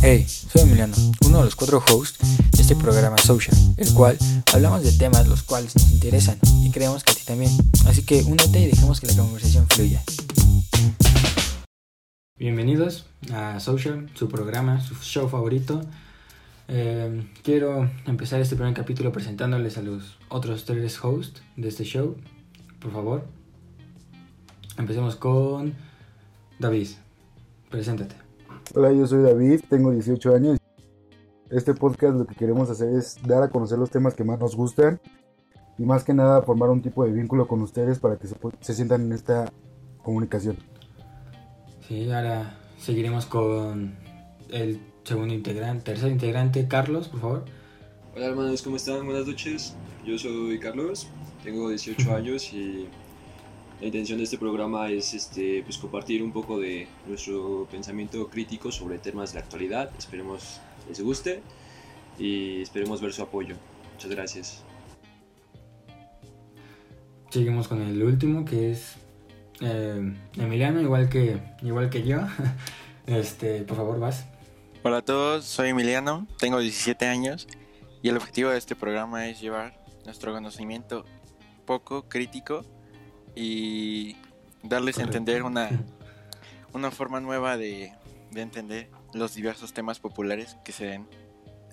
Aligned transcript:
Hey, 0.00 0.24
soy 0.28 0.62
Emiliano, 0.62 0.94
uno 1.26 1.38
de 1.38 1.44
los 1.46 1.56
cuatro 1.56 1.82
hosts 1.90 2.20
de 2.52 2.62
este 2.62 2.76
programa 2.76 3.18
Social, 3.18 3.56
el 3.76 3.92
cual 3.94 4.16
hablamos 4.54 4.84
de 4.84 4.92
temas 4.92 5.26
los 5.26 5.42
cuales 5.42 5.74
nos 5.74 5.90
interesan 5.90 6.38
y 6.62 6.70
creemos 6.70 7.02
que 7.02 7.10
a 7.10 7.14
ti 7.14 7.22
también. 7.26 7.50
Así 7.84 8.04
que 8.04 8.22
únete 8.22 8.60
y 8.60 8.66
dejemos 8.66 9.00
que 9.00 9.08
la 9.08 9.16
conversación 9.16 9.66
fluya. 9.66 10.00
Bienvenidos 12.36 13.06
a 13.32 13.58
Social, 13.58 14.08
su 14.14 14.28
programa, 14.28 14.80
su 14.80 14.94
show 14.94 15.28
favorito. 15.28 15.80
Eh, 16.68 17.26
quiero 17.42 17.90
empezar 18.06 18.40
este 18.40 18.54
primer 18.54 18.74
capítulo 18.74 19.10
presentándoles 19.10 19.78
a 19.78 19.82
los 19.82 20.16
otros 20.28 20.64
tres 20.64 21.02
hosts 21.02 21.42
de 21.56 21.68
este 21.68 21.82
show. 21.82 22.16
Por 22.78 22.92
favor, 22.92 23.26
empecemos 24.76 25.16
con 25.16 25.74
David. 26.60 26.88
Preséntate. 27.68 28.27
Hola, 28.74 28.92
yo 28.92 29.06
soy 29.06 29.22
David, 29.22 29.60
tengo 29.70 29.90
18 29.92 30.34
años. 30.34 30.58
Este 31.50 31.72
podcast 31.72 32.16
lo 32.16 32.26
que 32.26 32.34
queremos 32.34 32.68
hacer 32.68 32.90
es 32.90 33.16
dar 33.26 33.42
a 33.42 33.48
conocer 33.48 33.78
los 33.78 33.90
temas 33.90 34.14
que 34.14 34.24
más 34.24 34.38
nos 34.38 34.54
gustan 34.54 35.00
y 35.78 35.84
más 35.84 36.04
que 36.04 36.12
nada 36.12 36.42
formar 36.42 36.68
un 36.68 36.82
tipo 36.82 37.02
de 37.02 37.12
vínculo 37.12 37.48
con 37.48 37.62
ustedes 37.62 37.98
para 37.98 38.18
que 38.18 38.26
se, 38.26 38.36
se 38.60 38.74
sientan 38.74 39.06
en 39.06 39.12
esta 39.12 39.50
comunicación. 40.02 40.58
Sí, 41.86 42.10
ahora 42.10 42.58
seguiremos 42.76 43.24
con 43.24 43.96
el 44.50 44.80
segundo 45.02 45.32
integrante, 45.32 45.84
tercer 45.84 46.12
integrante, 46.12 46.68
Carlos, 46.68 47.08
por 47.08 47.20
favor. 47.20 47.44
Hola 48.14 48.26
hermanos, 48.26 48.60
¿cómo 48.60 48.76
están? 48.76 49.06
Buenas 49.06 49.26
noches. 49.26 49.74
Yo 50.04 50.18
soy 50.18 50.58
Carlos, 50.60 51.08
tengo 51.42 51.70
18 51.70 52.14
años 52.14 52.52
y 52.52 52.86
la 53.80 53.86
intención 53.86 54.18
de 54.18 54.24
este 54.24 54.38
programa 54.38 54.90
es 54.90 55.14
este, 55.14 55.62
pues, 55.62 55.78
compartir 55.78 56.22
un 56.22 56.32
poco 56.32 56.58
de 56.58 56.88
nuestro 57.06 57.68
pensamiento 57.70 58.28
crítico 58.28 58.72
sobre 58.72 58.98
temas 58.98 59.32
de 59.32 59.38
la 59.38 59.44
actualidad. 59.44 59.90
Esperemos 59.96 60.60
les 60.88 61.00
guste 61.00 61.42
y 62.18 62.62
esperemos 62.62 63.00
ver 63.00 63.12
su 63.12 63.22
apoyo. 63.22 63.54
Muchas 63.94 64.10
gracias. 64.10 64.64
Seguimos 67.30 67.68
con 67.68 67.82
el 67.82 68.02
último 68.02 68.44
que 68.44 68.72
es 68.72 68.96
eh, 69.60 70.14
Emiliano, 70.36 70.80
igual 70.80 71.08
que, 71.08 71.38
igual 71.62 71.90
que 71.90 72.02
yo. 72.02 72.20
Este, 73.06 73.62
por 73.62 73.78
favor, 73.78 73.98
vas. 73.98 74.26
Hola 74.82 74.98
a 74.98 75.02
todos, 75.02 75.46
soy 75.46 75.70
Emiliano, 75.70 76.26
tengo 76.38 76.58
17 76.58 77.06
años 77.06 77.48
y 78.02 78.10
el 78.10 78.18
objetivo 78.18 78.50
de 78.50 78.58
este 78.58 78.76
programa 78.76 79.28
es 79.28 79.40
llevar 79.40 79.82
nuestro 80.04 80.34
conocimiento 80.34 81.06
poco 81.64 82.06
crítico 82.06 82.66
y 83.38 84.16
darles 84.64 84.96
Correcto. 84.96 85.00
a 85.00 85.04
entender 85.04 85.42
una, 85.44 85.70
una 86.72 86.90
forma 86.90 87.20
nueva 87.20 87.56
de, 87.56 87.92
de 88.32 88.40
entender 88.40 88.90
los 89.14 89.34
diversos 89.34 89.72
temas 89.72 90.00
populares 90.00 90.56
que 90.64 90.72
se 90.72 90.86
ven 90.86 91.06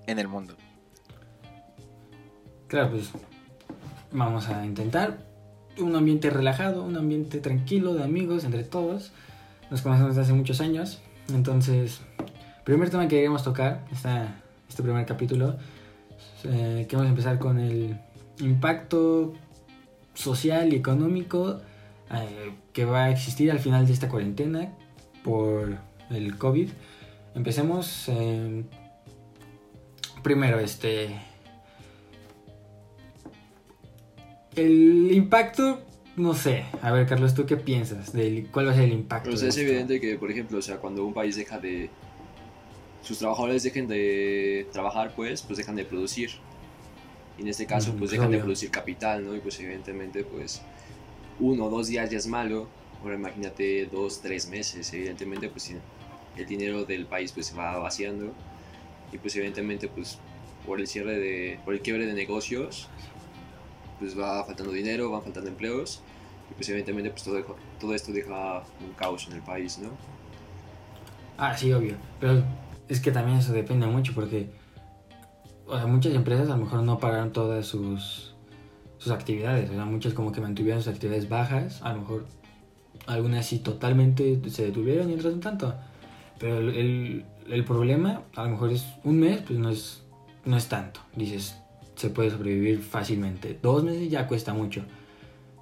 en 0.06 0.20
el 0.20 0.28
mundo. 0.28 0.56
Claro, 2.68 2.92
pues 2.92 3.10
vamos 4.12 4.48
a 4.48 4.64
intentar 4.64 5.18
un 5.80 5.96
ambiente 5.96 6.30
relajado, 6.30 6.84
un 6.84 6.98
ambiente 6.98 7.40
tranquilo 7.40 7.96
de 7.96 8.04
amigos 8.04 8.44
entre 8.44 8.64
todos. 8.64 9.12
Nos 9.72 9.82
conocemos 9.82 10.12
desde 10.12 10.22
hace 10.22 10.34
muchos 10.34 10.62
años. 10.62 11.02
Entonces, 11.30 12.02
primer 12.64 12.92
tema 12.92 13.04
que 13.08 13.16
queremos 13.16 13.44
tocar, 13.44 13.86
esta, 13.92 14.36
este 14.70 14.84
primer 14.84 15.06
capítulo, 15.08 15.58
eh, 16.44 16.86
queremos 16.88 17.10
empezar 17.10 17.40
con 17.40 17.60
el 17.60 18.00
impacto 18.40 19.34
social 20.16 20.74
y 20.74 20.78
económico 20.78 21.62
eh, 22.12 22.54
que 22.74 22.86
va 22.86 23.06
a 23.06 23.12
existir 23.12 23.52
al 23.52 23.60
final 23.60 23.86
de 23.86 23.94
esta 23.94 24.10
cuarentena 24.10 24.74
por 25.24 25.78
el 26.10 26.38
COVID. 26.38 26.70
Empecemos 27.36 28.10
eh, 28.10 28.64
primero, 30.24 30.60
este... 30.60 31.10
El 34.56 35.12
impacto, 35.12 35.82
no 36.16 36.34
sé. 36.34 36.64
A 36.82 36.94
ver, 36.94 37.06
Carlos, 37.08 37.34
¿tú 37.34 37.46
qué 37.46 37.58
piensas? 37.58 38.14
Del, 38.14 38.48
¿Cuál 38.50 38.68
va 38.68 38.72
a 38.72 38.76
ser 38.76 38.86
el 38.86 38.94
impacto? 38.94 39.30
De 39.30 39.48
es 39.50 39.58
evidente 39.58 40.00
que, 40.00 40.16
por 40.16 40.32
ejemplo, 40.32 40.60
o 40.60 40.62
sea, 40.62 40.78
cuando 40.78 41.06
un 41.06 41.14
país 41.14 41.36
deja 41.36 41.60
de... 41.60 41.90
sus 43.02 43.18
trabajadores 43.20 43.64
dejen 43.64 43.88
de 43.88 44.66
trabajar, 44.72 45.12
pues, 45.14 45.42
pues 45.42 45.58
dejan 45.58 45.76
de 45.76 45.84
producir. 45.84 46.32
Y 47.38 47.42
en 47.42 47.48
este 47.50 47.66
caso, 47.66 47.92
pues 47.94 48.12
es 48.12 48.18
dejan 48.18 48.32
de 48.32 48.40
producir 48.40 48.72
capital, 48.72 49.26
¿no? 49.26 49.36
Y 49.36 49.40
pues 49.40 49.60
evidentemente, 49.60 50.24
pues, 50.24 50.62
uno 51.40 51.66
o 51.66 51.70
dos 51.70 51.88
días 51.88 52.10
ya 52.10 52.18
es 52.18 52.28
malo. 52.28 52.68
Ahora 53.02 53.16
imagínate 53.16 53.88
dos, 53.88 54.22
tres 54.22 54.48
meses. 54.48 54.92
Evidentemente, 54.94 55.50
pues 55.50 55.74
el 56.38 56.46
dinero 56.46 56.86
del 56.86 57.06
país 57.06 57.32
pues 57.32 57.48
se 57.48 57.56
va 57.56 57.78
vaciando. 57.78 58.34
Y 59.12 59.18
pues 59.18 59.36
evidentemente, 59.36 59.88
pues, 59.88 60.18
por 60.66 60.80
el 60.80 60.88
cierre 60.88 61.20
de... 61.20 61.60
por 61.64 61.74
el 61.74 61.82
quiebre 61.82 62.06
de 62.06 62.14
negocios, 62.14 62.90
pues 64.00 64.18
va 64.18 64.44
faltando 64.46 64.72
dinero, 64.72 65.12
van 65.12 65.24
faltando 65.24 65.50
empleos. 65.50 66.02
Y 66.50 66.54
pues 66.54 66.70
evidentemente, 66.70 67.10
pues 67.10 67.24
todo, 67.24 67.58
todo 67.80 67.94
esto 67.94 68.12
deja 68.12 68.64
un 68.80 68.94
caos 68.96 69.28
en 69.28 69.34
el 69.34 69.42
país, 69.42 69.78
¿no? 69.80 69.90
Ah, 71.38 71.56
sí, 71.56 71.72
obvio. 71.74 71.96
Pero 72.20 72.44
es 72.88 73.00
que 73.00 73.12
también 73.12 73.40
eso 73.40 73.52
depende 73.52 73.88
mucho 73.88 74.14
porque 74.14 74.50
o 75.68 75.78
sea, 75.78 75.88
muchas 75.88 76.14
empresas 76.14 76.50
a 76.50 76.58
lo 76.58 76.64
mejor 76.66 76.84
no 76.84 77.00
pararon 77.00 77.32
todas 77.32 77.66
sus, 77.66 78.34
sus 78.98 79.12
actividades. 79.12 79.70
O 79.70 79.86
muchas 79.86 80.14
como 80.14 80.32
que 80.32 80.42
mantuvieron 80.42 80.82
sus 80.82 80.94
actividades 80.94 81.30
bajas. 81.30 81.82
A 81.82 81.94
lo 81.94 82.02
mejor 82.02 82.26
algunas 83.08 83.46
sí 83.46 83.60
totalmente 83.60 84.40
se 84.50 84.66
detuvieron 84.66 85.10
y 85.10 85.14
otras 85.14 85.34
no 85.34 85.40
tanto. 85.40 85.76
Pero 86.40 86.60
el, 86.60 86.70
el, 86.70 87.26
el 87.50 87.66
problema 87.66 88.24
a 88.36 88.44
lo 88.44 88.50
mejor 88.50 88.72
es 88.72 88.86
un 89.04 89.20
mes, 89.20 89.42
pues 89.42 89.60
no 89.60 89.70
es, 89.70 90.04
no 90.44 90.58
es 90.58 90.68
tanto. 90.68 91.00
Dices, 91.16 91.58
se 91.96 92.10
puede 92.10 92.30
sobrevivir 92.30 92.82
fácilmente. 92.82 93.58
Dos 93.62 93.84
meses 93.84 94.10
ya 94.10 94.28
cuesta 94.28 94.54
mucho. 94.54 94.84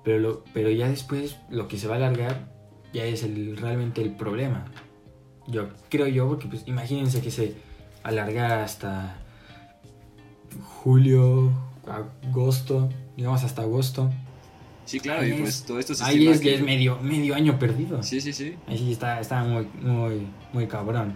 Pero, 0.04 0.20
lo, 0.20 0.44
pero 0.54 0.70
ya 0.70 0.90
después 0.90 1.38
lo 1.50 1.68
que 1.68 1.78
se 1.78 1.88
va 1.88 1.94
a 1.96 1.98
alargar 1.98 2.52
ya 2.94 3.06
es 3.06 3.24
el, 3.24 3.58
realmente 3.58 4.02
el 4.02 4.12
problema. 4.12 4.66
Yo 5.48 5.70
creo 5.90 6.08
yo, 6.08 6.28
porque 6.28 6.48
pues 6.48 6.64
imagínense 6.68 7.22
que 7.22 7.32
se 7.32 7.56
alargara 8.04 8.64
hasta 8.64 9.23
julio, 10.62 11.52
agosto, 11.88 12.90
digamos 13.18 13.44
hasta 13.44 13.62
agosto. 13.64 14.12
Sí, 14.86 15.00
claro, 15.00 15.22
Ahí 15.22 15.32
y 15.32 15.34
pues 15.36 15.50
es- 15.60 15.64
todo 15.64 15.80
esto 15.80 15.96
se 15.96 16.04
Ahí 16.04 16.28
es, 16.28 16.40
que- 16.42 16.56
es 16.56 16.62
medio, 16.62 17.00
medio 17.02 17.36
año 17.36 17.58
perdido. 17.58 18.04
Sí, 18.04 18.20
sí, 18.20 18.34
sí. 18.34 18.56
Ahí 18.68 18.78
sí 18.78 18.92
está, 18.92 19.20
está 19.20 19.44
muy, 19.44 19.66
muy, 19.82 20.28
muy 20.52 20.68
cabrón. 20.68 21.14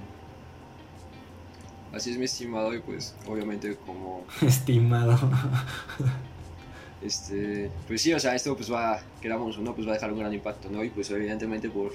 Así 1.94 2.12
es 2.12 2.18
mi 2.18 2.26
estimado 2.26 2.74
y 2.74 2.80
pues 2.80 3.16
obviamente 3.28 3.76
como 3.86 4.24
Estimado. 4.42 5.18
este 7.02 7.70
pues 7.88 8.02
sí, 8.02 8.14
o 8.14 8.20
sea, 8.20 8.36
esto 8.36 8.56
pues 8.56 8.72
va 8.72 9.00
queramos 9.22 9.58
o 9.58 9.62
no 9.62 9.74
pues 9.76 9.86
va 9.88 9.92
a 9.92 9.94
dejar 9.96 10.12
un 10.12 10.20
gran 10.20 10.34
impacto, 10.34 10.70
¿no? 10.70 10.84
Y 10.84 10.90
pues 10.90 11.10
evidentemente 11.12 11.70
por 11.70 11.92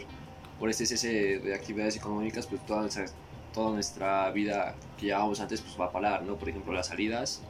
por 0.58 0.70
este 0.70 0.86
cese 0.86 1.40
de 1.40 1.54
actividades 1.54 1.96
económicas 1.96 2.46
pues 2.46 2.64
toda 2.66 2.82
nuestra 2.82 3.06
toda 3.52 3.70
nuestra 3.72 4.30
vida 4.30 4.74
que 4.98 5.06
llevábamos 5.06 5.40
antes 5.40 5.60
pues 5.60 5.78
va 5.80 5.86
a 5.86 5.92
parar, 5.92 6.22
¿no? 6.22 6.36
Por 6.36 6.48
ejemplo, 6.48 6.72
las 6.72 6.86
salidas 6.88 7.42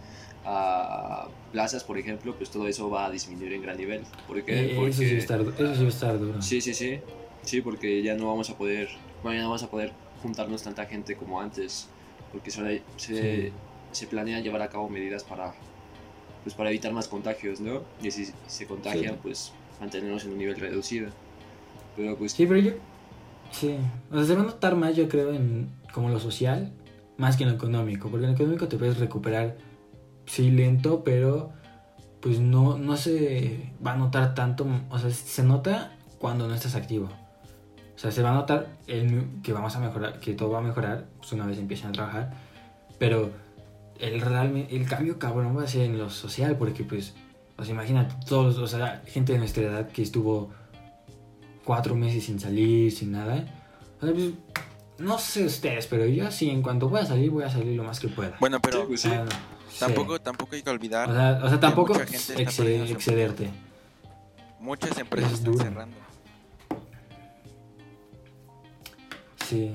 a 0.44 1.28
plazas, 1.52 1.84
por 1.84 1.98
ejemplo, 1.98 2.34
pues 2.36 2.50
todo 2.50 2.66
eso 2.66 2.90
va 2.90 3.06
a 3.06 3.10
disminuir 3.10 3.52
en 3.52 3.62
gran 3.62 3.76
nivel. 3.76 4.02
¿Por 4.26 4.42
qué? 4.44 4.72
Eh, 4.72 4.74
Porque 4.74 4.90
Eso 4.90 5.02
sí 5.02 5.14
estar, 5.16 5.40
eso 5.40 5.54
sí 5.74 5.80
va 5.80 5.86
a 5.86 5.88
estar 5.88 6.18
duro. 6.18 6.42
Sí, 6.42 6.60
sí, 6.60 6.74
sí. 6.74 6.98
Sí, 7.42 7.60
porque 7.60 8.02
ya 8.02 8.14
no 8.14 8.26
vamos 8.28 8.50
a 8.50 8.56
poder, 8.56 8.88
bueno, 9.22 9.36
ya 9.36 9.42
no 9.42 9.48
vamos 9.50 9.62
a 9.62 9.70
poder 9.70 9.92
juntarnos 10.22 10.62
tanta 10.62 10.86
gente 10.86 11.16
como 11.16 11.40
antes, 11.40 11.88
porque 12.32 12.50
se, 12.50 12.82
se, 12.96 13.42
Sí. 13.48 13.52
se 13.92 14.06
planea 14.06 14.40
llevar 14.40 14.62
a 14.62 14.68
cabo 14.68 14.88
medidas 14.88 15.24
para, 15.24 15.54
pues, 16.44 16.54
para 16.54 16.70
evitar 16.70 16.92
más 16.92 17.08
contagios, 17.08 17.60
¿no? 17.60 17.82
Y 18.02 18.10
si 18.10 18.28
se 18.46 18.66
contagian, 18.66 19.14
Sí. 19.14 19.20
pues 19.22 19.52
mantenernos 19.80 20.24
en 20.24 20.32
un 20.32 20.38
nivel 20.38 20.56
reducido. 20.58 21.10
Pero 21.96 22.16
pues, 22.16 22.32
Sí, 22.32 22.46
pero 22.46 22.58
yo. 22.60 22.72
Sí. 23.52 23.76
O 24.10 24.16
sea, 24.16 24.24
se 24.24 24.34
va 24.34 24.42
a 24.42 24.46
notar 24.46 24.74
más, 24.76 24.96
yo 24.96 25.08
creo, 25.08 25.32
en 25.32 25.70
como 25.92 26.08
lo 26.08 26.18
social, 26.18 26.72
más 27.18 27.36
que 27.36 27.44
en 27.44 27.50
lo 27.50 27.56
económico. 27.56 28.08
Porque 28.08 28.24
en 28.24 28.32
lo 28.32 28.36
económico 28.36 28.68
te 28.68 28.76
puedes 28.76 28.98
recuperar, 28.98 29.56
sí, 30.26 30.50
lento, 30.50 31.04
pero 31.04 31.52
pues 32.20 32.40
no, 32.40 32.78
no 32.78 32.96
se 32.96 33.72
va 33.84 33.92
a 33.92 33.96
notar 33.96 34.34
tanto. 34.34 34.66
O 34.90 34.98
sea, 34.98 35.10
se 35.10 35.42
nota 35.42 35.92
cuando 36.18 36.48
no 36.48 36.54
estás 36.54 36.74
activo. 36.74 37.08
O 37.94 37.98
sea, 37.98 38.10
se 38.10 38.22
va 38.22 38.30
a 38.30 38.34
notar 38.34 38.68
el, 38.86 39.26
que 39.42 39.52
vamos 39.52 39.76
a 39.76 39.80
mejorar, 39.80 40.18
que 40.18 40.34
todo 40.34 40.50
va 40.50 40.58
a 40.58 40.62
mejorar 40.62 41.06
pues, 41.18 41.32
una 41.32 41.46
vez 41.46 41.58
empiecen 41.58 41.88
a 41.88 41.92
trabajar. 41.92 42.32
Pero 42.98 43.30
el, 44.00 44.20
realmente, 44.20 44.74
el 44.74 44.88
cambio 44.88 45.18
cabrón 45.18 45.56
va 45.56 45.64
a 45.64 45.68
ser 45.68 45.82
en 45.82 45.98
lo 45.98 46.10
social, 46.10 46.56
porque 46.56 46.84
pues, 46.84 47.14
o 47.58 47.64
sea, 47.64 47.74
imagínate, 47.74 48.14
todos, 48.26 48.58
o 48.58 48.66
sea, 48.66 49.02
gente 49.06 49.32
de 49.32 49.38
nuestra 49.38 49.64
edad 49.64 49.88
que 49.88 50.02
estuvo 50.02 50.50
cuatro 51.64 51.94
meses 51.94 52.24
sin 52.24 52.38
salir, 52.40 52.92
sin 52.92 53.12
nada. 53.12 53.44
O 54.00 54.04
sea, 54.06 54.14
pues, 54.14 54.30
no 54.98 55.18
sé 55.18 55.44
ustedes, 55.46 55.86
pero 55.86 56.06
yo 56.06 56.30
sí, 56.30 56.50
en 56.50 56.62
cuanto 56.62 56.88
pueda 56.90 57.04
salir, 57.06 57.30
voy 57.30 57.44
a 57.44 57.50
salir 57.50 57.76
lo 57.76 57.84
más 57.84 57.98
que 58.00 58.08
pueda. 58.08 58.36
Bueno, 58.40 58.56
sí, 58.58 58.62
pero 58.64 58.86
pues 58.86 59.00
sí. 59.00 59.10
Sí. 59.70 59.76
tampoco, 59.80 60.20
tampoco 60.20 60.54
hay 60.54 60.62
que 60.62 60.70
olvidar, 60.70 61.08
O 61.10 61.14
sea, 61.14 61.40
o 61.44 61.48
sea, 61.48 61.60
tampoco 61.60 61.94
excederte. 61.98 63.50
muchas 64.60 64.96
empresas 64.98 65.32
es 65.32 65.38
están 65.38 65.52
duro. 65.52 65.64
cerrando. 65.64 65.96
Sí. 69.48 69.72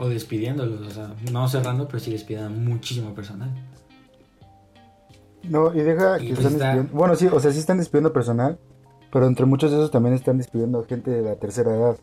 o 0.00 0.08
despidiéndolos, 0.08 0.80
o 0.86 0.90
sea, 0.90 1.14
no 1.32 1.48
cerrando, 1.48 1.86
pero 1.88 1.98
sí 1.98 2.12
despidiendo 2.12 2.46
a 2.46 2.50
muchísimo 2.50 3.14
personal. 3.14 3.50
No, 5.42 5.74
y 5.74 5.80
deja 5.80 6.18
Y 6.20 6.28
que 6.28 6.34
pues 6.34 6.38
están 6.38 6.52
está- 6.52 6.64
despidiendo. 6.66 6.96
Bueno, 6.96 7.16
sí, 7.16 7.26
o 7.26 7.40
sea, 7.40 7.50
sí 7.52 7.58
están 7.58 7.78
despidiendo 7.78 8.12
personal, 8.12 8.58
pero 9.12 9.26
entre 9.26 9.46
muchos 9.46 9.70
de 9.70 9.78
esos 9.78 9.90
también 9.90 10.14
están 10.14 10.38
despidiendo 10.38 10.80
a 10.80 10.84
gente 10.84 11.10
de 11.10 11.22
la 11.22 11.36
tercera 11.36 11.74
edad. 11.74 11.96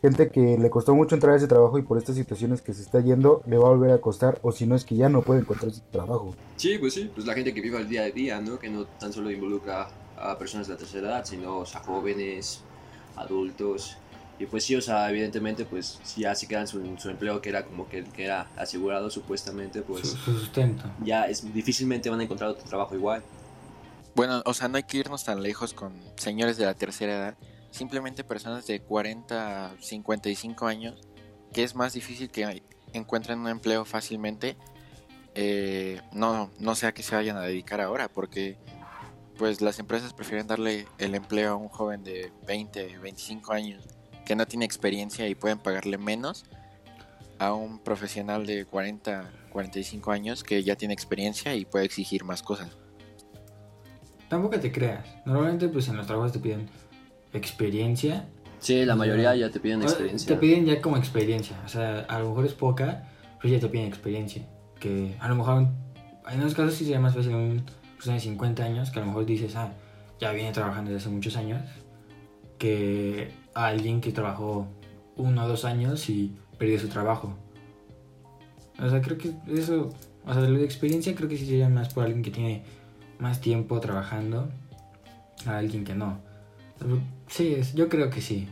Gente 0.00 0.30
que 0.30 0.58
le 0.58 0.68
costó 0.68 0.96
mucho 0.96 1.14
entrar 1.14 1.34
a 1.34 1.36
ese 1.36 1.46
trabajo 1.46 1.78
y 1.78 1.82
por 1.82 1.96
estas 1.96 2.16
situaciones 2.16 2.60
que 2.60 2.74
se 2.74 2.82
está 2.82 3.00
yendo 3.00 3.40
le 3.46 3.56
va 3.56 3.68
a 3.68 3.70
volver 3.70 3.92
a 3.92 3.98
costar, 3.98 4.40
o 4.42 4.50
si 4.50 4.66
no 4.66 4.74
es 4.74 4.84
que 4.84 4.96
ya 4.96 5.08
no 5.08 5.22
puede 5.22 5.40
encontrar 5.40 5.70
ese 5.70 5.82
trabajo. 5.92 6.34
Sí, 6.56 6.76
pues 6.78 6.94
sí, 6.94 7.08
pues 7.14 7.24
la 7.24 7.34
gente 7.34 7.54
que 7.54 7.60
vive 7.60 7.78
el 7.78 7.88
día 7.88 8.02
a 8.02 8.10
día, 8.10 8.40
¿no? 8.40 8.58
Que 8.58 8.68
no 8.68 8.84
tan 8.84 9.12
solo 9.12 9.30
involucra 9.30 9.88
a 10.16 10.36
personas 10.38 10.66
de 10.66 10.72
la 10.74 10.78
tercera 10.78 11.08
edad, 11.08 11.24
sino 11.24 11.58
o 11.58 11.66
sea, 11.66 11.80
jóvenes, 11.84 12.62
adultos. 13.16 13.96
Y 14.40 14.46
pues 14.46 14.64
sí, 14.64 14.74
o 14.74 14.80
sea, 14.80 15.08
evidentemente, 15.08 15.64
pues 15.64 16.00
si 16.02 16.22
ya 16.22 16.34
se 16.34 16.48
quedan 16.48 16.66
su, 16.66 16.80
su 16.98 17.08
empleo 17.10 17.40
que 17.40 17.50
era 17.50 17.64
como 17.64 17.88
que, 17.88 18.02
que 18.02 18.24
era 18.24 18.48
asegurado 18.56 19.08
supuestamente, 19.08 19.80
Su, 19.80 19.84
pues 19.84 20.08
su 20.08 20.16
sustento. 20.32 20.84
ya 21.04 21.24
es 21.26 21.52
difícilmente 21.54 22.10
van 22.10 22.18
a 22.18 22.24
encontrar 22.24 22.50
otro 22.50 22.64
trabajo 22.64 22.96
igual. 22.96 23.22
Bueno, 24.14 24.42
o 24.44 24.52
sea, 24.52 24.68
no 24.68 24.76
hay 24.76 24.82
que 24.82 24.98
irnos 24.98 25.24
tan 25.24 25.42
lejos 25.42 25.72
con 25.72 25.94
señores 26.16 26.56
de 26.58 26.66
la 26.66 26.74
tercera 26.74 27.14
edad. 27.14 27.38
Simplemente 27.70 28.24
personas 28.24 28.66
de 28.66 28.80
40 28.80 29.66
a 29.66 29.76
55 29.80 30.66
años, 30.66 31.00
que 31.52 31.62
es 31.62 31.74
más 31.74 31.94
difícil 31.94 32.30
que 32.30 32.62
encuentren 32.92 33.38
un 33.40 33.48
empleo 33.48 33.84
fácilmente. 33.84 34.56
eh, 35.34 36.02
no, 36.12 36.50
no 36.58 36.74
sea 36.74 36.92
que 36.92 37.02
se 37.02 37.14
vayan 37.14 37.38
a 37.38 37.40
dedicar 37.40 37.80
ahora, 37.80 38.08
porque 38.08 38.58
pues 39.38 39.62
las 39.62 39.78
empresas 39.78 40.12
prefieren 40.12 40.46
darle 40.46 40.86
el 40.98 41.14
empleo 41.14 41.52
a 41.52 41.56
un 41.56 41.68
joven 41.68 42.04
de 42.04 42.30
20, 42.46 42.98
25 42.98 43.52
años 43.52 43.82
que 44.26 44.36
no 44.36 44.46
tiene 44.46 44.66
experiencia 44.66 45.26
y 45.26 45.34
pueden 45.34 45.58
pagarle 45.58 45.96
menos 45.96 46.44
a 47.38 47.54
un 47.54 47.78
profesional 47.78 48.46
de 48.46 48.66
40, 48.66 49.30
45 49.50 50.12
años 50.12 50.44
que 50.44 50.62
ya 50.62 50.76
tiene 50.76 50.94
experiencia 50.94 51.54
y 51.54 51.64
puede 51.64 51.86
exigir 51.86 52.24
más 52.24 52.42
cosas. 52.42 52.76
Tampoco 54.32 54.58
te 54.58 54.72
creas. 54.72 55.04
Normalmente, 55.26 55.68
pues 55.68 55.88
en 55.88 55.98
los 55.98 56.06
trabajos 56.06 56.32
te 56.32 56.38
piden 56.38 56.66
experiencia. 57.34 58.24
Sí, 58.60 58.82
la 58.86 58.96
mayoría 58.96 59.36
ya 59.36 59.50
te 59.50 59.60
piden 59.60 59.82
experiencia. 59.82 60.26
Te 60.26 60.40
piden 60.40 60.64
ya 60.64 60.80
como 60.80 60.96
experiencia. 60.96 61.54
O 61.66 61.68
sea, 61.68 62.06
a 62.08 62.18
lo 62.18 62.30
mejor 62.30 62.46
es 62.46 62.54
poca, 62.54 63.10
pero 63.42 63.52
ya 63.52 63.60
te 63.60 63.68
piden 63.68 63.88
experiencia. 63.88 64.42
Que 64.80 65.16
a 65.20 65.28
lo 65.28 65.34
mejor, 65.34 65.68
en 66.30 66.40
unos 66.40 66.54
casos 66.54 66.72
sí 66.72 66.84
sería 66.84 66.98
más 66.98 67.14
fácil 67.14 67.34
un 67.34 67.62
persona 67.94 68.14
de 68.14 68.20
50 68.20 68.64
años, 68.64 68.90
que 68.90 69.00
a 69.00 69.02
lo 69.02 69.08
mejor 69.08 69.26
dices, 69.26 69.54
ah, 69.54 69.70
ya 70.18 70.32
viene 70.32 70.50
trabajando 70.52 70.92
desde 70.92 71.02
hace 71.02 71.14
muchos 71.14 71.36
años, 71.36 71.60
que 72.56 73.32
a 73.52 73.66
alguien 73.66 74.00
que 74.00 74.12
trabajó 74.12 74.66
uno 75.16 75.44
o 75.44 75.46
dos 75.46 75.66
años 75.66 76.08
y 76.08 76.34
perdió 76.56 76.80
su 76.80 76.88
trabajo. 76.88 77.36
O 78.82 78.88
sea, 78.88 79.02
creo 79.02 79.18
que 79.18 79.34
eso, 79.48 79.90
o 80.24 80.32
sea, 80.32 80.40
lo 80.40 80.58
de 80.58 80.64
experiencia 80.64 81.14
creo 81.14 81.28
que 81.28 81.36
sí 81.36 81.44
sería 81.44 81.68
más 81.68 81.92
por 81.92 82.04
alguien 82.04 82.22
que 82.22 82.30
tiene 82.30 82.64
más 83.22 83.40
tiempo 83.40 83.78
trabajando 83.80 84.48
a 85.46 85.56
alguien 85.58 85.84
que 85.84 85.94
no. 85.94 86.18
Sí, 87.28 87.54
es- 87.54 87.72
yo 87.74 87.88
creo 87.88 88.10
que 88.10 88.20
sí. 88.20 88.48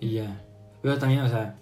Y 0.00 0.12
ya. 0.14 0.40
Pero 0.82 0.98
también, 0.98 1.20
o 1.22 1.28
sea, 1.28 1.56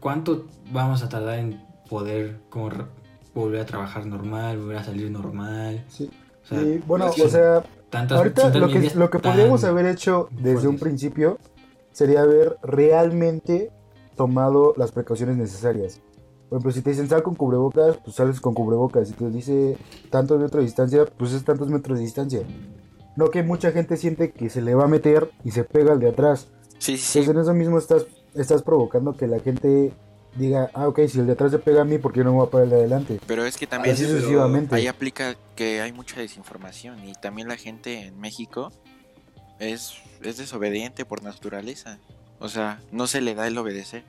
¿cuánto 0.00 0.46
vamos 0.70 1.02
a 1.02 1.08
tardar 1.08 1.38
en 1.38 1.60
poder 1.88 2.38
como 2.50 2.70
volver 3.34 3.60
a 3.60 3.66
trabajar 3.66 4.06
normal, 4.06 4.58
volver 4.58 4.76
a 4.78 4.84
salir 4.84 5.10
normal? 5.10 5.84
Sí. 5.88 6.10
O 6.44 6.46
sea, 6.48 6.62
Y 6.62 6.78
bueno, 6.86 7.06
o 7.06 7.28
sea, 7.28 7.62
tantas 7.88 8.18
ahorita 8.18 8.42
tantas 8.42 8.60
lo 8.60 8.68
que, 8.68 8.90
lo 8.94 9.10
que 9.10 9.18
podríamos 9.18 9.64
haber 9.64 9.86
hecho 9.86 10.28
desde 10.32 10.68
un 10.68 10.78
principio 10.78 11.38
sería 11.92 12.20
haber 12.22 12.56
realmente 12.62 13.70
tomado 14.16 14.74
las 14.76 14.92
precauciones 14.92 15.36
necesarias. 15.36 16.00
Por 16.48 16.58
ejemplo, 16.58 16.72
si 16.72 16.82
te 16.82 16.90
dicen 16.90 17.08
sal 17.08 17.22
con 17.22 17.34
cubrebocas, 17.34 17.96
pues 17.98 18.16
sales 18.16 18.40
con 18.40 18.54
cubrebocas. 18.54 19.08
Si 19.08 19.14
te 19.14 19.30
dice 19.30 19.76
tantos 20.10 20.38
metros 20.38 20.60
de 20.60 20.66
distancia, 20.66 21.04
pues 21.04 21.32
es 21.32 21.44
tantos 21.44 21.68
metros 21.68 21.98
de 21.98 22.04
distancia. 22.04 22.40
No 23.16 23.30
que 23.30 23.42
mucha 23.42 23.72
gente 23.72 23.96
siente 23.96 24.30
que 24.30 24.48
se 24.50 24.62
le 24.62 24.74
va 24.74 24.84
a 24.84 24.88
meter 24.88 25.30
y 25.44 25.50
se 25.50 25.64
pega 25.64 25.92
al 25.92 26.00
de 26.00 26.10
atrás. 26.10 26.48
Sí, 26.78 26.96
sí. 26.96 27.18
Entonces 27.18 27.34
en 27.34 27.42
eso 27.42 27.54
mismo 27.54 27.78
estás, 27.78 28.06
estás 28.34 28.62
provocando 28.62 29.16
que 29.16 29.26
la 29.26 29.40
gente 29.40 29.92
diga, 30.36 30.70
ah, 30.74 30.88
ok, 30.88 31.00
si 31.08 31.18
el 31.18 31.26
de 31.26 31.32
atrás 31.32 31.50
se 31.50 31.58
pega 31.58 31.82
a 31.82 31.84
mí, 31.84 31.98
¿por 31.98 32.12
qué 32.12 32.22
no 32.22 32.30
me 32.30 32.36
voy 32.36 32.46
a 32.46 32.50
parar 32.50 32.64
el 32.64 32.70
de 32.70 32.76
adelante? 32.76 33.20
Pero 33.26 33.44
es 33.44 33.56
que 33.56 33.66
también 33.66 33.96
ahí 34.70 34.86
aplica 34.86 35.36
que 35.56 35.80
hay 35.80 35.92
mucha 35.92 36.20
desinformación 36.20 37.04
y 37.08 37.14
también 37.14 37.48
la 37.48 37.56
gente 37.56 38.06
en 38.06 38.20
México 38.20 38.70
es, 39.58 39.94
es 40.22 40.36
desobediente 40.36 41.04
por 41.04 41.22
naturaleza. 41.22 41.98
O 42.38 42.48
sea, 42.48 42.80
no 42.92 43.06
se 43.06 43.20
le 43.20 43.34
da 43.34 43.46
el 43.46 43.56
obedecer. 43.56 44.04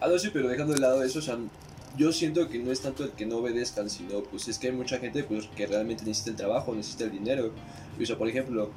Ah, 0.00 0.08
no, 0.08 0.18
sí, 0.18 0.30
pero 0.32 0.48
dejando 0.48 0.74
de 0.74 0.80
lado 0.80 1.02
eso, 1.02 1.18
o 1.18 1.22
sea, 1.22 1.38
yo 1.96 2.12
siento 2.12 2.48
que 2.48 2.58
no 2.58 2.70
es 2.70 2.80
tanto 2.80 3.04
el 3.04 3.10
que 3.10 3.26
no 3.26 3.38
obedezcan, 3.38 3.90
sino 3.90 4.22
pues 4.22 4.48
es 4.48 4.58
que 4.58 4.68
hay 4.68 4.72
mucha 4.72 4.98
gente 4.98 5.24
pues, 5.24 5.46
que 5.48 5.66
realmente 5.66 6.04
necesita 6.04 6.30
el 6.30 6.36
trabajo, 6.36 6.74
necesita 6.74 7.04
el 7.04 7.12
dinero. 7.12 7.50
Y, 7.98 8.02
o 8.02 8.06
sea, 8.06 8.16
por 8.16 8.28
ejemplo, 8.28 8.70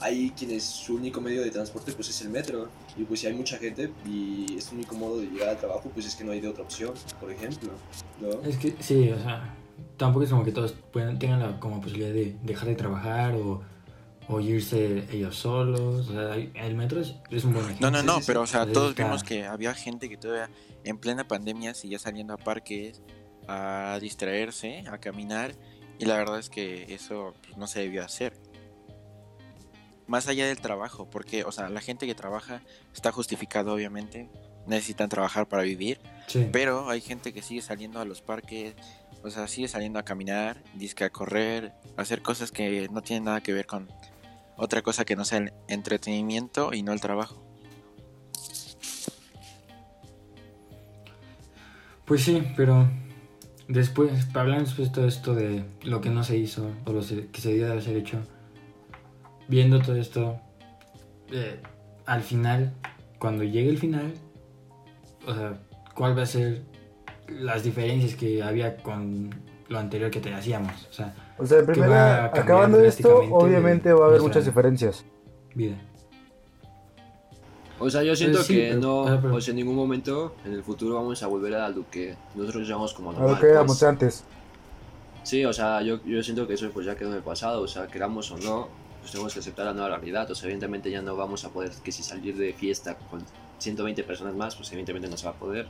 hay 0.00 0.30
quienes 0.30 0.64
su 0.64 0.96
único 0.96 1.20
medio 1.20 1.42
de 1.42 1.50
transporte 1.50 1.92
pues 1.92 2.08
es 2.08 2.20
el 2.22 2.30
metro. 2.30 2.68
Y 2.96 3.04
pues 3.04 3.20
si 3.20 3.26
hay 3.26 3.34
mucha 3.34 3.58
gente 3.58 3.92
y 4.04 4.56
es 4.56 4.64
su 4.64 4.74
único 4.74 4.96
modo 4.96 5.20
de 5.20 5.26
llegar 5.26 5.50
al 5.50 5.58
trabajo, 5.58 5.90
pues 5.92 6.06
es 6.06 6.16
que 6.16 6.24
no 6.24 6.32
hay 6.32 6.40
de 6.40 6.48
otra 6.48 6.64
opción, 6.64 6.92
por 7.20 7.30
ejemplo. 7.30 7.70
¿no? 8.20 8.48
Es 8.48 8.56
que 8.56 8.74
sí, 8.80 9.10
o 9.10 9.20
sea, 9.20 9.54
tampoco 9.96 10.24
es 10.24 10.30
como 10.30 10.44
que 10.44 10.52
todos 10.52 10.74
puedan, 10.92 11.18
tengan 11.18 11.40
la 11.40 11.60
como 11.60 11.80
posibilidad 11.80 12.12
de 12.12 12.36
dejar 12.42 12.68
de 12.68 12.74
trabajar 12.74 13.34
o, 13.34 13.62
o 14.28 14.40
irse 14.40 15.04
ellos 15.12 15.36
solos. 15.36 16.08
O 16.08 16.12
sea, 16.12 16.34
el 16.34 16.74
metro 16.74 17.00
es, 17.00 17.14
es 17.30 17.44
un 17.44 17.52
buen 17.54 17.64
No, 17.66 17.70
ejemplo. 17.72 17.90
no, 17.90 18.02
no, 18.02 18.18
pero 18.26 18.42
o 18.42 18.46
sea, 18.46 18.66
todos 18.70 18.90
está. 18.90 19.04
vimos 19.04 19.22
que 19.24 19.44
había 19.46 19.72
gente 19.74 20.08
que 20.08 20.16
todavía 20.16 20.50
en 20.84 20.98
plena 20.98 21.26
pandemia 21.28 21.74
seguía 21.74 21.98
saliendo 21.98 22.34
a 22.34 22.36
parques 22.36 23.02
a 23.48 23.98
distraerse, 24.00 24.84
a 24.90 24.98
caminar 24.98 25.54
y 25.98 26.04
la 26.06 26.16
verdad 26.16 26.38
es 26.40 26.50
que 26.50 26.92
eso 26.94 27.34
pues, 27.42 27.56
no 27.56 27.66
se 27.66 27.80
debió 27.80 28.04
hacer. 28.04 28.32
Más 30.06 30.28
allá 30.28 30.46
del 30.46 30.60
trabajo, 30.60 31.08
porque, 31.10 31.42
o 31.44 31.50
sea, 31.50 31.68
la 31.68 31.80
gente 31.80 32.06
que 32.06 32.14
trabaja 32.14 32.62
está 32.94 33.10
justificado 33.10 33.72
obviamente, 33.72 34.28
necesitan 34.66 35.08
trabajar 35.08 35.48
para 35.48 35.62
vivir, 35.64 36.00
Sí. 36.28 36.48
pero 36.52 36.90
hay 36.90 37.00
gente 37.00 37.32
que 37.32 37.42
sigue 37.42 37.60
saliendo 37.62 37.98
a 38.00 38.04
los 38.04 38.20
parques, 38.22 38.74
o 39.24 39.30
sea, 39.30 39.48
sigue 39.48 39.66
saliendo 39.66 39.98
a 39.98 40.04
caminar, 40.04 40.62
disque 40.74 41.02
a 41.04 41.10
correr, 41.10 41.72
a 41.96 42.02
hacer 42.02 42.22
cosas 42.22 42.52
que 42.52 42.88
no 42.92 43.02
tienen 43.02 43.24
nada 43.24 43.40
que 43.40 43.52
ver 43.52 43.66
con 43.66 43.88
otra 44.56 44.82
cosa 44.82 45.04
que 45.04 45.16
no 45.16 45.24
sea 45.24 45.38
el 45.38 45.52
entretenimiento 45.68 46.72
y 46.72 46.82
no 46.82 46.92
el 46.92 47.00
trabajo. 47.00 47.42
Pues 52.04 52.22
sí, 52.22 52.42
pero 52.56 52.88
después, 53.68 54.28
hablando 54.34 54.64
después 54.64 54.88
de 54.88 54.94
todo 54.94 55.08
esto 55.08 55.34
de 55.34 55.64
lo 55.82 56.00
que 56.00 56.10
no 56.10 56.22
se 56.22 56.36
hizo 56.36 56.70
o 56.84 56.92
lo 56.92 57.00
que 57.00 57.40
se 57.40 57.48
debió 57.48 57.66
de 57.66 57.72
haber 57.72 57.96
hecho, 57.96 58.20
viendo 59.48 59.80
todo 59.80 59.96
esto, 59.96 60.40
eh, 61.32 61.60
al 62.06 62.22
final, 62.22 62.72
cuando 63.18 63.42
llegue 63.42 63.70
el 63.70 63.78
final, 63.78 64.14
o 65.26 65.34
sea, 65.34 65.58
¿cuál 65.94 66.16
va 66.16 66.22
a 66.22 66.26
ser 66.26 66.62
las 67.28 67.64
diferencias 67.64 68.14
que 68.14 68.40
había 68.40 68.76
con 68.76 69.34
lo 69.68 69.78
anterior 69.78 70.12
que 70.12 70.20
te 70.20 70.32
hacíamos? 70.32 70.86
O 70.88 70.92
sea, 70.92 71.25
O 71.38 71.46
sea, 71.46 71.58
en 71.58 71.66
primera, 71.66 72.24
a 72.24 72.26
acabando 72.26 72.80
esto, 72.80 73.18
obviamente 73.30 73.92
va 73.92 74.06
a 74.06 74.08
haber 74.08 74.20
muchas 74.22 74.44
diferencias. 74.44 75.04
vida. 75.54 75.76
O 77.78 77.90
sea, 77.90 78.02
yo 78.02 78.16
siento 78.16 78.38
Pues 78.38 78.46
sí, 78.46 78.54
que 78.54 78.68
pero- 78.70 78.80
no, 78.80 79.06
ah, 79.06 79.18
pero- 79.20 79.34
o 79.34 79.40
sea, 79.40 79.52
en 79.52 79.56
ningún 79.56 79.74
momento 79.76 80.34
en 80.46 80.52
el 80.54 80.62
futuro 80.62 80.94
vamos 80.94 81.22
a 81.22 81.26
volver 81.26 81.54
a 81.54 81.68
lo 81.68 81.88
que 81.90 82.16
nosotros 82.34 82.66
llamamos 82.66 82.94
como 82.94 83.10
A 83.10 83.12
normal. 83.14 83.32
lo 83.34 83.40
que 83.40 83.46
éramos 83.48 83.78
pues. 83.78 83.82
antes. 83.82 84.24
Sí, 85.24 85.44
o 85.44 85.52
sea, 85.52 85.82
yo, 85.82 86.02
yo 86.04 86.22
siento 86.22 86.46
que 86.46 86.54
eso 86.54 86.70
pues 86.72 86.86
ya 86.86 86.94
quedó 86.96 87.10
en 87.10 87.16
el 87.16 87.22
pasado, 87.22 87.60
o 87.60 87.68
sea, 87.68 87.86
queramos 87.86 88.30
o 88.30 88.38
no, 88.38 88.68
pues 89.00 89.12
tenemos 89.12 89.34
que 89.34 89.40
aceptar 89.40 89.66
la 89.66 89.72
nueva 89.74 89.88
realidad, 89.96 90.30
o 90.30 90.34
sea, 90.34 90.44
evidentemente 90.46 90.90
ya 90.90 91.02
no 91.02 91.16
vamos 91.16 91.44
a 91.44 91.50
poder 91.50 91.70
que 91.84 91.92
si 91.92 92.02
salir 92.02 92.36
de 92.36 92.54
fiesta 92.54 92.96
con 93.10 93.20
120 93.58 94.02
personas 94.04 94.34
más, 94.34 94.56
pues 94.56 94.68
evidentemente 94.72 95.08
no 95.08 95.16
se 95.18 95.26
va 95.26 95.32
a 95.32 95.36
poder. 95.36 95.66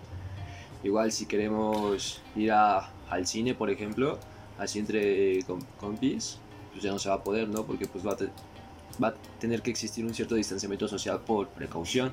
Igual 0.85 1.11
si 1.11 1.27
queremos 1.27 2.21
ir 2.37 2.53
a- 2.53 2.89
al 3.11 3.27
cine, 3.27 3.55
por 3.55 3.71
ejemplo, 3.71 4.19
así 4.59 4.79
entre 4.79 5.43
com- 5.45 5.61
compis, 5.79 6.39
pues 6.73 6.83
ya 6.83 6.91
no 6.93 6.99
se 6.99 7.09
va 7.09 7.17
a 7.17 7.23
poder, 7.25 7.49
¿no? 7.49 7.65
Porque 7.65 7.87
pues 7.87 8.07
va 8.07 8.13
a, 8.13 8.17
te- 8.17 8.31
va 9.03 9.09
a 9.09 9.15
tener 9.39 9.63
que 9.63 9.71
existir 9.71 10.05
un 10.05 10.15
cierto 10.15 10.35
distanciamiento 10.35 10.89
social 10.89 11.21
por 11.21 11.49
precaución, 11.49 12.11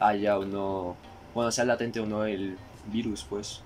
haya 0.00 0.38
o 0.38 0.44
no, 0.44 0.96
bueno, 1.34 1.50
sea 1.50 1.64
latente 1.64 2.00
o 2.00 2.06
no 2.06 2.24
el 2.24 2.56
virus, 2.92 3.24
pues. 3.28 3.62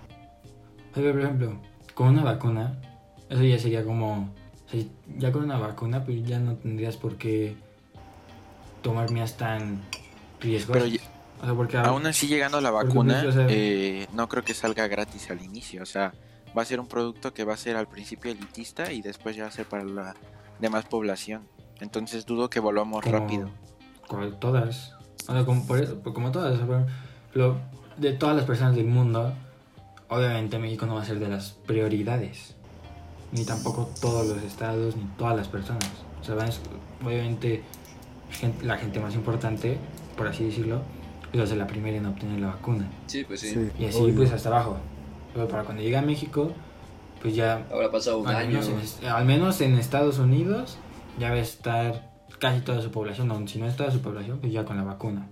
Pero, 0.95 1.13
por 1.13 1.21
ejemplo, 1.23 1.59
con 1.95 2.09
una 2.09 2.23
vacuna, 2.25 2.79
eso 3.29 3.43
ya 3.43 3.59
sería 3.59 3.85
como. 3.85 4.33
o 4.67 4.71
sea, 4.71 4.83
ya 5.19 5.33
con 5.33 5.45
una 5.45 5.59
vacuna, 5.59 6.05
pues 6.05 6.25
ya 6.25 6.39
no 6.39 6.57
tendrías 6.57 6.97
por 6.97 7.17
qué 7.17 7.55
tomar 8.83 9.11
medidas 9.11 9.37
tan 9.37 9.81
riesgosas. 10.41 10.83
Pero 10.85 11.03
o 11.41 11.45
sea, 11.45 11.55
porque 11.55 11.77
Aún 11.79 12.07
así, 12.07 12.27
llegando 12.29 12.59
a 12.59 12.61
la 12.61 12.71
vacuna, 12.71 13.21
pues, 13.23 13.35
o 13.35 13.39
sea- 13.39 13.47
eh, 13.51 14.07
no 14.15 14.29
creo 14.29 14.45
que 14.45 14.55
salga 14.55 14.87
gratis 14.87 15.31
al 15.31 15.43
inicio. 15.43 15.83
O 15.83 15.87
sea, 15.87 16.13
va 16.57 16.63
a 16.63 16.65
ser 16.65 16.81
un 16.81 16.87
producto 16.87 17.33
que 17.33 17.45
va 17.45 17.55
a 17.55 17.57
ser 17.57 17.77
al 17.77 17.87
principio 17.89 18.31
elitista 18.31 18.93
y 18.93 19.03
después 19.03 19.37
ya 19.37 19.45
va 19.45 19.49
a 19.49 19.53
ser 19.53 19.67
para 19.67 19.85
la 19.85 20.15
demás 20.61 20.85
población. 20.85 21.43
Entonces 21.81 22.27
dudo 22.27 22.51
que 22.51 22.61
volvamos 22.61 23.03
como- 23.03 23.19
rápido. 23.19 23.51
como 24.07 24.29
todas. 24.35 24.95
O 25.29 25.33
sea, 25.33 25.45
como, 25.45 25.67
por 25.67 25.79
pues 26.03 26.15
como 26.15 26.31
todas, 26.33 26.55
ejemplo, 26.55 26.87
de 27.97 28.13
todas 28.13 28.37
las 28.37 28.45
personas 28.45 28.77
del 28.77 28.87
mundo, 28.87 29.33
obviamente 30.09 30.59
México 30.59 30.87
no 30.87 30.95
va 30.97 31.03
a 31.03 31.05
ser 31.05 31.19
de 31.19 31.29
las 31.29 31.53
prioridades. 31.53 32.55
Ni 33.33 33.45
tampoco 33.45 33.89
todos 34.01 34.27
los 34.27 34.43
estados, 34.43 34.97
ni 34.97 35.05
todas 35.17 35.37
las 35.37 35.49
personas. 35.49 35.89
O 36.21 36.25
sea, 36.25 36.37
obviamente 37.05 37.63
la 38.63 38.77
gente 38.77 39.01
más 39.01 39.15
importante, 39.15 39.79
por 40.17 40.27
así 40.29 40.45
decirlo, 40.45 40.83
pues 41.31 41.41
va 41.41 41.45
a 41.45 41.49
ser 41.49 41.57
la 41.59 41.67
primera 41.67 41.97
en 41.97 42.07
obtener 42.07 42.41
la 42.41 42.49
vacuna. 42.49 42.89
Sí, 43.07 43.25
pues 43.25 43.41
sí. 43.41 43.55
Sí, 43.55 43.71
Y 43.79 43.87
así 43.87 43.99
obvio. 43.99 44.17
pues 44.17 44.33
hasta 44.33 44.51
abajo. 44.51 44.77
Pero 45.33 45.49
para 45.49 45.65
cuando 45.65 45.83
llegue 45.83 45.97
a 45.97 46.03
México, 46.03 46.53
pues 47.21 47.35
ya 47.35 47.67
Habrá 47.71 47.91
pasado 47.91 48.19
un 48.19 48.29
al 48.29 48.37
año. 48.37 48.61
menos, 48.61 48.99
en, 49.01 49.09
al 49.09 49.25
menos 49.25 49.61
en 49.61 49.79
Estados 49.79 50.19
Unidos 50.19 50.79
ya 51.19 51.31
va 51.31 51.37
a 51.37 51.41
estar 51.41 52.12
casi 52.39 52.61
toda 52.61 52.83
su 52.83 52.91
población, 52.91 53.31
o 53.31 53.47
si 53.47 53.61
no 53.61 53.67
es 53.67 53.77
toda 53.77 53.91
su 53.91 54.01
población, 54.01 54.41
pues 54.41 54.53
ya 54.53 54.65
con 54.65 54.77
la 54.77 54.83
vacuna. 54.83 55.29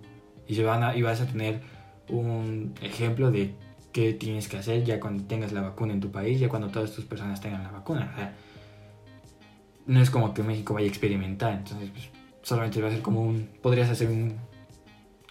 Y, 0.46 0.54
se 0.54 0.62
van 0.62 0.82
a, 0.84 0.96
y 0.96 1.02
vas 1.02 1.20
a 1.20 1.26
tener 1.26 1.60
un 2.08 2.74
ejemplo 2.82 3.30
de 3.30 3.54
qué 3.92 4.12
tienes 4.12 4.48
que 4.48 4.58
hacer 4.58 4.84
ya 4.84 5.00
cuando 5.00 5.24
tengas 5.24 5.52
la 5.52 5.62
vacuna 5.62 5.92
en 5.92 6.00
tu 6.00 6.10
país, 6.12 6.38
ya 6.38 6.48
cuando 6.48 6.68
todas 6.68 6.92
tus 6.92 7.04
personas 7.04 7.40
tengan 7.40 7.64
la 7.64 7.72
vacuna. 7.72 8.10
O 8.12 8.16
sea, 8.16 8.34
no 9.86 10.00
es 10.00 10.10
como 10.10 10.32
que 10.32 10.44
México 10.44 10.74
vaya 10.74 10.86
a 10.86 10.88
experimentar, 10.88 11.54
entonces 11.54 11.90
pues, 11.90 12.08
solamente 12.42 12.80
va 12.80 12.88
a 12.88 12.92
ser 12.92 13.02
como 13.02 13.22
un... 13.22 13.48
Podrías 13.60 13.90
hacer 13.90 14.08
un 14.08 14.36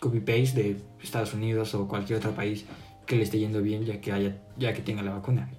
copy-paste 0.01 0.61
de 0.61 0.81
Estados 1.01 1.33
Unidos 1.33 1.73
o 1.75 1.87
cualquier 1.87 2.19
otro 2.19 2.31
país 2.31 2.65
que 3.09 3.15
le 3.15 3.23
esté 3.23 3.39
yendo 3.39 3.61
bien 3.63 3.83
ya 3.85 3.99
que, 3.99 4.11
haya, 4.11 4.37
ya 4.55 4.71
que 4.71 4.83
tenga 4.83 5.01
la 5.01 5.11
vacuna. 5.11 5.49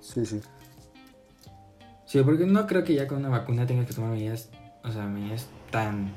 Sí, 0.00 0.24
sí. 0.24 0.40
Sí, 2.06 2.20
porque 2.24 2.46
no 2.46 2.66
creo 2.68 2.84
que 2.84 2.94
ya 2.94 3.08
con 3.08 3.18
una 3.18 3.28
vacuna 3.28 3.66
tengas 3.66 3.86
que 3.86 3.94
tomar 3.94 4.10
medidas, 4.12 4.48
o 4.84 4.92
sea, 4.92 5.06
medidas 5.06 5.48
tan... 5.72 6.12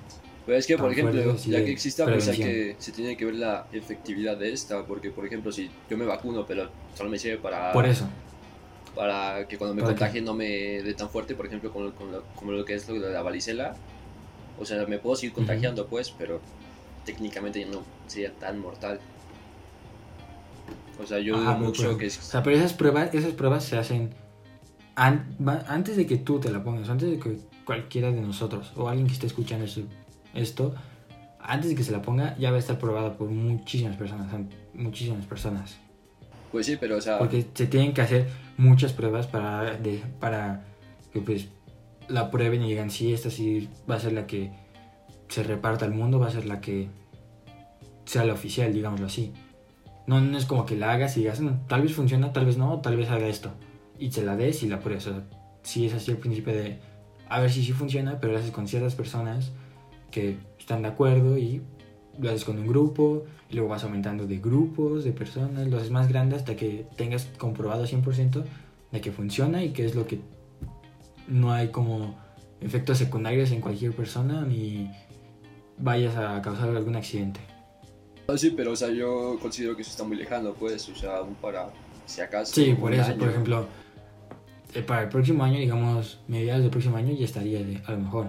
Pero 0.45 0.57
es 0.57 0.67
que, 0.67 0.77
por 0.77 0.91
ejemplo, 0.91 1.35
ya 1.37 1.63
que 1.65 1.71
exista, 1.71 2.05
pues 2.05 2.27
hay 2.27 2.37
que, 2.37 2.75
se 2.77 2.91
tiene 2.91 3.17
que 3.17 3.25
ver 3.25 3.35
la 3.35 3.65
efectividad 3.71 4.37
de 4.37 4.53
esta, 4.53 4.85
porque, 4.85 5.09
por 5.09 5.25
ejemplo, 5.25 5.51
si 5.51 5.71
yo 5.89 5.97
me 5.97 6.05
vacuno, 6.05 6.45
pero 6.45 6.69
solo 6.95 7.09
me 7.09 7.17
sirve 7.17 7.37
para, 7.37 7.71
Por 7.71 7.85
eso. 7.87 8.07
para 8.93 9.47
que 9.47 9.57
cuando 9.57 9.73
me 9.73 9.81
¿Para 9.81 9.95
qué? 9.95 9.99
contagie 9.99 10.21
no 10.21 10.35
me 10.35 10.45
dé 10.83 10.93
tan 10.93 11.09
fuerte, 11.09 11.33
por 11.33 11.47
ejemplo, 11.47 11.71
con 11.71 11.85
lo, 11.85 11.95
con 11.95 12.11
lo- 12.11 12.23
como 12.35 12.51
lo 12.51 12.63
que 12.65 12.75
es 12.75 12.87
lo 12.87 12.99
de 12.99 13.11
la 13.13 13.21
varicela. 13.23 13.73
O 14.59 14.65
sea, 14.65 14.85
me 14.85 14.99
puedo 14.99 15.15
seguir 15.15 15.33
contagiando, 15.33 15.87
pues, 15.87 16.11
pero 16.11 16.39
técnicamente 17.05 17.59
ya 17.61 17.67
no 17.67 17.81
sería 18.07 18.31
tan 18.33 18.59
mortal. 18.59 18.99
O 21.01 21.05
sea, 21.05 21.19
yo 21.19 21.35
dudo 21.37 21.49
Ajá, 21.49 21.57
mucho 21.59 21.81
pero- 21.83 21.97
que... 21.97 22.07
O 22.07 22.09
sea, 22.09 22.43
pero 22.43 22.57
esas 22.57 22.73
pruebas, 22.73 23.13
esas 23.13 23.33
pruebas 23.33 23.63
se 23.63 23.77
hacen 23.77 24.11
an- 24.95 25.35
antes 25.67 25.97
de 25.97 26.05
que 26.05 26.17
tú 26.17 26.39
te 26.39 26.51
la 26.51 26.63
pongas, 26.63 26.89
antes 26.89 27.09
de 27.09 27.19
que 27.19 27.37
cualquiera 27.65 28.11
de 28.11 28.21
nosotros 28.21 28.71
o 28.75 28.89
alguien 28.89 29.07
que 29.07 29.13
esté 29.13 29.27
escuchando 29.27 29.65
esto, 29.65 29.81
esto, 30.33 30.75
antes 31.39 31.69
de 31.69 31.75
que 31.75 31.83
se 31.83 31.91
la 31.91 32.01
ponga, 32.01 32.37
ya 32.37 32.51
va 32.51 32.57
a 32.57 32.59
estar 32.59 32.77
probada 32.77 33.17
por 33.17 33.29
muchísimas 33.29 33.95
personas, 33.97 34.27
muchísimas 34.73 35.25
personas. 35.25 35.77
Pues 36.51 36.65
sí, 36.67 36.77
pero 36.79 36.97
o 36.97 37.01
sea... 37.01 37.17
Porque 37.17 37.45
se 37.53 37.65
tienen 37.67 37.93
que 37.93 38.01
hacer 38.01 38.27
muchas 38.57 38.93
pruebas 38.93 39.25
para, 39.27 39.75
de- 39.77 40.03
para 40.19 40.63
que 41.11 41.19
pues 41.21 41.47
la 42.07 42.29
prueben 42.29 42.61
y 42.63 42.69
digan, 42.69 42.91
sí, 42.91 43.13
esta 43.13 43.29
sí 43.31 43.69
va 43.89 43.95
a 43.95 43.99
ser 43.99 44.13
la 44.13 44.27
que 44.27 44.51
se 45.29 45.41
reparta 45.41 45.85
al 45.85 45.91
mundo, 45.93 46.19
va 46.19 46.27
a 46.27 46.31
ser 46.31 46.45
la 46.45 46.61
que 46.61 46.89
sea 48.05 48.23
la 48.25 48.33
oficial, 48.33 48.71
digámoslo 48.73 49.07
así. 49.07 49.31
No, 50.07 50.19
no 50.19 50.37
es 50.37 50.45
como 50.45 50.65
que 50.65 50.75
la 50.75 50.91
hagas 50.91 51.15
y 51.17 51.21
digas, 51.21 51.39
"Mm, 51.41 51.67
tal 51.67 51.81
vez 51.81 51.93
funciona, 51.93 52.33
tal 52.33 52.45
vez 52.45 52.57
no, 52.57 52.81
tal 52.81 52.97
vez 52.97 53.09
haga 53.09 53.27
esto. 53.27 53.51
Y 53.99 54.11
se 54.11 54.23
la 54.23 54.35
des 54.35 54.63
y 54.63 54.67
la 54.67 54.79
pruebes. 54.79 55.07
O 55.07 55.11
sea, 55.11 55.23
sí 55.63 55.85
es 55.85 55.93
así 55.93 56.11
el 56.11 56.17
principio 56.17 56.53
de, 56.53 56.79
a 57.29 57.39
ver 57.39 57.51
si 57.51 57.63
sí 57.63 57.71
funciona, 57.71 58.19
pero 58.19 58.33
lo 58.33 58.39
haces 58.39 58.51
con 58.51 58.67
ciertas 58.67 58.95
personas 58.95 59.51
que 60.11 60.37
están 60.59 60.81
de 60.83 60.89
acuerdo 60.89 61.37
y 61.37 61.61
lo 62.19 62.29
haces 62.29 62.45
con 62.45 62.59
un 62.59 62.67
grupo 62.67 63.23
y 63.49 63.55
luego 63.55 63.69
vas 63.69 63.83
aumentando 63.83 64.27
de 64.27 64.37
grupos, 64.39 65.03
de 65.03 65.11
personas, 65.11 65.67
lo 65.67 65.77
haces 65.77 65.91
más 65.91 66.07
grande 66.07 66.35
hasta 66.35 66.55
que 66.55 66.85
tengas 66.95 67.25
comprobado 67.37 67.85
100% 67.85 68.43
de 68.91 69.01
que 69.01 69.11
funciona 69.11 69.63
y 69.63 69.69
que 69.69 69.85
es 69.85 69.95
lo 69.95 70.05
que 70.05 70.19
no 71.27 71.51
hay 71.51 71.69
como 71.69 72.15
efectos 72.61 72.97
secundarios 72.97 73.51
en 73.51 73.61
cualquier 73.61 73.93
persona 73.93 74.45
ni 74.45 74.91
vayas 75.77 76.15
a 76.15 76.41
causar 76.41 76.69
algún 76.69 76.95
accidente. 76.95 77.39
Ah, 78.27 78.37
sí, 78.37 78.51
pero 78.51 78.71
o 78.71 78.75
sea, 78.75 78.89
yo 78.89 79.37
considero 79.41 79.75
que 79.75 79.81
eso 79.81 79.91
está 79.91 80.03
muy 80.03 80.15
lejano, 80.17 80.53
pues, 80.53 80.87
o 80.89 80.95
sea, 80.95 81.17
aún 81.17 81.35
para, 81.35 81.69
si 82.05 82.21
acaso... 82.21 82.53
Sí, 82.53 82.73
por 82.73 82.93
eso, 82.93 83.03
año. 83.03 83.17
por 83.17 83.29
ejemplo, 83.29 83.67
eh, 84.73 84.81
para 84.81 85.03
el 85.03 85.09
próximo 85.09 85.43
año, 85.43 85.59
digamos, 85.59 86.19
mediados 86.27 86.61
del 86.61 86.71
próximo 86.71 86.97
año 86.97 87.13
ya 87.13 87.25
estaría 87.25 87.59
de, 87.59 87.81
a 87.85 87.91
lo 87.91 87.97
mejor. 87.99 88.27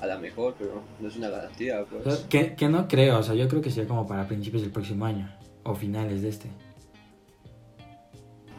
A 0.00 0.06
lo 0.06 0.18
mejor, 0.18 0.54
pero 0.58 0.82
no 1.00 1.08
es 1.08 1.16
una 1.16 1.28
garantía, 1.28 1.82
O 1.82 1.86
pues. 1.86 2.18
sea, 2.18 2.28
que, 2.28 2.54
que 2.54 2.68
no 2.68 2.88
creo, 2.88 3.18
o 3.18 3.22
sea, 3.22 3.34
yo 3.34 3.48
creo 3.48 3.60
que 3.62 3.70
sería 3.70 3.88
como 3.88 4.06
para 4.06 4.26
principios 4.26 4.62
del 4.62 4.70
próximo 4.72 5.04
año 5.04 5.30
o 5.62 5.74
finales 5.74 6.22
de 6.22 6.28
este. 6.30 6.48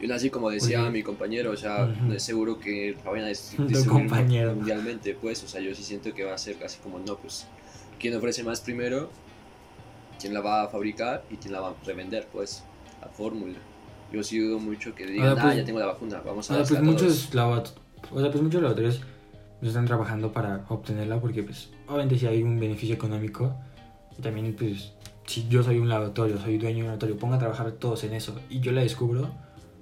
Y 0.00 0.10
así, 0.10 0.28
como 0.28 0.50
decía 0.50 0.82
Oye. 0.82 0.90
mi 0.90 1.02
compañero, 1.02 1.52
o 1.52 1.56
sea, 1.56 1.86
no 1.86 2.12
es 2.12 2.22
seguro 2.22 2.58
que 2.58 2.96
la 3.04 3.10
a 3.10 3.28
distribuir 3.28 3.86
compañero. 3.86 4.54
mundialmente, 4.54 5.14
pues, 5.14 5.42
o 5.42 5.48
sea, 5.48 5.60
yo 5.60 5.74
sí 5.74 5.82
siento 5.82 6.12
que 6.14 6.24
va 6.24 6.34
a 6.34 6.38
ser 6.38 6.56
casi 6.56 6.78
como, 6.80 6.98
no, 6.98 7.16
pues, 7.16 7.46
quién 7.98 8.14
ofrece 8.14 8.42
más 8.44 8.60
primero, 8.60 9.10
quién 10.20 10.34
la 10.34 10.40
va 10.40 10.62
a 10.62 10.68
fabricar 10.68 11.24
y 11.30 11.36
quién 11.36 11.52
la 11.52 11.60
va 11.60 11.70
a 11.70 11.74
revender, 11.84 12.26
pues, 12.32 12.64
la 13.00 13.08
fórmula. 13.08 13.58
Yo 14.12 14.22
sí 14.22 14.38
dudo 14.38 14.58
mucho 14.58 14.94
que 14.94 15.06
digan, 15.06 15.28
Ahora, 15.28 15.40
ah, 15.40 15.44
pues- 15.44 15.56
ya 15.56 15.64
tengo 15.64 15.78
la 15.78 15.86
vacuna, 15.86 16.22
vamos 16.24 16.50
a 16.50 16.54
sea, 16.54 16.56
pues 16.58 16.70
dársela 16.70 16.78
a 16.78 16.96
todos". 16.96 17.02
muchos, 17.02 18.12
o 18.12 18.20
sea, 18.20 18.30
pues 18.30 18.42
muchos 18.42 18.62
laboratorios 18.62 19.00
están 19.62 19.86
trabajando 19.86 20.32
para 20.32 20.64
obtenerla 20.68 21.20
porque 21.20 21.42
pues 21.42 21.70
obviamente 21.86 22.18
si 22.18 22.26
hay 22.26 22.42
un 22.42 22.60
beneficio 22.60 22.94
económico 22.94 23.56
y 24.16 24.22
también 24.22 24.54
pues 24.54 24.92
si 25.26 25.48
yo 25.48 25.62
soy 25.62 25.78
un 25.78 25.88
laboratorio, 25.88 26.38
soy 26.38 26.58
dueño 26.58 26.76
de 26.76 26.82
un 26.82 26.86
laboratorio, 26.86 27.18
pongo 27.18 27.34
a 27.34 27.38
trabajar 27.38 27.72
todos 27.72 28.04
en 28.04 28.14
eso 28.14 28.38
y 28.48 28.60
yo 28.60 28.72
la 28.72 28.82
descubro, 28.82 29.30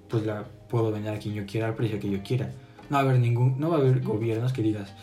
pues 0.09 0.25
la 0.25 0.45
puedo 0.69 0.91
vender 0.91 1.13
a 1.13 1.19
quien 1.19 1.35
yo 1.35 1.45
quiera 1.45 1.67
al 1.67 1.75
precio 1.75 1.99
que 1.99 2.09
yo 2.09 2.23
quiera. 2.23 2.51
No 2.89 2.97
va 2.97 3.03
a 3.03 3.05
haber 3.05 3.19
ningún, 3.19 3.59
no 3.59 3.69
va 3.69 3.77
a 3.77 3.79
haber 3.79 4.01
gobiernos 4.01 4.53
que 4.53 4.61
digas, 4.61 4.93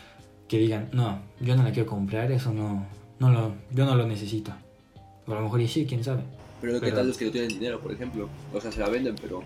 que 0.48 0.58
digan, 0.58 0.88
no, 0.92 1.20
yo 1.40 1.56
no 1.56 1.62
la 1.62 1.70
quiero 1.72 1.88
comprar, 1.88 2.30
eso 2.32 2.52
no, 2.52 2.86
no 3.18 3.30
lo, 3.30 3.54
yo 3.70 3.86
no 3.86 3.94
lo 3.94 4.06
necesito. 4.06 4.52
O 5.26 5.33
a 5.33 5.35
lo 5.37 5.43
mejor 5.43 5.61
y 5.61 5.69
sí, 5.69 5.87
quién 5.87 6.02
sabe. 6.05 6.23
Pero 6.61 6.75
¿qué 6.75 6.81
pero- 6.81 6.97
tal 6.97 7.09
los 7.09 7.17
que 7.17 7.25
no 7.26 7.31
tienen 7.33 7.50
dinero, 7.50 7.81
por 7.81 7.93
ejemplo? 7.93 8.29
O 8.52 8.61
sea, 8.61 8.71
se 8.73 8.81
la 8.81 8.88
venden, 8.88 9.17
pero 9.21 9.43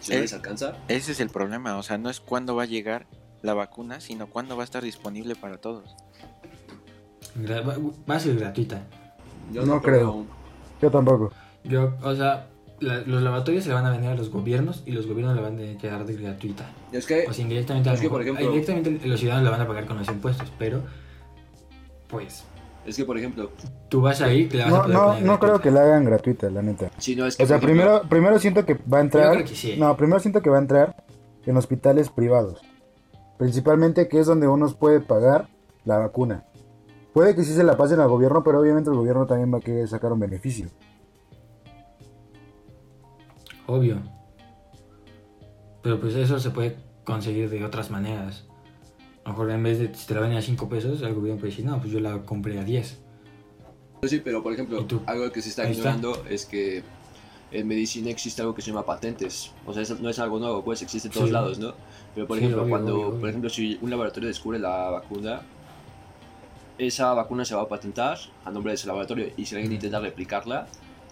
si 0.00 0.12
no 0.12 0.18
Eh. 0.18 0.20
les 0.22 0.32
alcanza, 0.32 0.76
Ese 0.88 1.12
es 1.12 1.20
el 1.20 1.30
problema, 1.30 1.76
o 1.76 1.82
sea, 1.82 1.98
no 1.98 2.10
es 2.10 2.20
cuándo 2.20 2.54
va 2.56 2.64
a 2.64 2.66
llegar 2.66 3.06
la 3.42 3.54
vacuna, 3.54 4.00
sino 4.00 4.26
cuándo 4.28 4.56
va 4.56 4.62
a 4.62 4.64
estar 4.64 4.82
disponible 4.82 5.34
para 5.36 5.56
todos. 5.58 5.94
Gra- 7.38 7.64
Va, 8.08 8.14
a 8.16 8.20
ser 8.20 8.36
gratuita. 8.36 8.82
yo 9.52 9.64
No 9.64 9.80
creo. 9.80 10.26
Yo 10.82 10.90
tampoco. 10.90 11.32
Yo, 11.64 11.94
o 12.02 12.14
sea, 12.14 12.48
la- 12.80 13.00
los 13.02 13.22
laboratorios 13.22 13.64
se 13.64 13.70
le 13.70 13.74
van 13.74 13.86
a 13.86 13.90
vender 13.90 14.10
a 14.10 14.14
los 14.14 14.30
gobiernos 14.30 14.82
y 14.86 14.92
los 14.92 15.06
gobiernos 15.06 15.36
le 15.36 15.42
van 15.42 15.54
a 15.58 15.78
quedar 15.78 16.04
de 16.06 16.14
gratuita. 16.16 16.70
Es 16.92 17.06
que, 17.06 17.26
O 17.28 17.32
sea, 17.32 17.42
indirectamente, 17.42 17.90
Es 17.92 18.00
que, 18.00 18.08
por 18.08 18.20
mejor- 18.24 18.36
ejemplo- 18.38 18.56
indirectamente 18.56 19.06
los 19.08 19.20
ciudadanos 19.20 19.44
la 19.44 19.50
van 19.50 19.60
a 19.60 19.66
pagar 19.68 19.86
con 19.86 19.98
los 19.98 20.08
impuestos, 20.08 20.50
pero 20.58 20.82
pues 22.08 22.44
es 22.86 22.96
que, 22.96 23.04
por 23.04 23.18
ejemplo, 23.18 23.50
tú 23.88 24.00
vas 24.00 24.20
a 24.20 24.32
ir 24.32 24.52
y 24.54 24.56
la 24.58 24.64
vas 24.64 24.72
a 24.72 24.76
No, 24.76 24.82
poder 24.82 24.94
no, 24.96 25.04
poner 25.06 25.22
no 25.24 25.38
creo 25.38 25.60
que 25.60 25.70
la 25.70 25.82
hagan 25.82 26.04
gratuita, 26.04 26.50
la 26.50 26.62
neta. 26.62 26.90
si 26.98 27.14
no 27.16 27.26
es 27.26 27.36
que, 27.36 27.42
O 27.42 27.46
sea, 27.46 27.56
ejemplo, 27.56 27.74
primero, 27.74 28.02
primero 28.08 28.38
siento 28.38 28.64
que 28.64 28.74
va 28.74 28.98
a 28.98 29.00
Yo 29.00 29.04
entrar. 29.04 29.32
creo 29.34 29.46
que 29.46 29.54
sí. 29.54 29.76
No, 29.78 29.96
primero 29.96 30.20
siento 30.20 30.40
que 30.42 30.50
va 30.50 30.56
a 30.56 30.60
entrar 30.60 31.04
en 31.46 31.56
hospitales 31.56 32.08
privados. 32.10 32.60
Principalmente 33.38 34.08
que 34.08 34.20
es 34.20 34.26
donde 34.26 34.48
uno 34.48 34.68
puede 34.78 35.00
pagar 35.00 35.48
la 35.84 35.98
vacuna. 35.98 36.44
Puede 37.12 37.34
que 37.34 37.42
sí 37.44 37.52
se 37.54 37.64
la 37.64 37.76
pasen 37.76 38.00
al 38.00 38.08
gobierno, 38.08 38.42
pero 38.44 38.60
obviamente 38.60 38.90
el 38.90 38.96
gobierno 38.96 39.26
también 39.26 39.52
va 39.52 39.58
a 39.58 39.62
querer 39.62 39.88
sacar 39.88 40.12
un 40.12 40.20
beneficio. 40.20 40.68
Obvio. 43.66 44.00
Pero 45.82 46.00
pues 46.00 46.14
eso 46.14 46.38
se 46.38 46.50
puede 46.50 46.76
conseguir 47.04 47.48
de 47.50 47.64
otras 47.64 47.90
maneras. 47.90 48.46
Lo 49.30 49.34
mejor 49.34 49.50
en 49.52 49.62
vez 49.62 49.78
de 49.78 49.94
si 49.94 50.08
te 50.08 50.14
la 50.14 50.22
venden 50.22 50.38
a 50.38 50.42
5 50.42 50.68
pesos, 50.68 51.00
el 51.02 51.14
gobierno 51.14 51.38
puede 51.38 51.52
decir, 51.52 51.64
no, 51.64 51.78
pues 51.78 51.92
yo 51.92 52.00
la 52.00 52.18
compré 52.22 52.58
a 52.58 52.64
10. 52.64 52.98
Pues 54.00 54.10
sí, 54.10 54.20
pero 54.24 54.42
por 54.42 54.52
ejemplo, 54.52 54.84
algo 55.06 55.30
que 55.30 55.40
se 55.40 55.50
está 55.50 55.62
Ahí 55.62 55.68
está. 55.70 55.90
ignorando 55.90 56.24
es 56.28 56.46
que 56.46 56.82
en 57.52 57.68
medicina 57.68 58.10
existe 58.10 58.42
algo 58.42 58.56
que 58.56 58.60
se 58.62 58.70
llama 58.72 58.84
patentes. 58.84 59.52
O 59.66 59.72
sea, 59.72 59.84
no 60.00 60.10
es 60.10 60.18
algo 60.18 60.40
nuevo, 60.40 60.64
pues 60.64 60.82
existe 60.82 61.06
en 61.06 61.14
todos 61.14 61.28
Sí. 61.28 61.32
lados, 61.32 61.60
¿no? 61.60 61.74
Pero 62.12 62.26
por 62.26 62.38
Sí, 62.38 62.42
ejemplo, 62.44 62.62
obvio, 62.64 62.70
cuando, 62.70 62.94
obvio, 62.96 63.06
obvio. 63.10 63.20
por 63.20 63.28
ejemplo, 63.28 63.50
si 63.50 63.78
un 63.80 63.90
laboratorio 63.90 64.28
descubre 64.28 64.58
la 64.58 64.90
vacuna, 64.90 65.42
esa 66.78 67.14
vacuna 67.14 67.44
se 67.44 67.54
va 67.54 67.62
a 67.62 67.68
patentar 67.68 68.18
a 68.44 68.50
nombre 68.50 68.72
de 68.72 68.74
ese 68.74 68.88
laboratorio 68.88 69.28
y 69.36 69.44
si 69.46 69.54
alguien 69.54 69.70
Mm. 69.70 69.74
intenta 69.76 70.00
replicarla, 70.00 70.66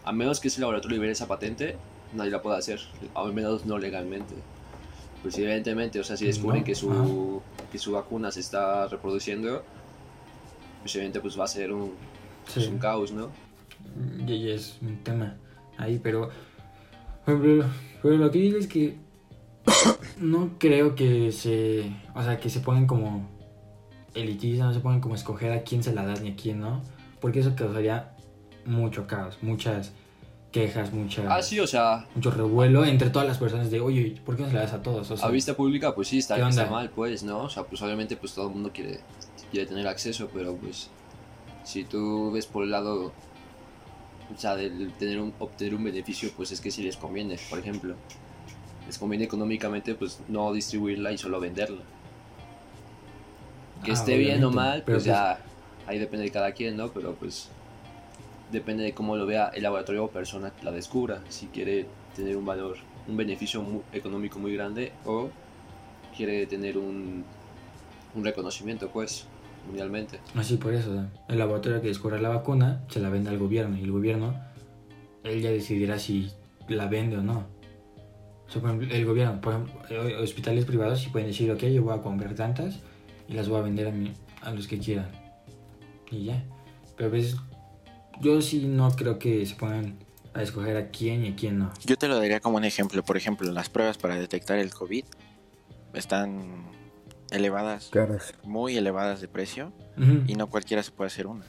a 0.04 0.10
menos 0.10 0.40
que 0.40 0.48
ese 0.48 0.60
laboratorio 0.60 0.96
libere 0.96 1.12
esa 1.12 1.28
patente, 1.28 1.76
nadie 2.14 2.32
la 2.32 2.42
pueda 2.42 2.56
hacer, 2.58 2.80
al 3.14 3.32
menos 3.32 3.64
no 3.64 3.78
legalmente. 3.78 4.34
Pues 5.22 5.37
evidentemente, 5.38 6.00
o 6.00 6.04
sea, 6.04 6.16
si 6.16 6.25
descubren 6.26 6.60
No, 6.60 6.64
que 6.64 6.75
su, 6.76 7.42
que 7.70 7.78
su 7.78 7.92
vacuna 7.92 8.30
se 8.30 8.40
está 8.40 8.87
reproduciendo, 8.88 9.62
pues 10.80 10.94
evidentemente 10.94 11.20
pues 11.20 11.38
va 11.38 11.44
a 11.44 11.48
ser 11.48 11.72
un, 11.72 11.94
pues, 12.52 12.66
un 12.68 12.78
caos, 12.78 13.12
¿no? 13.12 13.30
Y, 14.26 14.32
y 14.32 14.50
es 14.50 14.78
un 14.82 15.02
tema 15.02 15.37
ahí, 15.76 16.00
pero, 16.02 16.30
pero, 17.25 17.64
pero 18.02 18.16
lo 18.16 18.30
que 18.30 18.38
digo 18.38 18.58
es 18.58 18.66
que 18.66 18.96
no 20.18 20.58
creo 20.58 20.94
que 20.94 21.32
se, 21.32 21.92
o 22.14 22.22
sea, 22.22 22.38
que 22.38 22.50
se 22.50 22.60
pongan 22.60 22.87
como 22.87 23.28
elitistas, 24.14 24.66
no 24.66 24.75
se 24.75 24.80
pongan 24.80 25.00
como 25.00 25.14
escoger 25.14 25.52
a 25.52 25.62
quién 25.62 25.82
se 25.82 25.92
la 25.92 26.04
das 26.04 26.20
ni 26.20 26.30
a 26.30 26.37
quién 26.37 26.60
no, 26.60 26.82
porque 27.20 27.40
eso 27.40 27.54
causaría 27.54 28.14
mucho 28.64 29.06
caos, 29.06 29.38
muchas 29.42 29.92
quejas, 30.52 30.93
mucha, 30.93 31.23
Ah, 31.35 31.43
sí, 31.43 31.61
o 31.61 31.67
sea, 31.67 32.07
mucho 32.14 32.31
revuelo 32.31 32.85
entre 32.85 33.11
todas 33.11 33.28
las 33.28 33.38
personas 33.38 33.71
de, 33.71 33.81
oye, 33.81 34.21
¿por 34.25 34.37
qué 34.37 34.43
no 34.43 34.49
se 34.49 34.55
la 34.55 34.62
das 34.62 34.73
a 34.73 34.83
todos? 34.83 35.11
O 35.11 35.17
sea, 35.17 35.28
a 35.28 35.31
vista 35.31 35.55
pública, 35.55 35.95
pues 35.95 36.09
sí, 36.09 36.19
está, 36.19 36.37
está 36.49 36.67
mal, 36.67 36.90
pues, 36.90 37.23
¿no? 37.23 37.40
O 37.45 37.49
sea, 37.49 37.64
pues 37.64 37.83
obviamente, 37.83 38.17
pues 38.17 38.35
todo 38.35 38.49
el 38.49 38.55
mundo 38.55 38.71
quiere, 38.73 39.00
quiere 39.50 39.67
tener 39.67 39.87
acceso, 39.87 40.28
pero 40.33 40.57
pues, 40.57 40.88
si 41.64 41.85
tú 41.85 42.31
ves 42.33 42.47
por 42.47 42.64
el 42.64 42.71
lado, 42.71 43.12
o 44.35 44.38
sea, 44.38 44.57
del 44.57 44.93
tener 44.93 45.21
un, 45.21 45.35
obtener 45.38 45.75
un 45.75 45.85
beneficio, 45.85 46.31
pues 46.37 46.50
es 46.52 46.61
que 46.61 46.71
sí 46.71 46.83
les 46.83 46.97
conviene, 46.97 47.38
por 47.50 47.59
ejemplo. 47.59 47.95
Les 48.87 48.99
conviene 48.99 49.25
económicamente, 49.25 49.95
pues, 49.95 50.21
no 50.28 50.52
distribuirla 50.52 51.12
y 51.12 51.19
solo 51.19 51.40
venderla. 51.40 51.83
Que 53.85 53.90
Ah, 53.90 53.95
esté 53.95 54.17
bien 54.17 54.43
o 54.45 54.50
mal, 54.50 54.83
pero 54.85 54.97
pues 54.97 55.05
ya, 55.05 55.40
ahí 55.87 55.99
depende 55.99 56.25
de 56.25 56.31
cada 56.33 56.52
quien, 56.52 56.76
¿no? 56.76 56.88
Pero 56.88 57.14
pues, 57.14 57.49
depende 58.52 58.85
de 58.85 58.93
cómo 58.95 59.17
lo 59.17 59.26
vea 59.26 59.49
el 59.55 59.62
laboratorio 59.62 60.05
o 60.05 60.09
persona 60.11 60.50
que 60.50 60.64
la 60.64 60.73
descubra. 60.73 61.23
Si 61.28 61.47
quiere 61.47 61.87
tener 62.17 62.37
un 62.37 62.45
valor, 62.47 62.76
un 63.07 63.17
beneficio 63.17 63.62
mu- 63.62 63.83
económico 63.93 64.38
muy 64.38 64.55
grande 64.55 64.93
o 65.05 65.31
quiere 66.17 66.47
tener 66.47 66.76
un, 66.78 67.25
un 68.14 68.25
reconocimiento, 68.25 68.88
pues, 68.88 69.26
mundialmente. 69.67 70.19
Así 70.35 70.57
por 70.57 70.73
eso, 70.75 71.07
el 71.28 71.38
laboratorio 71.38 71.81
que 71.81 71.88
descubra 71.88 72.19
la 72.21 72.31
vacuna 72.31 72.83
se 72.88 73.00
la 73.00 73.09
vende 73.11 73.31
al 73.31 73.38
gobierno 73.38 73.76
y 73.76 73.83
el 73.85 73.93
gobierno, 73.93 74.35
él 75.25 75.40
ya 75.43 75.50
decidirá 75.50 75.99
si 75.99 76.31
la 76.69 76.87
vende 76.87 77.19
o 77.19 77.23
no. 77.23 77.47
O 78.47 78.50
sea, 78.50 78.62
por 78.62 78.71
ejemplo, 78.71 78.95
el 78.97 79.05
gobierno, 79.05 79.40
por 79.43 79.52
ejemplo, 79.52 80.23
hospitales 80.23 80.64
privados 80.64 81.00
sí 81.00 81.11
pueden 81.11 81.28
decir, 81.28 81.50
ok, 81.50 81.64
yo 81.64 81.83
voy 81.83 81.99
a 81.99 82.00
comprar 82.02 82.35
tantas 82.35 82.81
y 83.28 83.35
las 83.35 83.47
voy 83.49 83.59
a 83.59 83.62
vender 83.62 83.88
a, 83.88 83.90
mi- 83.90 84.12
a 84.40 84.50
los 84.52 84.67
que 84.67 84.78
quieran. 84.78 85.11
Y 86.11 86.25
ya. 86.25 86.43
Pero 86.97 87.11
a 87.11 87.12
veces, 87.12 87.37
yo 88.20 88.40
sí 88.42 88.66
no 88.66 88.90
creo 88.92 89.18
que 89.18 89.44
se 89.46 89.54
pongan 89.54 89.96
a 90.34 90.42
escoger 90.42 90.76
a 90.76 90.88
quién 90.90 91.25
y 91.25 91.28
a 91.30 91.37
quién 91.37 91.58
no. 91.58 91.72
Yo 91.84 91.96
te 91.96 92.08
lo 92.08 92.16
daría 92.16 92.40
como 92.40 92.56
un 92.58 92.64
ejemplo. 92.64 93.02
Por 93.02 93.16
ejemplo, 93.16 93.50
las 93.52 93.68
pruebas 93.70 93.98
para 93.98 94.16
detectar 94.16 94.58
el 94.58 94.72
COVID 94.72 95.04
están 95.94 96.66
elevadas, 97.30 97.88
Caras. 97.90 98.34
muy 98.44 98.76
elevadas 98.76 99.20
de 99.20 99.28
precio, 99.28 99.72
y 100.26 100.34
no 100.34 100.46
cualquiera 100.48 100.82
se 100.82 100.92
puede 100.92 101.08
hacer 101.08 101.26
una. 101.26 101.44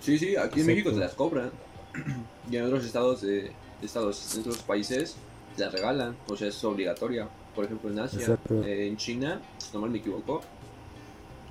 Sí, 0.00 0.18
sí, 0.18 0.36
aquí 0.36 0.60
en 0.60 0.66
Sí, 0.66 0.72
México 0.72 0.90
te 0.90 0.98
las 0.98 1.14
cobran. 1.14 1.50
Y 2.50 2.56
en 2.56 2.64
otros 2.64 2.84
estados, 2.84 3.22
de, 3.22 3.52
estados, 3.80 4.34
en 4.34 4.40
otros 4.40 4.58
países, 4.58 5.16
te 5.56 5.64
las 5.64 5.72
regalan. 5.72 6.14
O 6.28 6.36
sea, 6.36 6.48
es 6.48 6.62
obligatoria. 6.64 7.26
Por 7.54 7.64
ejemplo, 7.64 7.90
en 7.90 7.98
Asia, 8.00 8.38
eh, 8.50 8.86
en 8.88 8.96
China, 8.98 9.40
si 9.58 9.68
no 9.72 9.80
mal 9.80 9.90
me 9.90 9.98
equivoco, 9.98 10.42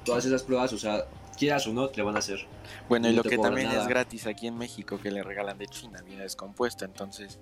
todas 0.06 0.26
esas 0.26 0.44
pruebas, 0.44 0.72
o 0.74 0.78
sea, 0.78 1.06
quieras 1.38 1.68
o 1.68 1.74
no, 1.74 1.90
te 1.90 2.02
van 2.02 2.16
a 2.16 2.20
hacer. 2.20 2.40
Bueno, 2.90 3.10
y 3.10 3.14
lo 3.14 3.24
que 3.24 3.38
también 3.38 3.68
nada. 3.68 3.82
es 3.82 3.88
gratis 3.88 4.28
aquí 4.28 4.48
en 4.48 4.58
México 4.58 5.00
que 5.02 5.12
le 5.12 5.24
regalan 5.24 5.58
de 5.58 5.68
China 5.68 6.02
viene 6.06 6.24
descompuesto, 6.24 6.86
entonces 6.86 7.40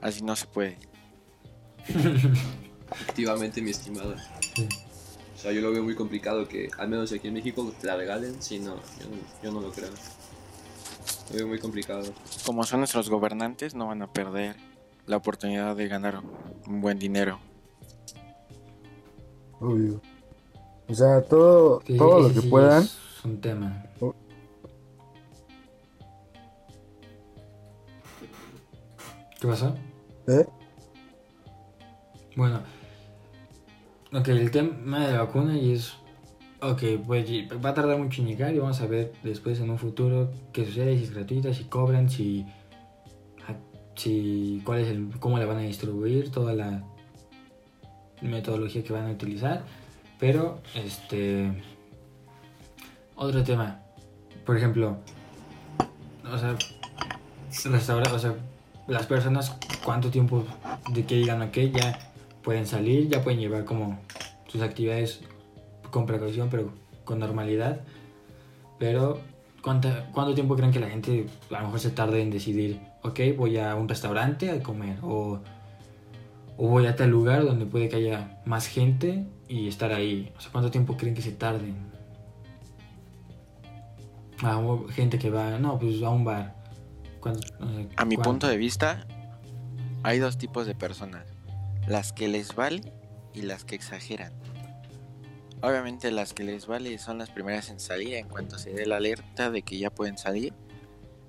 así 0.00 0.22
no 0.22 0.36
se 0.36 0.46
puede. 0.46 0.78
Efectivamente, 1.88 3.62
mi 3.62 3.70
estimado. 3.70 4.14
Sí. 4.54 4.68
O 5.34 5.38
sea, 5.38 5.52
yo 5.52 5.60
lo 5.60 5.72
veo 5.72 5.82
muy 5.82 5.94
complicado 5.94 6.48
que, 6.48 6.70
al 6.78 6.88
menos 6.88 7.12
aquí 7.12 7.28
en 7.28 7.34
México, 7.34 7.72
te 7.80 7.86
la 7.86 7.96
regalen. 7.96 8.40
Sí, 8.40 8.58
no, 8.58 8.76
yo 8.76 9.08
no, 9.08 9.16
yo 9.42 9.52
no 9.52 9.60
lo 9.60 9.72
creo. 9.72 9.90
Lo 11.30 11.36
veo 11.36 11.48
muy 11.48 11.58
complicado. 11.58 12.12
Como 12.46 12.64
son 12.64 12.80
nuestros 12.80 13.10
gobernantes, 13.10 13.74
no 13.74 13.88
van 13.88 14.02
a 14.02 14.12
perder 14.12 14.56
la 15.06 15.16
oportunidad 15.16 15.76
de 15.76 15.88
ganar 15.88 16.22
un 16.66 16.80
buen 16.80 16.98
dinero. 16.98 17.40
Obvio. 19.60 20.00
O 20.88 20.94
sea, 20.94 21.22
todo, 21.22 21.82
todo 21.96 22.28
lo 22.28 22.34
que 22.34 22.42
puedan. 22.42 22.88
Es 23.24 23.30
un 23.30 23.40
tema. 23.40 23.82
Oh. 24.00 24.14
¿Qué 29.40 29.48
pasó? 29.48 29.74
¿Eh? 30.28 30.44
Bueno, 32.36 32.60
ok, 34.12 34.28
el 34.28 34.50
tema 34.50 35.06
de 35.06 35.12
la 35.14 35.22
vacuna 35.22 35.56
y 35.56 35.72
es, 35.72 35.94
ok, 36.60 36.82
pues 37.06 37.26
va 37.64 37.70
a 37.70 37.74
tardar 37.74 37.96
mucho 37.98 38.20
en 38.20 38.28
llegar 38.28 38.54
y 38.54 38.58
vamos 38.58 38.80
a 38.82 38.86
ver 38.86 39.12
después 39.22 39.58
en 39.60 39.70
un 39.70 39.78
futuro 39.78 40.30
qué 40.52 40.66
sucede, 40.66 40.96
si 40.98 41.04
es 41.04 41.14
gratuita, 41.14 41.54
si 41.54 41.64
cobran, 41.64 42.10
si, 42.10 42.44
a- 43.48 43.56
si 43.96 44.60
cuál 44.66 44.80
es 44.80 44.88
el, 44.88 45.10
cómo 45.20 45.38
la 45.38 45.46
van 45.46 45.58
a 45.58 45.62
distribuir, 45.62 46.30
toda 46.30 46.54
la 46.54 46.82
metodología 48.20 48.82
que 48.84 48.92
van 48.92 49.06
a 49.06 49.12
utilizar, 49.12 49.62
pero 50.18 50.60
este, 50.74 51.52
otro 53.16 53.42
tema, 53.42 53.80
por 54.44 54.56
ejemplo, 54.56 54.98
o 56.30 56.38
sea, 56.38 56.56
o 57.66 58.34
las 58.86 59.06
personas 59.06 59.56
cuánto 59.84 60.10
tiempo 60.10 60.44
de 60.92 61.04
que 61.04 61.16
digan 61.16 61.42
ok 61.42 61.56
ya 61.72 61.98
pueden 62.42 62.66
salir, 62.66 63.08
ya 63.08 63.22
pueden 63.22 63.40
llevar 63.40 63.64
como 63.64 63.98
sus 64.48 64.62
actividades 64.62 65.20
con 65.90 66.06
precaución 66.06 66.48
pero 66.50 66.70
con 67.04 67.18
normalidad. 67.18 67.80
Pero 68.78 69.20
¿cuánta, 69.62 70.10
¿cuánto 70.12 70.34
tiempo 70.34 70.56
creen 70.56 70.72
que 70.72 70.80
la 70.80 70.88
gente 70.88 71.26
a 71.50 71.60
lo 71.60 71.66
mejor 71.66 71.80
se 71.80 71.90
tarde 71.90 72.20
en 72.20 72.30
decidir 72.30 72.80
ok 73.02 73.20
voy 73.36 73.58
a 73.58 73.74
un 73.74 73.88
restaurante 73.88 74.50
a 74.50 74.62
comer 74.62 74.98
o, 75.02 75.40
o 76.56 76.68
voy 76.68 76.86
a 76.86 76.96
tal 76.96 77.10
lugar 77.10 77.44
donde 77.44 77.66
puede 77.66 77.88
que 77.88 77.96
haya 77.96 78.42
más 78.44 78.66
gente 78.66 79.26
y 79.48 79.68
estar 79.68 79.92
ahí? 79.92 80.32
O 80.36 80.40
sea, 80.40 80.50
¿cuánto 80.50 80.70
tiempo 80.70 80.96
creen 80.96 81.14
que 81.14 81.22
se 81.22 81.32
tarden? 81.32 81.93
O 84.44 84.86
gente 84.88 85.18
que 85.18 85.30
va, 85.30 85.58
no, 85.58 85.78
pues 85.78 86.02
a 86.02 86.10
un 86.10 86.24
bar. 86.24 86.54
¿Cuánto- 87.20 87.40
o 87.60 87.66
sea, 87.68 87.86
A 87.96 88.04
mi 88.04 88.16
punto 88.16 88.46
de 88.48 88.56
vista, 88.56 89.06
hay 90.02 90.18
dos 90.18 90.36
tipos 90.38 90.66
de 90.66 90.74
personas. 90.74 91.24
Las 91.88 92.12
que 92.12 92.28
les 92.28 92.54
vale 92.54 92.92
y 93.32 93.42
las 93.42 93.64
que 93.64 93.74
exageran. 93.74 94.32
Obviamente 95.62 96.10
las 96.10 96.34
que 96.34 96.44
les 96.44 96.66
vale 96.66 96.98
son 96.98 97.16
las 97.18 97.30
primeras 97.30 97.70
en 97.70 97.80
salir. 97.80 98.14
En 98.14 98.28
cuanto 98.28 98.58
se 98.58 98.70
dé 98.72 98.84
la 98.86 98.96
alerta 98.96 99.50
de 99.50 99.62
que 99.62 99.78
ya 99.78 99.90
pueden 99.90 100.18
salir, 100.18 100.52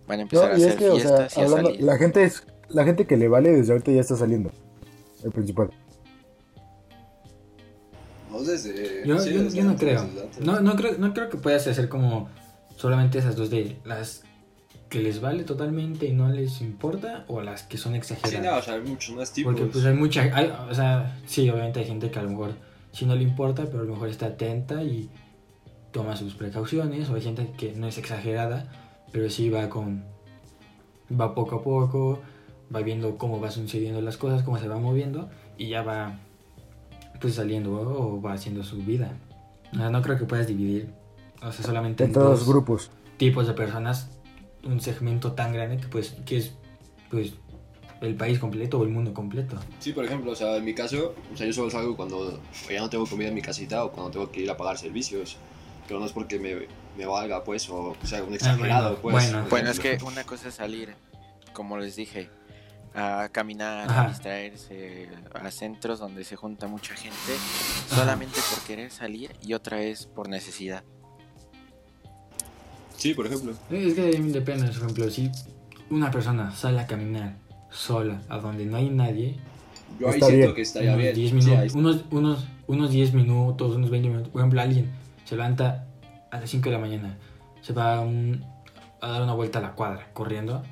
van 0.08 0.20
a 0.20 0.22
empezar 0.24 0.50
No, 0.50 0.54
a 0.54 0.58
es 0.58 0.64
hacer 0.66 0.78
que, 0.78 0.90
o 0.90 1.00
sea, 1.00 1.08
fiestas 1.18 1.38
y 1.38 1.40
a 1.40 1.44
hablando, 1.46 1.70
salir. 1.70 1.84
la 1.84 1.98
gente 1.98 2.24
es, 2.24 2.46
la 2.68 2.84
gente 2.84 3.06
que 3.08 3.16
le 3.16 3.28
vale 3.30 3.52
desde 3.52 3.72
ahorita 3.72 3.92
ya 3.94 4.02
está 4.02 4.18
saliendo. 4.18 4.52
El 5.24 5.32
principal. 5.32 5.72
No 8.30 8.42
desde. 8.42 9.08
Yo, 9.08 9.20
sí, 9.20 9.34
yo- 9.34 9.44
desde 9.44 9.58
yo 9.58 9.64
no 9.64 9.76
creo. 9.78 10.06
No, 10.42 10.60
no 10.60 10.76
creo. 10.76 10.98
no 10.98 11.14
creo 11.14 11.30
que 11.30 11.38
puedas 11.38 11.66
hacer 11.68 11.88
como 11.88 12.30
solamente 12.76 13.20
esas 13.20 13.36
dos 13.36 13.50
de 13.50 13.78
las 13.86 14.24
que 14.90 15.00
les 15.00 15.20
vale 15.20 15.44
totalmente 15.44 16.06
y 16.06 16.14
no 16.14 16.30
les 16.30 16.62
importa 16.62 17.26
o 17.28 17.42
las 17.42 17.64
que 17.64 17.78
son 17.78 17.94
Sí, 17.94 17.98
exageradas. 17.98 18.44
no, 18.46 18.58
o 18.58 18.62
sea, 18.62 18.74
hay 18.76 18.82
muchos 18.82 19.16
más 19.16 19.32
tipos. 19.34 19.54
Porque 19.54 19.70
pues 19.72 19.84
hay 19.86 19.94
mucha, 19.96 20.22
hay- 20.34 20.54
o 20.70 20.74
sea, 20.74 21.20
sí, 21.26 21.50
obviamente 21.50 21.80
hay 21.80 21.86
gente 21.88 22.12
que 22.12 22.20
a 22.20 22.24
lo 22.24 22.30
mejor 22.30 22.54
sí 22.92 23.06
no 23.06 23.16
le 23.16 23.24
importa, 23.24 23.66
pero 23.66 23.80
a 23.82 23.86
lo 23.86 23.94
mejor 23.94 24.10
está 24.10 24.28
atenta 24.28 24.84
y 24.84 25.10
toma 25.92 26.16
sus 26.16 26.36
precauciones, 26.36 27.10
o 27.10 27.16
hay 27.16 27.22
gente 27.22 27.52
que 27.58 27.74
no 27.74 27.88
es 27.88 27.98
exagerada, 27.98 28.70
pero 29.12 29.30
sí 29.30 29.50
va 29.50 29.70
con, 29.70 30.04
va 31.20 31.34
poco 31.36 31.56
a 31.58 31.64
poco, 31.64 32.22
va 32.74 32.82
viendo 32.82 33.18
cómo 33.18 33.40
va 33.40 33.50
sucediendo 33.52 34.02
las 34.02 34.18
cosas, 34.18 34.44
cómo 34.44 34.58
se 34.60 34.68
va 34.68 34.78
moviendo 34.78 35.30
y 35.58 35.70
ya 35.70 35.82
va 35.84 36.20
pues 37.22 37.36
saliendo 37.36 37.74
o 37.74 38.22
va 38.22 38.34
haciendo 38.34 38.64
su 38.64 38.78
vida. 38.78 39.14
O 39.74 39.78
sea, 39.78 39.90
no 39.90 40.02
creo 40.02 40.18
que 40.18 40.26
puedas 40.26 40.48
dividir, 40.48 40.90
o 41.42 41.52
sea, 41.52 41.66
solamente 41.66 42.04
en 42.06 42.14
los 42.14 42.40
dos 42.40 42.48
grupos. 42.48 42.92
tipos 43.18 43.48
de 43.48 43.54
personas, 43.54 44.10
un 44.64 44.82
segmento 44.82 45.34
tan 45.34 45.54
grande 45.54 45.78
que 45.78 45.88
pues 45.88 46.16
que 46.26 46.38
es 46.38 46.54
pues 47.10 47.34
el 48.02 48.16
país 48.16 48.40
completo 48.40 48.80
o 48.80 48.84
el 48.84 48.90
mundo 48.90 49.14
completo. 49.14 49.58
Sí, 49.80 49.94
por 49.94 50.06
ejemplo, 50.06 50.32
o 50.32 50.36
sea, 50.36 50.58
en 50.58 50.66
mi 50.66 50.74
caso, 50.74 51.16
o 51.34 51.38
sea, 51.38 51.48
yo 51.48 51.54
solo 51.54 51.70
salgo 51.70 51.96
cuando 51.96 52.40
ya 52.70 52.82
no 52.82 52.90
tengo 52.90 53.06
comida 53.06 53.30
en 53.30 53.36
mi 53.36 53.42
casita 53.42 53.86
o 53.86 53.92
cuando 53.92 54.12
tengo 54.12 54.32
que 54.32 54.42
ir 54.42 54.52
a 54.52 54.58
pagar 54.58 54.78
servicios. 54.78 55.38
Pero 55.88 56.00
no 56.00 56.08
es 56.08 56.12
porque 56.12 56.40
me, 56.40 56.68
me 56.98 57.06
valga, 57.06 57.44
pues, 57.44 57.70
o, 57.70 57.96
o 58.02 58.08
sea, 58.08 58.24
un 58.24 58.34
exagerado, 58.34 58.98
bueno, 58.98 59.02
pues. 59.02 59.32
bueno. 59.32 59.48
Bueno, 59.50 59.70
es 59.70 59.80
que 59.80 59.98
una 60.04 60.24
cosa 60.24 60.50
es 60.50 60.56
salir, 60.56 60.96
como 61.54 61.78
les 61.78 61.96
dije, 61.96 62.30
a 62.96 63.30
caminar, 63.32 63.90
Ajá. 63.90 64.06
a 64.06 64.08
distraerse, 64.08 65.10
a 65.34 65.52
centros 65.52 66.00
donde 66.00 66.24
se 66.24 66.36
junta 66.36 66.68
mucha 66.68 66.96
gente, 66.96 67.34
solamente 67.88 68.40
por 68.50 68.64
querer 68.66 68.90
salir 68.90 69.36
y 69.42 69.54
otra 69.54 69.82
es 69.82 70.08
por 70.08 70.28
necesidad. 70.28 70.84
Sí, 72.98 73.14
por 73.14 73.26
ejemplo. 73.28 73.52
Es 73.70 73.94
que 73.94 74.02
depende, 74.02 74.68
por 74.68 74.78
ejemplo, 74.78 75.10
si 75.10 75.32
una 75.90 76.12
persona 76.12 76.52
sale 76.56 76.80
a 76.80 76.88
caminar 76.88 77.38
sola 77.70 78.22
a 78.30 78.38
donde 78.38 78.66
no 78.66 78.78
hay 78.78 78.90
nadie, 78.90 79.38
Yo 80.00 80.08
ahí 80.08 80.14
siento 80.14 80.28
bien. 80.38 80.54
que 80.56 80.62
estaría 80.62 80.90
unos 80.92 81.02
bien. 81.02 81.16
10 81.16 81.30
Sí, 81.30 81.36
minutos, 81.36 81.60
ahí 81.60 81.68
está. 81.68 81.80
unos, 81.80 82.06
unos, 82.12 82.46
unos 82.68 82.92
10 82.92 83.14
minutos, 83.14 83.76
unos 83.76 83.90
20 83.90 84.10
minutos, 84.10 84.30
por 84.30 84.42
ejemplo, 84.42 84.62
alguien 84.62 84.90
se 85.26 85.36
levanta 85.36 85.88
a 86.32 86.40
las 86.40 86.50
5 86.50 86.66
de 86.70 86.72
la 86.72 86.80
mañana, 86.80 87.18
se 87.62 87.74
va 87.74 87.96
a, 87.98 88.02
un- 88.02 88.44
a 89.02 89.10
dar 89.10 89.22
una 89.24 89.34
vuelta 89.34 89.60
a 89.60 89.62
la 89.62 89.72
cuadra 89.74 90.08
corriendo, 90.14 90.64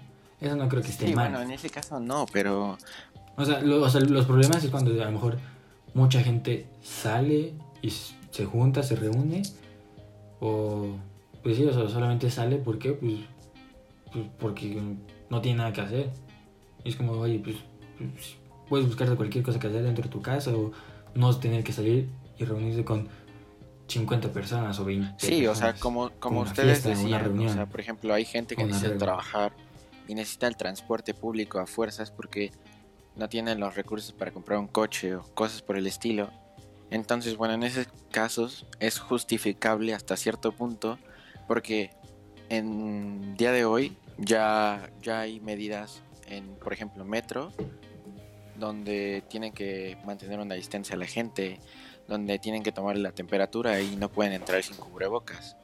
eso 0.41 0.55
no 0.55 0.67
creo 0.69 0.81
que 0.81 0.89
esté 0.89 1.07
Sí, 1.07 1.13
mal. 1.15 1.29
bueno, 1.29 1.43
en 1.43 1.51
ese 1.51 1.69
caso 1.69 1.99
no, 1.99 2.25
pero 2.31 2.77
O 3.35 3.45
sea, 3.45 3.61
lo- 3.61 3.81
o 3.81 3.89
sea, 3.89 4.01
los 4.01 4.25
problemas 4.25 4.63
es 4.63 4.69
cuando 4.69 4.91
a 4.91 5.05
lo 5.05 5.11
mejor 5.11 5.37
mucha 5.93 6.21
gente 6.21 6.67
sale 6.81 7.53
y 7.81 7.89
se 7.91 8.45
junta, 8.45 8.81
se 8.83 8.95
reúne. 8.95 9.41
O, 10.39 10.95
pues 11.43 11.57
sí, 11.57 11.65
o 11.65 11.73
sea, 11.73 11.87
solamente 11.89 12.31
sale 12.31 12.57
porque, 12.57 12.93
pues, 12.93 13.15
pues, 14.11 14.25
porque 14.39 14.81
no 15.29 15.41
tiene 15.41 15.57
nada 15.59 15.73
que 15.73 15.81
hacer. 15.81 16.09
Y 16.83 16.89
es 16.89 16.95
como, 16.95 17.13
oye, 17.13 17.39
pues, 17.39 17.57
pues, 17.97 18.35
puedes 18.69 18.87
buscarte 18.87 19.15
cualquier 19.15 19.43
cosa 19.43 19.59
que 19.59 19.67
hacer 19.67 19.83
dentro 19.83 20.03
de 20.03 20.09
tu 20.09 20.21
casa 20.21 20.51
o 20.55 20.71
no 21.15 21.37
tener 21.37 21.63
que 21.63 21.73
salir 21.73 22.09
y 22.37 22.45
reunirse 22.45 22.83
con 22.85 23.09
50 23.87 24.31
personas 24.31 24.79
o 24.79 24.85
20. 24.85 25.13
Sí, 25.17 25.45
o 25.45 25.53
sea, 25.53 25.73
como, 25.75 26.09
como 26.11 26.41
ustedes 26.41 26.81
fiesta, 26.81 26.89
una 26.89 26.97
decían, 26.97 27.21
o 27.21 27.23
reunión. 27.25 27.53
sea, 27.53 27.65
por 27.65 27.79
ejemplo, 27.79 28.13
hay 28.13 28.25
gente 28.25 28.55
que 28.55 28.63
necesita 28.63 28.89
regla. 28.89 29.05
trabajar 29.05 29.53
y 30.07 30.15
necesita 30.15 30.47
el 30.47 30.57
transporte 30.57 31.13
público 31.13 31.59
a 31.59 31.65
fuerzas 31.65 32.09
porque 32.09 32.51
no 33.15 33.29
tienen 33.29 33.59
los 33.59 33.75
recursos 33.75 34.11
para 34.13 34.31
comprar 34.31 34.59
un 34.59 34.67
coche 34.67 35.15
o 35.15 35.23
cosas 35.33 35.61
por 35.61 35.77
el 35.77 35.85
estilo. 35.87 36.29
Entonces, 36.89 37.37
bueno, 37.37 37.53
en 37.55 37.63
esos 37.63 37.87
casos 38.11 38.65
es 38.79 38.99
justificable 38.99 39.93
hasta 39.93 40.15
cierto 40.15 40.51
punto 40.51 40.97
porque 41.47 41.91
en 42.49 43.35
día 43.35 43.51
de 43.51 43.65
hoy 43.65 43.95
ya, 44.17 44.89
ya 45.01 45.21
hay 45.21 45.39
medidas 45.39 46.01
en, 46.27 46.55
por 46.55 46.73
ejemplo, 46.73 47.05
metro, 47.05 47.51
donde 48.55 49.23
tienen 49.29 49.53
que 49.53 49.97
mantener 50.05 50.39
una 50.39 50.55
distancia 50.55 50.95
a 50.95 50.97
la 50.97 51.05
gente, 51.05 51.59
donde 52.07 52.39
tienen 52.39 52.63
que 52.63 52.71
tomar 52.71 52.97
la 52.97 53.11
temperatura 53.11 53.81
y 53.81 53.95
no 53.95 54.09
pueden 54.09 54.33
entrar 54.33 54.61
sin 54.63 54.75
cubrebocas. 54.75 55.55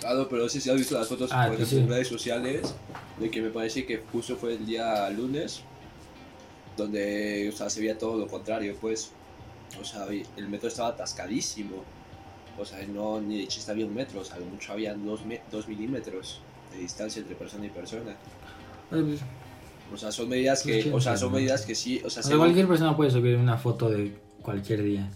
Claro, 0.00 0.28
pero 0.28 0.42
no 0.42 0.48
sé 0.48 0.60
si 0.60 0.68
has 0.68 0.76
visto 0.76 0.98
las 0.98 1.08
fotos 1.08 1.30
Ah, 1.32 1.48
por 1.48 1.64
sí, 1.64 1.78
en 1.78 1.88
redes 1.88 2.08
sociales, 2.08 2.74
de 3.20 3.30
que 3.30 3.40
me 3.40 3.50
parece 3.50 3.86
que 3.86 3.98
justo 4.10 4.36
fue 4.36 4.54
el 4.54 4.66
día 4.66 5.08
lunes, 5.10 5.62
donde 6.76 7.48
o 7.48 7.56
sea, 7.56 7.70
se 7.70 7.80
veía 7.80 7.96
todo 7.96 8.16
lo 8.16 8.26
contrario, 8.26 8.76
pues. 8.80 9.12
O 9.80 9.84
sea, 9.84 10.06
el 10.08 10.48
metro 10.48 10.68
estaba 10.68 10.88
atascadísimo. 10.88 11.84
O 12.58 12.64
sea, 12.64 12.86
no 12.86 13.20
ni 13.20 13.38
de 13.40 13.48
chiste 13.48 13.70
había 13.70 13.86
un 13.86 13.94
metro, 13.94 14.20
o 14.20 14.24
sea, 14.24 14.38
lo 14.38 14.44
mucho 14.46 14.72
había 14.72 14.94
dos, 14.94 15.24
me- 15.24 15.40
dos 15.50 15.66
milímetros 15.68 16.40
de 16.72 16.78
distancia 16.78 17.20
entre 17.20 17.34
persona 17.34 17.66
y 17.66 17.70
persona. 17.70 18.12
Eh, 18.12 18.16
pues, 18.90 19.20
O 19.92 19.96
sea, 19.96 20.12
son 20.12 20.28
medidas 20.28 20.62
Pues, 20.62 20.84
que, 20.84 20.92
o 20.92 21.00
sea, 21.00 21.16
son 21.16 21.32
¿no? 21.32 21.36
medidas 21.38 21.64
que 21.66 21.74
sí, 21.74 22.00
o 22.04 22.10
sea, 22.10 22.20
o 22.20 22.26
sea, 22.26 22.36
cualquier 22.36 22.66
persona 22.68 22.96
puede 22.96 23.10
subir 23.10 23.36
una 23.36 23.56
foto 23.58 23.88
de 23.90 24.14
cualquier 24.42 24.82
día. 24.82 25.10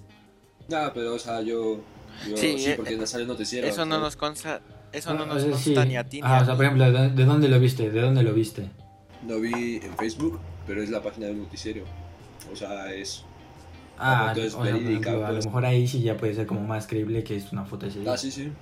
Nada, 0.68 0.92
pero 0.92 1.14
o 1.14 1.18
sea, 1.18 1.40
yo, 1.42 1.80
yo 2.28 2.36
Sí, 2.36 2.58
sí, 2.58 2.70
eh, 2.70 2.74
porque 2.76 2.96
no 2.96 3.06
sale 3.06 3.22
el 3.22 3.28
noticiero. 3.28 3.66
Eso 3.66 3.84
no 3.84 3.96
¿sabes? 3.96 4.02
nos 4.04 4.16
consta, 4.16 4.60
eso 4.92 5.14
no 5.14 5.22
Ah, 5.22 5.26
nos 5.26 5.42
sea, 5.42 5.50
consta 5.52 5.82
sí. 5.82 5.88
ni 5.88 5.96
a 5.96 6.04
ti 6.08 6.16
ni 6.20 6.26
Ah, 6.26 6.38
a 6.38 6.42
o 6.42 6.44
sea, 6.46 6.56
por 6.56 6.64
ejemplo, 6.64 6.90
¿de, 6.92 7.08
de 7.10 7.24
dónde 7.24 7.48
lo 7.48 7.60
viste? 7.60 7.90
¿De 7.90 8.00
dónde 8.00 8.22
lo 8.22 8.32
viste? 8.34 8.68
Lo 9.26 9.40
vi 9.40 9.76
en 9.82 9.96
Facebook, 9.96 10.38
pero 10.66 10.82
es 10.82 10.90
la 10.90 11.02
página 11.02 11.26
del 11.26 11.38
noticiero. 11.38 11.84
O 12.52 12.56
sea, 12.56 12.92
es... 12.94 13.24
Ah, 13.98 14.28
foto 14.30 14.40
es 14.46 14.54
o 14.54 14.62
sea, 14.62 14.72
por 14.72 14.80
verídica, 14.82 15.08
ejemplo, 15.10 15.26
a 15.26 15.28
lo 15.30 15.34
pues. 15.36 15.46
mejor 15.46 15.64
ahí 15.66 15.86
sí 15.88 16.02
ya 16.02 16.16
puede 16.16 16.34
ser 16.34 16.46
como 16.46 16.60
más 16.60 16.86
creíble 16.86 17.24
que 17.24 17.36
es 17.36 17.52
una 17.52 17.64
foto 17.64 17.86
de 17.86 17.90
ese 17.90 18.00
día. 18.00 18.12
Ah, 18.12 18.16
sí, 18.16 18.30
sí. 18.30 18.52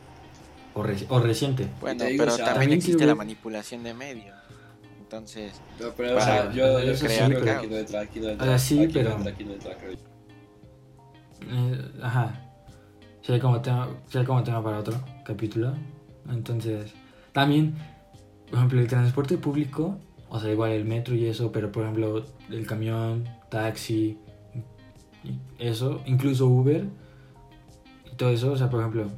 o, 0.74 0.82
reci- 0.82 1.06
o 1.08 1.18
reciente. 1.20 1.68
Bueno, 1.80 2.04
digo, 2.04 2.22
pero 2.24 2.32
o 2.32 2.36
sea, 2.36 2.44
también 2.46 2.62
también 2.70 2.78
existe 2.78 3.06
la 3.06 3.14
manipulación 3.14 3.82
de 3.82 3.94
medios. 3.94 4.34
Entonces, 5.00 5.60
No, 5.80 5.88
pero, 5.96 6.16
o 6.16 6.20
sea, 6.20 6.50
yo, 6.52 6.80
yo 6.80 6.90
eso 6.92 7.06
creo 7.06 7.26
sí, 7.26 7.32
que 7.34 7.38
pero- 7.40 7.58
aquí 7.58 7.66
no 7.68 7.76
entra, 7.76 8.00
aquí 8.00 8.20
no 8.20 8.28
entra. 8.30 8.44
O 8.44 8.48
sea, 8.48 8.58
sí, 8.58 8.78
aquí 8.82 8.92
pero- 8.94 9.10
no 9.10 9.16
entra, 9.16 9.32
aquí 9.32 9.44
no 9.44 9.52
entra, 9.52 9.76
creo. 9.76 9.92
Eh, 11.50 11.90
ajá. 12.02 12.40
Sería 13.22 13.40
como, 13.40 13.60
tema, 13.60 13.88
sería 14.08 14.26
como 14.26 14.42
tema 14.42 14.62
para 14.62 14.78
otro 14.78 14.94
capítulo. 15.24 15.74
Entonces, 16.28 16.92
también, 17.32 17.74
por 18.48 18.58
ejemplo, 18.58 18.80
el 18.80 18.86
transporte 18.88 19.38
público, 19.38 19.98
o 20.28 20.40
sea, 20.40 20.50
igual 20.50 20.72
el 20.72 20.84
metro 20.84 21.14
y 21.14 21.26
eso, 21.26 21.52
pero 21.52 21.70
por 21.70 21.84
ejemplo, 21.84 22.24
el 22.50 22.66
camión, 22.66 23.28
taxi, 23.50 24.18
eso, 25.58 26.02
incluso 26.06 26.46
Uber 26.46 26.86
y 28.10 28.16
todo 28.16 28.30
eso, 28.30 28.52
o 28.52 28.56
sea, 28.56 28.70
por 28.70 28.80
ejemplo, 28.80 29.08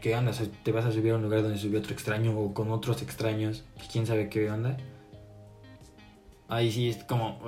¿qué 0.00 0.16
onda? 0.16 0.32
Te 0.62 0.72
vas 0.72 0.84
a 0.84 0.92
subir 0.92 1.12
a 1.12 1.16
un 1.16 1.22
lugar 1.22 1.42
donde 1.42 1.58
subió 1.58 1.78
otro 1.78 1.92
extraño 1.92 2.38
o 2.38 2.54
con 2.54 2.70
otros 2.70 3.02
extraños, 3.02 3.64
que 3.76 3.86
quién 3.90 4.06
sabe 4.06 4.28
qué 4.28 4.50
onda. 4.50 4.76
Ahí 6.48 6.70
sí 6.72 6.88
es 6.88 7.04
como, 7.04 7.38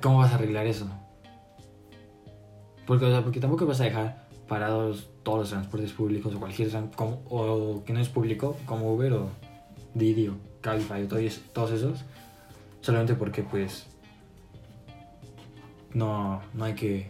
¿cómo 0.00 0.18
vas 0.18 0.32
a 0.32 0.36
arreglar 0.36 0.66
eso? 0.66 0.88
Porque, 2.86 3.04
o 3.04 3.10
sea, 3.10 3.22
porque 3.22 3.40
tampoco 3.40 3.66
vas 3.66 3.80
a 3.80 3.84
dejar 3.84 4.26
parados 4.48 5.10
todos 5.22 5.40
los 5.40 5.50
transportes 5.50 5.92
públicos 5.92 6.34
o 6.34 6.38
cualquier 6.38 6.70
como, 6.94 7.22
o 7.28 7.82
que 7.84 7.92
no 7.92 8.00
es 8.00 8.08
público, 8.08 8.56
como 8.64 8.94
Uber 8.94 9.12
o 9.12 9.30
Didi 9.94 10.28
o 10.28 10.34
o 10.34 11.08
todos 11.52 11.70
esos, 11.72 12.04
solamente 12.80 13.14
porque 13.14 13.42
pues 13.42 13.86
no, 15.96 16.42
no 16.54 16.64
hay 16.64 16.74
que 16.74 17.08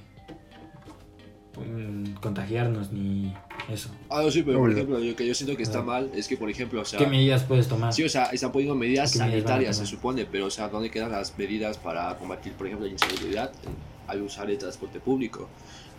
mm, 1.57 2.15
contagiarnos 2.21 2.93
ni 2.93 3.33
eso. 3.69 3.89
Ah, 4.11 4.23
no, 4.23 4.31
sí, 4.31 4.43
pero 4.43 4.59
por 4.61 4.71
ejemplo, 4.71 4.99
lo 4.99 5.17
que 5.17 5.27
yo 5.27 5.35
siento 5.35 5.57
que 5.57 5.63
está 5.63 5.79
Ah. 5.81 5.83
mal 5.83 6.11
es 6.15 6.29
que, 6.29 6.37
por 6.37 6.51
ejemplo, 6.51 6.81
o 6.83 6.85
sea... 6.85 6.99
¿Qué 6.99 7.07
medidas 7.07 7.45
puedes 7.45 7.67
tomar? 7.69 7.93
Sí, 7.93 8.05
o 8.05 8.09
sea, 8.09 8.27
están 8.27 8.53
poniendo 8.53 8.75
medidas 8.75 9.13
¿Qué 9.13 9.19
medidas 9.19 9.33
van 9.35 9.41
a 9.41 9.55
sanitarias, 9.57 9.77
se 9.79 9.87
supone, 9.87 10.27
pero, 10.27 10.47
o 10.47 10.51
sea, 10.51 10.69
¿dónde 10.69 10.91
quedan 10.91 11.11
las 11.13 11.37
medidas 11.39 11.79
para 11.79 12.15
combatir, 12.17 12.53
por 12.53 12.67
ejemplo, 12.67 12.87
la 12.87 12.93
inseguridad 12.93 13.51
al 14.07 14.23
usar 14.23 14.51
el 14.51 14.59
transporte 14.59 15.01
público? 15.01 15.49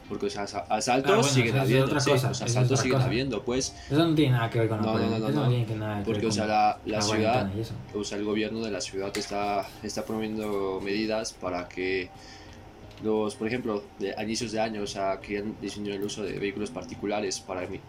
Porque, 0.07 0.27
o 0.27 0.29
sea, 0.29 0.43
asa- 0.43 0.65
asaltos 0.69 1.11
Ah, 1.11 1.15
bueno, 1.15 1.27
siguen 1.29 1.47
eso 1.49 1.57
es 1.57 1.61
habiendo, 1.63 1.85
otra 1.87 1.99
sí, 1.99 2.11
cosa, 2.11 2.29
o 2.29 2.33
sea, 2.33 2.45
asaltos 2.47 2.79
siguen 2.79 2.93
cosa. 2.93 3.05
habiendo, 3.07 3.43
pues, 3.43 3.75
Eso 3.89 4.07
no 4.07 4.15
tiene 4.15 4.31
nada 4.31 4.49
que 4.49 4.59
ver 4.59 4.69
con 4.69 4.77
la 4.77 4.83
No, 4.83 4.93
no, 4.93 4.93
no, 4.93 5.01
pandemia, 5.01 5.19
no, 5.19 5.27
eso 5.29 5.35
no, 5.39 5.43
no. 5.43 5.49
tiene 5.49 5.65
que 5.65 5.75
nada 5.75 5.91
que 5.91 5.97
ver 5.97 6.05
porque, 6.05 6.25
o 6.25 6.29
con 6.29 6.31
sea, 6.31 6.45
la, 6.47 6.79
la 6.85 6.97
la 6.97 7.01
ciudad, 7.01 7.51
o 7.93 8.03
sea, 8.05 8.17
el 8.17 8.23
gobierno 8.23 8.61
de 8.61 8.71
la 8.71 8.79
ciudad 8.79 9.11
está, 9.17 9.65
está 9.83 10.05
promoviendo 10.05 10.79
medidas 10.81 11.33
para 11.33 11.67
que 11.67 12.09
los, 13.03 13.35
por 13.35 13.47
ejemplo, 13.47 13.83
de, 13.99 14.13
a 14.17 14.23
inicios 14.23 14.51
de 14.51 14.59
año, 14.59 14.81
o 14.81 14.87
sea, 14.87 15.19
querían 15.21 15.55
disminuir 15.61 15.95
el 15.95 16.03
uso 16.03 16.23
de 16.23 16.39
vehículos 16.39 16.71
particulares 16.71 17.39
para 17.39 17.67
mi- 17.67 17.79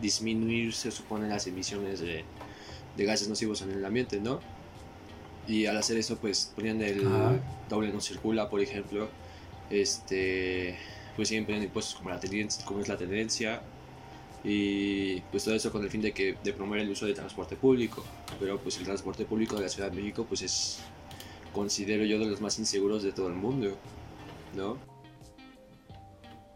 disminuir, 0.00 0.72
se 0.72 0.90
supone, 0.90 1.28
las 1.28 1.46
emisiones 1.46 2.00
de, 2.00 2.24
de 2.96 3.04
gases 3.04 3.28
nocivos 3.28 3.62
en 3.62 3.70
el 3.70 3.84
ambiente, 3.84 4.20
¿no? 4.20 4.40
Y 5.46 5.66
al 5.66 5.76
hacer 5.76 5.96
eso, 5.96 6.16
pues 6.16 6.52
ponían 6.54 6.82
el 6.82 7.06
Ajá. 7.06 7.40
doble 7.68 7.92
no 7.92 8.00
circula, 8.00 8.50
por 8.50 8.60
ejemplo, 8.60 9.08
este, 9.70 10.76
pues 11.14 11.28
siguen 11.28 11.44
poniendo 11.44 11.66
impuestos 11.66 11.94
como, 11.94 12.10
la 12.10 12.18
tendencia, 12.20 12.64
como 12.64 12.80
es 12.80 12.88
la 12.88 12.96
tendencia, 12.96 13.62
y 14.44 15.20
pues 15.32 15.44
todo 15.44 15.54
eso 15.54 15.72
con 15.72 15.82
el 15.82 15.90
fin 15.90 16.02
de 16.02 16.12
que 16.12 16.36
de 16.42 16.52
promover 16.52 16.80
el 16.82 16.90
uso 16.90 17.06
de 17.06 17.14
transporte 17.14 17.56
público 17.56 18.04
pero 18.38 18.58
pues 18.58 18.78
el 18.78 18.84
transporte 18.84 19.24
público 19.24 19.56
de 19.56 19.62
la 19.62 19.68
Ciudad 19.68 19.90
de 19.90 19.96
México 19.96 20.24
pues 20.28 20.42
es 20.42 20.78
considero 21.52 22.04
yo 22.04 22.18
de 22.20 22.26
los 22.26 22.40
más 22.40 22.56
inseguros 22.60 23.02
de 23.02 23.10
todo 23.10 23.26
el 23.26 23.34
mundo 23.34 23.76
no 24.56 24.76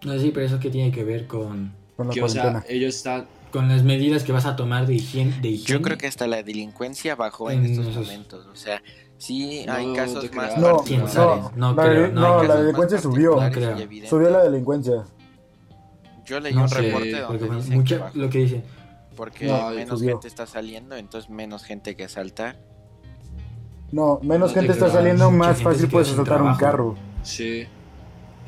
No, 0.04 0.18
sí, 0.18 0.30
pero 0.32 0.46
eso 0.46 0.58
que 0.58 0.70
tiene 0.70 0.90
que 0.92 1.04
ver 1.04 1.26
con, 1.26 1.72
Con 1.96 2.08
la 2.08 2.14
que 2.14 2.22
o 2.22 2.28
sea 2.28 2.42
cuarentena. 2.42 2.74
ellos 2.74 2.96
están 2.96 3.26
con 3.52 3.68
las 3.68 3.82
medidas 3.82 4.22
que 4.22 4.30
vas 4.32 4.46
a 4.46 4.54
tomar 4.56 4.86
de 4.86 4.94
higiene. 4.94 5.32
De 5.40 5.48
higiene. 5.48 5.78
yo 5.78 5.82
creo 5.82 5.98
que 5.98 6.06
hasta 6.06 6.26
la 6.28 6.42
delincuencia 6.42 7.16
bajó 7.16 7.50
en 7.50 7.64
En 7.64 7.72
estos 7.72 7.94
momentos. 7.96 8.46
O 8.46 8.54
sea, 8.54 8.80
sí 9.18 9.66
hay 9.68 9.86
no 9.88 9.94
casos 9.94 10.32
más. 10.32 10.56
No, 10.56 10.82
¿Quién 10.84 11.00
no, 11.00 11.08
sabe? 11.08 11.40
No 11.56 11.74
la, 11.74 11.82
creo, 11.82 12.02
de- 12.02 12.12
no 12.12 12.20
no, 12.20 12.26
hay 12.26 12.42
la 12.42 12.46
casos 12.46 12.60
delincuencia 12.62 12.98
subió. 13.00 13.36
creo. 13.52 13.76
Subió 14.08 14.30
la 14.30 14.42
delincuencia. 14.44 15.04
Yo 16.24 16.38
leí 16.38 16.54
No 16.54 16.62
un 16.62 16.68
sé, 16.68 16.80
reporte 16.80 17.22
porque 17.26 17.44
donde 17.46 17.56
dice 17.62 17.74
mucha- 17.74 17.96
que 17.96 18.02
bajó, 18.02 18.18
lo 18.18 18.30
que 18.30 18.38
dicen. 18.38 18.64
porque 19.16 19.46
No, 19.48 19.70
menos 19.70 19.98
subió. 19.98 20.12
gente 20.12 20.28
está 20.28 20.46
saliendo, 20.46 20.94
entonces 20.96 21.28
menos 21.28 21.64
gente 21.64 21.96
que 21.96 22.04
asalta. 22.04 22.54
No, 23.90 24.20
menos 24.22 24.50
No 24.50 24.54
te 24.54 24.60
gente 24.60 24.72
está 24.74 24.88
saliendo, 24.90 25.28
más 25.32 25.60
fácil 25.60 25.88
puedes 25.88 26.08
asaltar 26.12 26.40
un 26.40 26.54
carro. 26.54 26.94
sí 27.24 27.66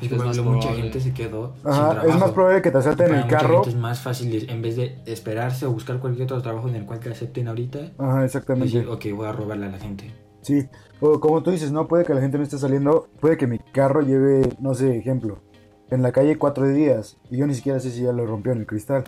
Es 0.03 0.09
que 0.11 0.15
por 0.15 0.25
más 0.25 0.35
ejemplo, 0.37 0.53
mucha 0.53 0.67
probable. 0.69 0.91
gente 0.91 0.99
se 1.01 1.13
quedó 1.13 1.55
sin 1.61 1.67
Ajá, 1.71 1.89
trabajo. 1.91 2.07
es 2.09 2.19
más 2.19 2.31
probable 2.31 2.61
que 2.61 2.71
te 2.71 2.77
asalten 2.77 3.07
Para 3.09 3.21
el 3.21 3.27
carro. 3.27 3.53
gente 3.55 3.69
es 3.69 3.75
más 3.75 3.99
fácil, 4.01 4.49
en 4.49 4.61
vez 4.61 4.75
de 4.75 4.97
esperarse 5.05 5.65
o 5.65 5.71
buscar 5.71 5.99
cualquier 5.99 6.25
otro 6.25 6.41
trabajo 6.41 6.67
en 6.69 6.75
el 6.75 6.85
cual 6.85 6.99
te 6.99 7.09
acepten 7.09 7.47
ahorita, 7.47 7.79
Ajá, 7.97 8.25
exactamente. 8.25 8.77
decir, 8.77 8.89
ok, 8.89 9.05
voy 9.15 9.27
a 9.27 9.31
robarle 9.31 9.65
a 9.67 9.69
la 9.69 9.79
gente. 9.79 10.11
Sí, 10.41 10.67
o 10.99 11.19
como 11.19 11.41
tú 11.41 11.51
dices, 11.51 11.71
no 11.71 11.87
puede 11.87 12.03
que 12.05 12.13
la 12.13 12.21
gente 12.21 12.37
no 12.37 12.43
esté 12.43 12.57
saliendo, 12.57 13.07
puede 13.19 13.37
que 13.37 13.47
mi 13.47 13.59
carro 13.59 14.01
lleve, 14.01 14.49
no 14.59 14.73
sé, 14.73 14.97
ejemplo, 14.97 15.41
en 15.89 16.01
la 16.01 16.11
calle 16.11 16.37
cuatro 16.37 16.67
días 16.67 17.17
y 17.29 17.37
yo 17.37 17.47
ni 17.47 17.53
siquiera 17.55 17.79
sé 17.79 17.91
si 17.91 18.01
ya 18.03 18.11
lo 18.11 18.25
rompió 18.25 18.51
en 18.51 18.59
el 18.59 18.65
cristal. 18.65 19.03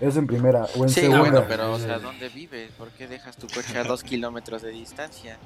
Eso 0.00 0.18
en 0.18 0.26
primera 0.26 0.66
o 0.76 0.82
en 0.82 0.88
Sí, 0.88 1.02
segunda. 1.02 1.20
bueno, 1.20 1.44
pero 1.48 1.72
o 1.74 1.78
sea. 1.78 2.00
¿dónde 2.00 2.28
vives? 2.28 2.72
¿Por 2.72 2.88
qué 2.88 3.06
dejas 3.06 3.36
tu 3.36 3.46
coche 3.46 3.78
a 3.78 3.84
dos 3.84 4.02
kilómetros 4.02 4.62
de 4.62 4.70
distancia? 4.70 5.36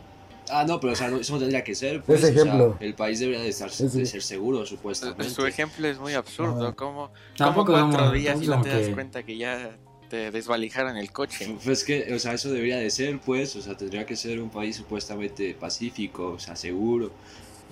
Ah 0.51 0.65
no 0.67 0.79
pero 0.81 0.93
o 0.93 0.97
sea 0.97 1.09
no- 1.09 1.19
eso 1.19 1.33
no 1.35 1.39
tendría 1.39 1.63
que 1.65 1.75
ser 1.75 2.03
pues 2.03 2.23
Ese 2.23 2.31
o 2.31 2.35
sea, 2.35 2.43
ejemplo. 2.45 2.77
el 2.81 2.95
país 2.95 3.19
debería 3.21 3.43
de, 3.43 3.49
estar, 3.49 3.69
Ese- 3.69 3.89
de 3.89 4.07
ser 4.07 4.23
seguro 4.23 4.65
supuestamente 4.67 5.29
Su 5.31 5.47
ejemplo 5.47 5.87
es 5.89 5.99
muy 5.99 6.15
absurdo. 6.15 6.67
Ajá. 6.69 6.77
¿Cómo, 6.77 7.11
Tampoco 7.37 7.73
cómo 7.73 7.91
cuatro 7.91 8.13
días 8.13 8.41
y 8.43 8.47
no 8.47 8.61
te 8.63 8.69
das 8.69 8.89
cuenta 8.95 9.23
que 9.25 9.37
ya 9.37 9.77
te 10.09 10.31
desvalijaron 10.31 10.97
el 10.97 11.11
coche? 11.11 11.57
Pues 11.65 11.83
que, 11.83 12.15
o 12.15 12.19
sea, 12.21 12.33
eso 12.35 12.51
debería 12.53 12.77
de 12.77 12.91
ser, 12.91 13.19
pues, 13.19 13.57
o 13.57 13.61
sea, 13.63 13.77
tendría 13.77 14.07
que 14.07 14.15
ser 14.15 14.41
un 14.41 14.51
país 14.51 14.77
supuestamente 14.77 15.53
pacífico, 15.59 16.29
o 16.35 16.39
sea, 16.39 16.55
seguro 16.55 17.11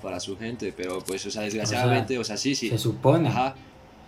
para 0.03 0.19
su 0.19 0.37
gente, 0.37 0.75
pero 0.77 0.99
pues, 0.99 1.25
o 1.27 1.31
sea, 1.31 1.43
desgraciadamente, 1.43 2.19
o 2.19 2.25
sea, 2.25 2.37
sí, 2.37 2.55
sí, 2.57 2.71
Se 2.71 2.79
supone. 2.79 3.29
ajá, 3.29 3.55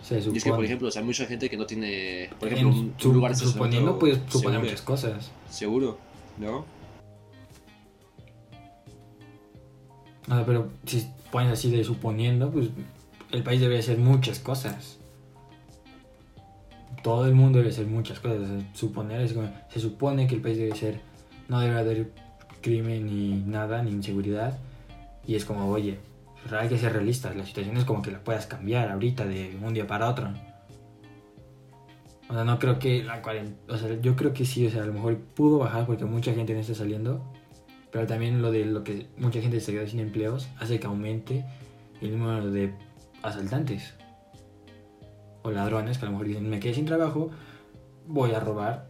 Se 0.03 0.17
supone. 0.19 0.35
y 0.35 0.37
es 0.39 0.43
que, 0.43 0.49
por 0.51 0.65
ejemplo, 0.65 0.87
o 0.89 0.91
sea, 0.91 0.99
hay 1.01 1.05
mucha 1.07 1.25
gente 1.25 1.49
que 1.49 1.55
no 1.57 1.65
tiene, 1.65 2.29
por 2.37 2.49
ejemplo, 2.49 2.69
En 2.69 2.75
un, 2.77 2.85
un 2.89 2.93
su- 2.97 3.13
lugar 3.13 3.33
suponiendo, 3.35 3.97
puedes 3.97 4.19
suponer 4.29 4.59
muchas 4.59 4.81
cosas. 4.81 5.31
seguro, 5.49 5.97
¿no? 6.37 6.65
O 10.29 10.45
pero 10.45 10.69
si 10.85 11.07
pones 11.31 11.53
así 11.53 11.71
de 11.71 11.83
suponiendo, 11.83 12.51
pues 12.51 12.69
el 13.31 13.43
país 13.43 13.61
debe 13.61 13.79
hacer 13.79 13.97
muchas 13.97 14.39
cosas. 14.39 14.97
Todo 17.03 17.27
el 17.27 17.35
mundo 17.35 17.59
debe 17.59 17.69
hacer 17.69 17.87
muchas 17.87 18.19
cosas. 18.19 18.47
suponer 18.73 19.21
es 19.21 19.33
como, 19.33 19.49
se 19.69 19.79
supone 19.79 20.27
que 20.27 20.35
el 20.35 20.41
país 20.41 20.57
debe 20.57 20.75
ser 20.75 20.99
no 21.47 21.59
debe 21.59 21.79
haber 21.79 22.11
crimen 22.61 23.05
ni 23.05 23.41
nada, 23.41 23.81
ni 23.81 23.91
inseguridad. 23.91 24.57
Y 25.25 25.35
es 25.35 25.45
como, 25.45 25.69
oye, 25.69 25.99
hay 26.51 26.69
que 26.69 26.77
ser 26.77 26.93
realistas. 26.93 27.35
La 27.35 27.45
situación 27.45 27.77
es 27.77 27.85
como 27.85 28.01
que 28.01 28.11
la 28.11 28.19
puedas 28.19 28.47
cambiar 28.47 28.89
ahorita 28.89 29.25
de 29.25 29.57
un 29.61 29.73
día 29.73 29.87
para 29.87 30.09
otro. 30.09 30.29
O 32.29 32.33
sea, 32.33 32.43
no 32.43 32.59
creo 32.59 32.79
que 32.79 33.03
la. 33.03 33.21
O 33.69 33.77
sea, 33.77 33.99
yo 34.01 34.15
creo 34.15 34.33
que 34.33 34.45
sí, 34.45 34.67
o 34.67 34.69
sea, 34.69 34.83
a 34.83 34.85
lo 34.85 34.93
mejor 34.93 35.17
pudo 35.17 35.59
bajar 35.59 35.85
porque 35.85 36.05
mucha 36.05 36.33
gente 36.33 36.53
no 36.53 36.59
está 36.59 36.73
saliendo. 36.73 37.21
Pero 37.91 38.05
también 38.07 38.41
lo 38.41 38.51
de 38.51 38.65
lo 38.65 38.83
que 38.83 39.07
mucha 39.17 39.41
gente 39.41 39.59
se 39.61 39.71
queda 39.71 39.87
sin 39.87 39.99
empleos 39.99 40.47
hace 40.59 40.79
que 40.79 40.87
aumente 40.87 41.45
el 42.01 42.17
número 42.17 42.51
de 42.51 42.73
asaltantes 43.23 43.93
o 45.43 45.51
ladrones 45.51 45.97
que 45.97 46.05
a 46.05 46.07
lo 46.07 46.11
mejor 46.13 46.27
dicen: 46.27 46.49
Me 46.49 46.59
quedé 46.59 46.73
sin 46.73 46.85
trabajo, 46.85 47.29
voy 48.07 48.31
a 48.33 48.39
robar 48.39 48.87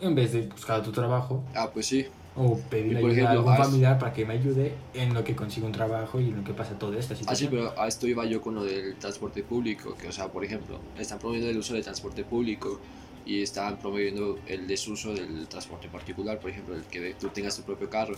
en 0.00 0.14
vez 0.14 0.32
de 0.32 0.42
buscar 0.42 0.80
otro 0.80 0.92
trabajo 0.92 1.42
Ah, 1.54 1.70
pues 1.72 1.86
sí. 1.86 2.06
o 2.36 2.58
pedir 2.70 2.96
ayuda 2.98 3.08
a 3.08 3.12
ejemplo, 3.12 3.30
algún 3.38 3.52
has- 3.54 3.66
familiar 3.66 3.98
para 3.98 4.12
que 4.12 4.26
me 4.26 4.34
ayude 4.34 4.74
en 4.94 5.14
lo 5.14 5.24
que 5.24 5.34
consigo 5.34 5.66
un 5.66 5.72
trabajo 5.72 6.20
y 6.20 6.28
en 6.28 6.36
lo 6.36 6.44
que 6.44 6.52
pasa 6.52 6.78
toda 6.78 6.98
esta 6.98 7.14
Ah, 7.14 7.16
sí, 7.16 7.22
situación. 7.46 7.50
pero 7.50 7.80
a 7.80 7.88
esto 7.88 8.06
iba 8.06 8.24
yo 8.26 8.40
con 8.42 8.54
lo 8.54 8.64
del 8.64 8.94
transporte 8.96 9.42
público, 9.42 9.96
que 10.00 10.08
o 10.08 10.12
sea, 10.12 10.28
por 10.28 10.44
ejemplo, 10.44 10.78
están 10.98 11.18
promoviendo 11.18 11.50
el 11.50 11.56
uso 11.58 11.72
del 11.74 11.82
transporte 11.82 12.24
público 12.24 12.78
y 13.26 13.42
están 13.42 13.76
promoviendo 13.78 14.38
el 14.46 14.66
desuso 14.66 15.12
del 15.12 15.46
transporte 15.48 15.88
particular, 15.88 16.38
por 16.38 16.50
ejemplo, 16.50 16.74
el 16.76 16.84
que 16.84 17.14
tú 17.14 17.28
tengas 17.28 17.56
tu 17.56 17.62
propio 17.62 17.90
carro. 17.90 18.14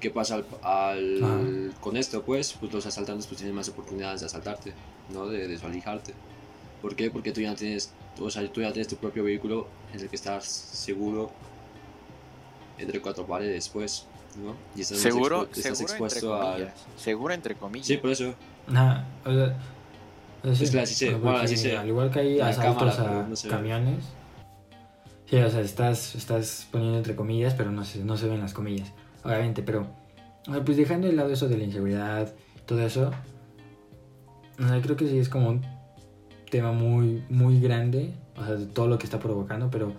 ¿Qué 0.00 0.10
pasa 0.10 0.36
al, 0.36 0.44
al- 0.62 1.24
Ajá. 1.24 1.80
con 1.80 1.96
esto? 1.96 2.22
Pues, 2.22 2.52
pues 2.52 2.72
los 2.72 2.86
asaltantes 2.86 3.26
pues 3.26 3.38
tienen 3.38 3.56
más 3.56 3.68
oportunidades 3.68 4.20
de 4.20 4.26
asaltarte, 4.26 4.72
¿no? 5.12 5.26
De 5.26 5.48
desvalijarte. 5.48 6.14
¿Por 6.82 6.94
qué? 6.94 7.10
Porque 7.10 7.32
tú 7.32 7.40
ya 7.40 7.54
tienes, 7.56 7.92
o 8.20 8.30
sea, 8.30 8.46
tú 8.52 8.60
ya 8.60 8.70
tienes 8.72 8.86
tu 8.86 8.94
propio 8.96 9.24
vehículo 9.24 9.66
en 9.92 9.98
el 10.00 10.08
que 10.08 10.14
estás 10.14 10.44
seguro 10.46 11.32
entre 12.78 13.00
cuatro 13.00 13.26
paredes, 13.26 13.68
pues, 13.70 14.06
¿no? 14.36 14.54
Y 14.76 14.82
estás 14.82 14.98
Seguro, 14.98 15.48
expu- 15.48 15.56
estás 15.56 15.78
seguro 15.78 15.92
entre 15.94 16.18
expuesto. 16.18 16.72
Seguro 16.96 17.34
entre 17.34 17.54
comillas. 17.56 17.86
Sí, 17.88 17.96
por 17.96 18.10
eso. 18.10 18.34
Ajá, 18.68 19.04
o 19.24 19.32
sea, 19.32 19.56
o 20.44 20.54
sea, 20.54 20.64
Es 20.64 20.70
que 20.70 20.80
así 20.80 20.94
se- 20.94 21.14
bueno, 21.14 21.38
así 21.38 21.56
se- 21.56 21.76
Al 21.76 21.88
igual 21.88 22.10
que 22.12 22.20
hay 22.20 22.40
asaltos 22.40 22.94
cámara, 22.94 23.20
a 23.24 23.28
no 23.28 23.34
ve. 23.34 23.48
camiones. 23.48 24.04
Sí, 25.28 25.36
o 25.36 25.50
sea, 25.50 25.60
estás, 25.60 26.14
estás 26.14 26.68
poniendo 26.70 26.96
entre 26.98 27.14
comillas, 27.14 27.54
pero 27.54 27.70
no 27.70 27.84
se, 27.84 28.02
no 28.04 28.16
se 28.16 28.28
ven 28.28 28.40
las 28.40 28.54
comillas. 28.54 28.92
Obviamente, 29.24 29.62
pero. 29.62 29.86
o 30.46 30.52
sea, 30.52 30.64
pues 30.64 30.76
dejando 30.76 31.06
de 31.06 31.12
lado 31.12 31.30
eso 31.30 31.48
de 31.48 31.58
la 31.58 31.64
inseguridad, 31.64 32.34
todo 32.66 32.80
eso. 32.80 33.10
o 34.58 34.62
sea, 34.66 34.80
creo 34.80 34.96
que 34.96 35.06
sí 35.08 35.18
es 35.18 35.28
como 35.28 35.50
un 35.50 35.62
tema 36.50 36.72
muy, 36.72 37.22
muy 37.28 37.60
grande. 37.60 38.14
O 38.36 38.44
sea, 38.44 38.54
de 38.54 38.66
todo 38.66 38.86
lo 38.88 38.98
que 38.98 39.04
está 39.04 39.18
provocando, 39.18 39.70
pero. 39.70 39.92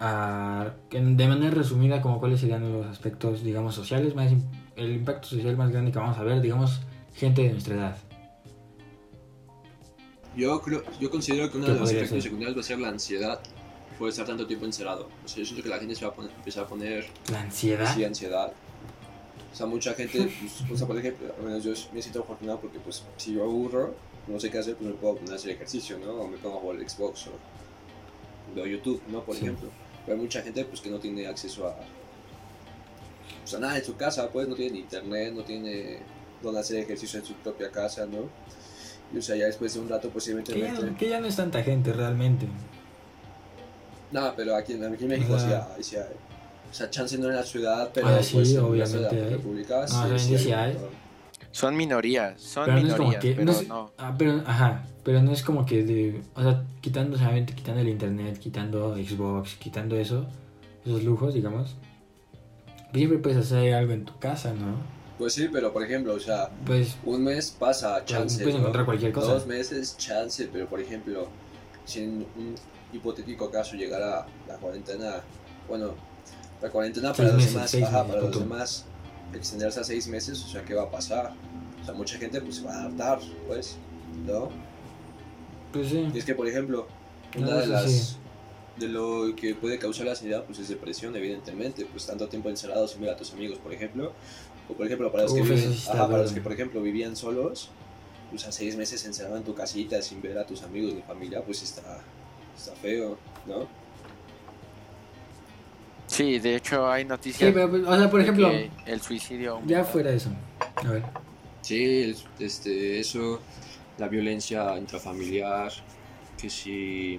ah, 0.00 0.72
en- 0.90 1.16
de 1.16 1.28
manera 1.28 1.50
resumida, 1.54 2.02
como 2.02 2.18
cuáles 2.20 2.40
serían 2.40 2.70
los 2.70 2.86
aspectos, 2.86 3.42
digamos, 3.42 3.74
sociales, 3.74 4.14
más 4.14 4.30
el 4.76 4.92
impacto 4.92 5.28
social 5.28 5.56
más 5.56 5.70
grande 5.70 5.90
que 5.92 5.98
vamos 5.98 6.18
a 6.18 6.22
ver, 6.24 6.40
digamos, 6.42 6.80
gente 7.14 7.42
de 7.42 7.52
nuestra 7.52 7.74
edad. 7.76 7.96
Yo, 10.36 10.60
creo, 10.62 10.82
yo 11.00 11.10
considero 11.10 11.50
que 11.50 11.58
uno 11.58 11.66
¿Qué 11.66 11.72
de 11.74 11.78
los 11.80 11.88
ser? 11.90 12.22
secundarios 12.22 12.56
va 12.56 12.60
a 12.60 12.64
ser 12.64 12.78
la 12.78 12.88
ansiedad 12.88 13.38
por 13.98 14.08
estar 14.08 14.26
tanto 14.26 14.46
tiempo 14.46 14.64
encerrado. 14.66 15.08
O 15.24 15.28
sea, 15.28 15.38
yo 15.38 15.44
siento 15.44 15.62
que 15.62 15.68
la 15.68 15.78
gente 15.78 15.94
se 15.94 16.04
va 16.04 16.10
a 16.12 16.14
poner- 16.14 16.32
empezar 16.36 16.64
a 16.64 16.66
poner 16.68 17.06
La 17.30 17.40
ansiedad. 17.42 17.86
así 17.86 18.04
ansiedad. 18.04 18.52
O 19.52 19.54
sea, 19.54 19.66
mucha 19.66 19.92
gente, 19.94 20.18
pues, 20.40 20.70
o 20.70 20.76
sea, 20.76 20.86
por 20.86 20.98
ejemplo, 20.98 21.32
al 21.38 21.44
menos 21.44 21.62
yo 21.64 21.72
me 21.92 22.00
siento 22.00 22.20
afortunado 22.20 22.58
porque, 22.60 22.78
pues, 22.78 23.02
si 23.18 23.34
yo 23.34 23.42
aburro, 23.44 23.94
no 24.26 24.40
sé 24.40 24.50
qué 24.50 24.58
hacer, 24.58 24.76
pues 24.76 24.88
me 24.90 24.96
puedo 24.96 25.16
poner 25.16 25.32
a 25.32 25.36
hacer 25.36 25.50
ejercicio, 25.50 25.98
¿no? 25.98 26.12
O 26.12 26.28
me 26.28 26.38
pongo 26.38 26.56
a 26.56 26.60
jugar 26.60 26.78
al 26.78 26.88
Xbox 26.88 27.26
o 27.26 27.32
veo 28.54 28.66
YouTube, 28.66 29.02
¿no? 29.08 29.22
Por 29.22 29.36
Sí. 29.36 29.42
ejemplo. 29.42 29.68
Pero 30.06 30.16
hay 30.16 30.22
mucha 30.22 30.40
gente, 30.42 30.64
pues, 30.64 30.80
que 30.80 30.88
no 30.90 30.98
tiene 30.98 31.26
acceso 31.26 31.68
a, 31.68 31.76
pues, 33.42 33.54
a 33.54 33.58
nada 33.58 33.76
en 33.76 33.84
su 33.84 33.94
casa, 33.96 34.28
pues, 34.30 34.48
no 34.48 34.54
tiene 34.54 34.78
internet, 34.78 35.32
no 35.34 35.42
tiene 35.42 35.98
donde 36.42 36.60
hacer 36.60 36.78
ejercicio 36.78 37.20
en 37.20 37.26
su 37.26 37.34
propia 37.34 37.70
casa, 37.70 38.06
¿no? 38.06 38.28
Y, 39.14 39.18
o 39.18 39.22
sea, 39.22 39.36
ya 39.36 39.44
después 39.46 39.74
de 39.74 39.80
un 39.80 39.88
rato, 39.88 40.08
pues, 40.08 40.24
Que 40.24 40.60
ya, 40.60 40.96
que 40.96 41.08
ya 41.08 41.20
no 41.20 41.26
es 41.26 41.36
tanta 41.36 41.62
gente 41.62 41.92
realmente. 41.92 42.46
No, 44.12 44.32
pero 44.36 44.54
aquí, 44.56 44.74
en- 44.74 44.84
aquí 44.84 45.04
en 45.04 45.10
México 45.10 45.38
sí 45.38 45.46
Ajá. 45.46 45.68
hay, 45.76 45.82
sí 45.82 45.96
hay. 45.96 46.02
O 46.70 46.74
sea, 46.74 46.88
chance 46.90 47.18
no 47.18 47.28
en 47.28 47.36
la 47.36 47.42
ciudad, 47.42 47.90
pero 47.92 48.08
Ah, 48.08 48.22
sí, 48.22 48.34
pues, 48.36 48.50
en 48.50 48.54
las 48.56 48.64
obviamente 48.64 48.98
ciudades 48.98 49.22
hay. 49.24 49.30
repúblicas, 49.30 49.92
No, 49.92 50.02
sí, 50.02 50.08
realmente 50.08 50.38
sí 50.38 50.52
hay. 50.52 50.78
Son 51.50 51.76
minorías, 51.76 52.40
son 52.40 52.64
Pero 52.64 52.80
no 52.80 52.86
es 52.88 52.94
como 52.94 53.08
minorías, 53.10 53.22
que. 53.22 53.32
pero 53.32 53.44
no 53.44 53.52
es- 53.52 53.68
no. 53.68 53.92
ah, 53.98 54.14
pero, 54.16 54.42
ajá. 54.46 54.84
Pero 55.04 55.20
no 55.22 55.32
es 55.32 55.42
como 55.42 55.66
que 55.66 55.84
de. 55.84 56.22
O 56.34 56.42
sea, 56.42 56.62
quitando 56.80 57.18
solamente, 57.18 57.54
quitando 57.54 57.80
el 57.80 57.88
internet, 57.88 58.38
quitando 58.38 58.94
Xbox, 58.96 59.56
quitando 59.56 59.96
eso, 59.96 60.24
esos 60.86 61.02
lujos, 61.04 61.34
digamos. 61.34 61.74
pues 62.90 62.98
Siempre 63.00 63.18
puedes 63.18 63.38
hacer 63.38 63.74
algo 63.74 63.92
en 63.92 64.04
tu 64.04 64.18
casa, 64.18 64.52
¿no? 64.54 64.76
Pues 65.18 65.34
sí, 65.34 65.48
pero 65.52 65.72
por 65.72 65.82
ejemplo, 65.82 66.14
o 66.14 66.20
sea, 66.20 66.50
Pues 66.66 66.96
un 67.04 67.24
mes 67.24 67.50
pasa, 67.50 68.02
chance. 68.04 68.38
puedes 68.38 68.54
¿no? 68.54 68.60
encontrar 68.60 68.84
cualquier 68.84 69.12
cosa. 69.12 69.34
Dos 69.34 69.46
meses, 69.46 69.96
chance, 69.98 70.48
pero 70.52 70.66
por 70.66 70.80
ejemplo, 70.80 71.28
si 71.84 72.00
en 72.04 72.26
un 72.36 72.54
hipotético 72.92 73.50
caso 73.50 73.76
llegara 73.76 74.26
la 74.46 74.56
cuarentena, 74.56 75.22
bueno, 75.68 75.94
la 76.60 76.70
cuarentena 76.70 77.12
para 77.12 77.28
los 77.28 77.36
meses, 77.36 77.52
demás, 77.54 77.70
seis 77.70 77.84
ajá, 77.84 78.04
meses, 78.04 78.10
para 78.16 78.28
los 78.28 78.38
demás, 78.38 78.84
extenderse 79.34 79.80
a 79.80 79.84
seis 79.84 80.06
meses, 80.08 80.42
o 80.44 80.48
sea, 80.48 80.64
¿qué 80.64 80.74
va 80.74 80.82
a 80.84 80.90
pasar? 80.90 81.32
O 81.80 81.84
sea, 81.84 81.94
mucha 81.94 82.18
gente 82.18 82.40
pues 82.40 82.56
se 82.56 82.62
va 82.62 82.74
a 82.74 82.80
adaptar, 82.82 83.18
pues, 83.46 83.76
¿no? 84.26 84.50
pues 85.72 85.88
sí. 85.88 86.06
Y 86.14 86.18
es 86.18 86.24
que, 86.24 86.34
por 86.34 86.46
ejemplo, 86.46 86.86
No, 87.34 87.42
una 87.46 87.56
de 87.56 87.62
eso 87.64 87.72
las 87.72 87.90
sí. 87.90 88.16
de 88.78 88.88
lo 88.88 89.34
que 89.34 89.54
puede 89.54 89.78
causar 89.78 90.06
la 90.06 90.12
ansiedad 90.12 90.44
pues 90.44 90.58
es 90.58 90.68
depresión, 90.68 91.16
evidentemente, 91.16 91.86
pues 91.86 92.06
tanto 92.06 92.28
tiempo 92.28 92.50
encerrado 92.50 92.86
sin 92.86 93.00
ver 93.00 93.10
a 93.10 93.16
tus 93.16 93.32
amigos, 93.32 93.58
por 93.58 93.72
ejemplo, 93.72 94.12
o 94.68 94.74
por 94.74 94.86
ejemplo 94.86 95.10
para 95.10 95.24
los 95.24 95.32
que 95.34 95.40
Uf, 95.40 95.50
eso 95.50 95.68
viven, 95.68 95.78
ajá, 95.90 96.06
para 96.08 96.22
los 96.22 96.32
que 96.32 96.40
por 96.40 96.52
ejemplo 96.52 96.82
vivían 96.82 97.16
solos, 97.16 97.70
pues 98.30 98.46
a 98.46 98.52
seis 98.52 98.76
meses 98.76 99.04
encerrado 99.04 99.36
en 99.38 99.44
tu 99.44 99.54
casita 99.54 100.00
sin 100.02 100.22
ver 100.22 100.38
a 100.38 100.46
tus 100.46 100.62
amigos 100.62 100.94
ni 100.94 101.02
familia, 101.02 101.42
pues 101.42 101.62
está, 101.62 102.00
está 102.62 102.74
feo, 102.76 103.18
¿no? 103.46 103.66
Sí, 106.06 106.38
de 106.38 106.56
hecho 106.56 106.90
hay 106.90 107.04
noticias. 107.04 107.48
Sí, 107.48 107.54
pero, 107.54 107.70
pues, 107.70 107.82
o 107.86 107.96
sea, 107.98 108.10
por 108.10 108.18
de 108.20 108.22
ejemplo, 108.24 108.50
el 108.86 109.00
suicidio. 109.00 109.60
ya 109.66 109.82
fuera 109.84 110.10
eso. 110.12 110.30
A 110.76 110.88
ver. 110.90 111.02
Sí, 111.62 112.02
el- 112.02 112.16
este, 112.38 113.00
eso, 113.00 113.40
la 113.98 114.08
violencia 114.08 114.76
intrafamiliar, 114.78 115.72
que 116.40 116.50
si, 116.50 117.18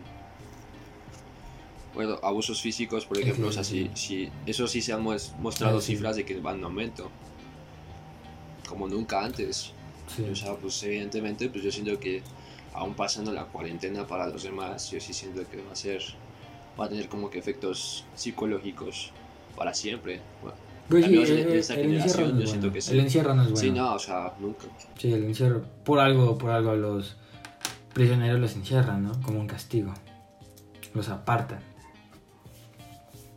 bueno, 1.95 2.19
abusos 2.21 2.61
físicos, 2.61 3.05
por 3.05 3.17
Sí, 3.17 3.23
ejemplo, 3.23 3.45
sí, 3.45 3.49
o 3.49 3.53
sea, 3.53 3.63
sí, 3.63 3.91
si, 3.95 4.07
si- 4.25 4.31
eso 4.45 4.67
sí 4.67 4.81
se 4.81 4.93
han 4.93 5.01
mostrado 5.01 5.77
Ah, 5.77 5.81
sí. 5.81 5.93
cifras 5.95 6.15
de 6.15 6.25
que 6.25 6.39
van 6.39 6.57
en 6.59 6.65
aumento, 6.65 7.09
como 8.67 8.87
nunca 8.87 9.23
antes. 9.23 9.71
Sí. 10.15 10.23
O 10.31 10.35
sea, 10.35 10.53
pues 10.55 10.83
evidentemente, 10.83 11.49
pues 11.49 11.63
yo 11.63 11.71
siento 11.71 11.97
que 11.99 12.21
aún 12.73 12.93
pasando 12.95 13.31
la 13.31 13.45
cuarentena 13.45 14.05
para 14.07 14.27
los 14.27 14.43
demás, 14.43 14.89
yo 14.91 14.99
sí 14.99 15.13
siento 15.13 15.41
que 15.49 15.57
va 15.61 15.71
a 15.71 15.75
ser, 15.75 16.01
va 16.79 16.85
a 16.85 16.89
tener 16.89 17.07
como 17.07 17.29
que 17.29 17.39
efectos 17.39 18.05
psicológicos 18.15 19.11
para 19.55 19.73
siempre. 19.73 20.21
Bueno, 20.41 20.57
Pues 20.89 21.05
sí, 21.05 21.15
el, 21.17 21.37
en 21.39 21.57
esta 21.57 21.73
el 21.75 21.93
encierro 21.93 22.25
generación, 22.25 22.31
no 22.33 22.37
yo 22.39 22.43
es 22.43 22.49
siento 22.49 22.67
bueno. 22.67 22.73
que 22.73 22.81
sí. 22.81 22.91
El 22.93 22.99
encierro 22.99 23.33
no 23.35 23.41
es 23.43 23.51
bueno. 23.51 23.61
Sí, 23.61 23.71
no, 23.71 23.93
o 23.93 23.99
sea, 23.99 24.33
nunca. 24.39 24.65
Sí, 24.97 25.13
el 25.13 25.23
encierro. 25.25 25.63
Por 25.83 25.99
algo, 25.99 26.37
por 26.37 26.49
algo 26.51 26.75
los 26.75 27.15
prisioneros 27.93 28.39
los 28.39 28.55
encierran, 28.55 29.03
¿no? 29.03 29.21
Como 29.21 29.39
un 29.39 29.47
castigo. 29.47 29.93
Los 30.93 31.09
apartan. 31.09 31.59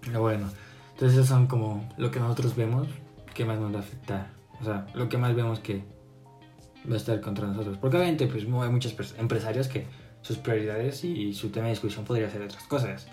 Pero 0.00 0.20
bueno, 0.20 0.48
entonces 0.92 1.18
eso 1.18 1.26
son 1.26 1.46
como 1.46 1.88
lo 1.96 2.10
que 2.10 2.20
nosotros 2.20 2.54
vemos 2.56 2.88
que 3.34 3.44
más 3.44 3.58
nos 3.58 3.72
va 3.74 3.78
a 3.78 3.82
afectar. 3.82 4.30
O 4.60 4.64
sea, 4.64 4.86
lo 4.94 5.08
que 5.08 5.18
más 5.18 5.34
vemos 5.34 5.60
que 5.60 5.84
va 6.88 6.94
a 6.94 6.96
estar 6.98 7.20
contra 7.20 7.46
nosotros. 7.46 7.78
Porque 7.78 7.96
obviamente 7.96 8.26
pues 8.26 8.44
hay 8.44 8.70
muchos 8.70 8.94
empresarios 9.18 9.68
que 9.68 9.86
sus 10.22 10.38
prioridades 10.38 11.04
y 11.04 11.32
su 11.34 11.50
tema 11.50 11.66
de 11.66 11.72
discusión 11.72 12.04
podría 12.04 12.30
ser 12.30 12.42
otras 12.42 12.64
cosas. 12.64 13.06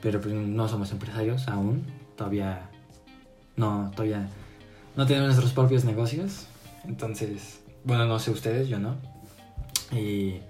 Pero 0.00 0.20
pues 0.20 0.34
no 0.34 0.68
somos 0.68 0.92
empresarios 0.92 1.48
aún. 1.48 1.84
Todavía 2.16 2.70
no, 3.56 3.90
todavía 3.92 4.28
no 4.96 5.06
tenemos 5.06 5.28
nuestros 5.28 5.52
propios 5.52 5.84
negocios. 5.84 6.46
Entonces, 6.84 7.60
bueno, 7.84 8.06
no 8.06 8.18
sé 8.18 8.30
ustedes, 8.30 8.68
yo 8.68 8.78
no. 8.78 8.96
Y, 9.92 10.40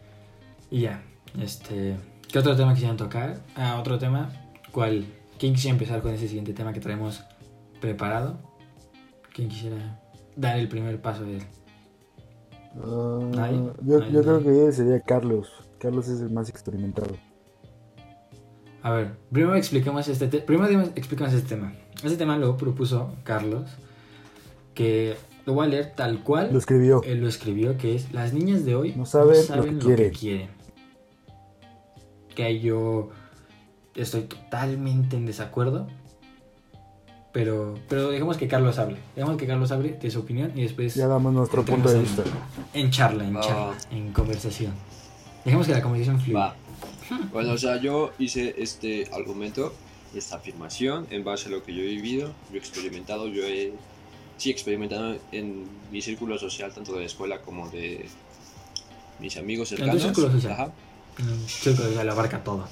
y 0.71 0.81
ya, 0.83 1.03
este, 1.41 1.97
¿qué 2.31 2.39
otro 2.39 2.57
tema 2.57 2.75
quisieran 2.75 2.97
tocar? 2.97 3.39
Ah, 3.55 3.79
otro 3.79 3.99
tema, 3.99 4.31
¿cuál? 4.73 5.07
¿Quién 5.39 5.55
quisiera 5.55 5.75
empezar 5.75 6.03
con 6.03 6.15
ese 6.15 6.29
siguiente 6.29 6.53
tema 6.53 6.73
que 6.73 6.81
traemos 6.81 7.23
preparado? 7.81 8.39
¿Quién 9.35 9.49
quisiera 9.49 10.01
dar 10.35 10.59
el 10.59 10.69
primer 10.69 11.01
paso 11.01 11.25
de 11.25 11.39
él? 11.39 11.43
Ah, 12.83 13.19
¿Nadie? 13.35 13.71
yo, 13.83 13.99
Nadie, 14.01 14.13
yo 14.13 14.23
creo 14.23 14.43
que 14.43 14.73
sería 14.73 15.01
Carlos. 15.01 15.51
Carlos 15.79 16.09
es 16.09 16.21
el 16.21 16.31
más 16.31 16.49
experimentado. 16.49 17.15
A 18.83 18.91
ver, 18.93 19.17
primero 19.33 19.57
expliquemos 19.57 20.07
este, 20.09 20.29
te- 20.29 20.41
primero 20.41 20.81
expliquemos 20.95 21.33
este 21.33 21.49
tema. 21.49 21.73
Este 21.97 22.17
tema 22.17 22.37
lo 22.39 22.57
propuso 22.57 23.15
Carlos, 23.25 23.69
que 24.75 25.17
lo 25.45 25.55
voy 25.55 25.67
a 25.67 25.69
leer 25.71 25.95
tal 25.97 26.23
cual 26.23 26.51
Lo 26.53 26.59
escribió. 26.59 27.03
él 27.05 27.21
lo 27.21 27.29
escribió, 27.29 27.77
que 27.79 27.95
es 27.95 28.13
las 28.13 28.33
niñas 28.33 28.65
de 28.65 28.75
hoy 28.77 28.95
No 28.97 29.07
saben 29.07 29.37
lo 29.57 29.63
que 29.65 29.79
quieren". 29.79 30.13
quieren. 30.13 30.49
Que 32.35 32.61
yo 32.61 33.11
estoy 33.95 34.23
totalmente 34.23 35.17
en 35.17 35.25
desacuerdo, 35.27 35.89
pero, 37.37 37.79
pero 37.87 38.09
dejemos 38.09 38.39
que 38.39 38.49
Carlos 38.49 38.79
hable. 38.79 38.97
Dejemos 39.15 39.37
que 39.37 39.47
Carlos 39.47 39.71
hable 39.71 39.93
de 39.93 40.11
su 40.11 40.21
opinión 40.21 40.53
y 40.55 40.63
después 40.63 40.95
Ya 40.95 41.07
damos 41.07 41.35
nuestro 41.35 41.63
punto 41.67 41.91
de 41.91 42.01
vista. 42.01 42.23
en, 42.73 42.87
en 42.87 42.91
charla, 42.91 43.25
en 43.27 43.37
Va, 43.37 43.41
charla, 43.43 43.77
en 43.91 44.11
conversación. 44.15 44.73
Dejemos 45.45 45.67
que 45.67 45.75
la 45.75 45.83
conversación 45.83 46.19
fluya. 46.19 46.39
Va. 46.39 46.57
Bueno, 47.35 47.53
o 47.53 47.59
sea, 47.59 47.77
yo 47.79 48.13
hice 48.19 48.55
este 48.57 49.11
argumento, 49.13 49.75
esta 50.15 50.37
afirmación, 50.37 51.07
en 51.11 51.25
base 51.25 51.49
a 51.49 51.51
lo 51.51 51.63
que 51.63 51.75
yo 51.75 51.83
he 51.83 51.87
vivido, 51.89 52.33
yo 52.51 52.55
he 52.57 52.59
experimentado, 52.59 53.29
yo 53.29 53.45
he, 53.45 53.75
sí, 54.39 54.51
experimentado 54.51 55.17
en 55.31 55.65
mi 55.93 56.01
círculo 56.01 56.39
social, 56.39 56.73
tanto 56.73 56.95
de 56.95 57.01
la 57.01 57.07
escuela 57.07 57.43
como 57.43 57.69
de 57.69 58.07
mis 59.21 59.37
amigos 59.37 59.71
En 59.73 59.77
tu 59.77 59.83
cercanos. 59.83 60.03
círculo 60.03 60.31
social. 60.33 60.53
Ajá. 60.55 60.67
Mm, 61.19 61.47
Sí, 61.47 61.75
pero 61.77 61.93
ya 61.93 62.03
lo 62.03 62.13
abarca 62.13 62.43
todo. 62.43 62.67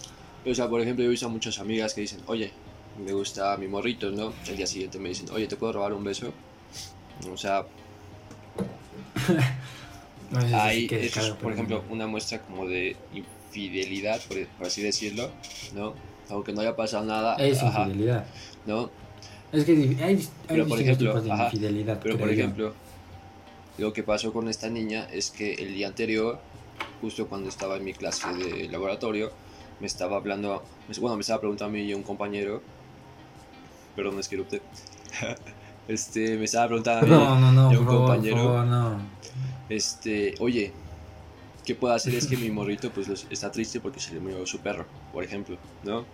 O 0.47 0.55
sea, 0.55 0.69
por 0.71 0.81
ejemplo, 0.81 1.03
yo 1.05 1.09
he 1.09 1.11
visto 1.11 1.27
a 1.27 1.31
muchas 1.31 1.59
amigas 1.59 1.93
que 1.95 2.01
dicen, 2.01 2.21
oye, 2.27 2.51
me 3.05 3.13
gusta 3.13 3.57
mi 3.57 3.67
morrito, 3.69 4.11
¿no? 4.11 4.33
El 4.49 4.57
día 4.57 4.67
siguiente 4.67 4.99
me 4.99 5.09
dicen, 5.11 5.29
oye, 5.33 5.47
¿te 5.47 5.57
puedo 5.57 5.73
robar 5.73 5.93
un 5.93 6.05
beso? 6.05 6.33
O 7.33 7.37
sea, 7.37 7.65
No 10.31 10.41
eso 10.41 10.57
es, 10.97 11.13
claro, 11.13 11.37
por 11.37 11.53
ejemplo, 11.53 11.85
una 11.91 12.07
muestra 12.07 12.41
como 12.41 12.67
de 12.67 12.97
infidelidad, 13.13 14.21
por, 14.27 14.45
por 14.49 14.67
así 14.67 14.83
decirlo, 14.83 15.31
¿no? 15.75 15.95
Aunque 16.31 16.53
no 16.53 16.61
haya 16.63 16.75
pasado 16.75 17.05
nada, 17.05 17.37
Es 17.37 17.63
ajá, 17.63 17.83
infidelidad. 17.83 18.27
¿no? 18.67 18.91
Es 19.53 19.65
que 19.65 19.73
hay, 19.73 19.97
hay 20.03 20.29
Pero, 20.49 20.67
por 20.67 20.81
ejemplo, 20.81 21.11
tipos 21.11 21.25
de 21.25 21.33
ajá, 21.33 21.45
infidelidad. 21.47 22.01
Pero 22.03 22.19
por 22.19 22.29
creo 22.29 22.37
yo. 22.39 22.43
ejemplo, 22.43 22.75
lo 23.79 23.93
que 23.93 24.03
pasó 24.03 24.33
con 24.33 24.49
esta 24.49 24.69
niña 24.71 25.07
es 25.13 25.31
que 25.31 25.55
el 25.55 25.75
día 25.75 25.89
anterior, 25.89 26.41
justo 27.01 27.29
cuando 27.29 27.49
estaba 27.49 27.77
en 27.77 27.85
mi 27.85 27.93
clase 27.93 28.33
de 28.33 28.69
laboratorio, 28.69 29.31
me 29.81 29.87
estaba 29.87 30.17
hablando, 30.17 30.65
bueno, 31.01 31.17
me 31.17 31.21
estaba 31.21 31.41
preguntando 31.41 31.77
a 31.77 31.81
mí 31.81 31.87
y 31.89 31.95
un 31.95 32.03
compañero, 32.03 32.63
perdón, 33.97 34.19
es 34.21 34.29
que 34.29 34.35
erupté, 34.37 34.61
este, 35.89 36.37
me 36.37 36.45
estaba 36.45 36.67
preguntando 36.69 37.01
a 37.01 37.03
mí, 37.09 37.25
No, 37.25 37.41
no, 37.41 37.53
no, 37.53 37.71
de 37.71 37.79
un 37.79 37.85
compañero. 37.87 38.37
por 38.37 38.45
favor, 38.47 38.65
no. 38.67 38.99
este, 39.69 40.35
oye, 40.41 40.73
¿qué 41.65 41.75
puedo 41.75 41.95
hacer? 41.95 42.15
Es 42.15 42.27
que 42.27 42.37
mi 42.37 42.51
morrito 42.51 42.91
pues 42.91 43.09
los- 43.09 43.27
está 43.31 43.51
triste 43.51 43.81
porque 43.81 44.01
se 44.01 44.15
le 44.15 44.21
murió 44.21 44.47
su 44.47 44.59
perro, 44.61 44.87
por 45.13 45.25
ejemplo, 45.25 45.57
¿no? 45.83 46.05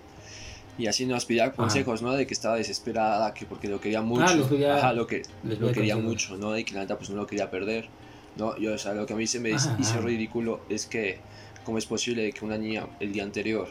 Y 0.79 0.87
así 0.87 1.05
nos 1.05 1.27
pedía 1.27 1.53
consejos, 1.53 2.01
¿no? 2.01 2.13
De 2.13 2.27
que 2.27 2.33
estaba 2.33 2.57
desesperada, 2.57 3.35
que 3.35 3.45
porque 3.45 3.69
lo 3.69 3.81
quería 3.81 4.01
mucho. 4.01 4.25
Ah, 4.27 4.35
les 4.35 4.47
pedía- 4.47 4.77
Ajá, 4.77 4.93
lo 4.95 5.07
que, 5.07 5.23
lo 5.45 5.73
quería 5.73 5.95
consejos. 5.95 6.03
mucho, 6.05 6.37
¿no? 6.39 6.57
Y 6.57 6.65
que 6.65 6.73
la 6.75 6.81
neta 6.81 6.97
pues 6.97 7.11
no 7.11 7.17
lo 7.17 7.27
quería 7.27 7.51
perder, 7.51 7.89
¿no? 8.37 8.57
Y 8.57 8.67
o 8.69 8.79
sea, 8.79 8.95
lo 8.95 9.05
que 9.05 9.13
a 9.13 9.17
mí 9.17 9.27
se 9.27 9.41
me 9.41 9.53
Ajá, 9.53 9.77
hizo 9.79 9.91
ajá. 9.99 10.01
ridículo 10.01 10.61
es 10.71 10.87
que, 10.87 11.19
¿cómo 11.65 11.77
es 11.77 11.85
posible 11.85 12.33
que 12.33 12.45
una 12.47 12.57
niña 12.57 12.87
el 12.99 13.13
día 13.13 13.25
anterior 13.25 13.69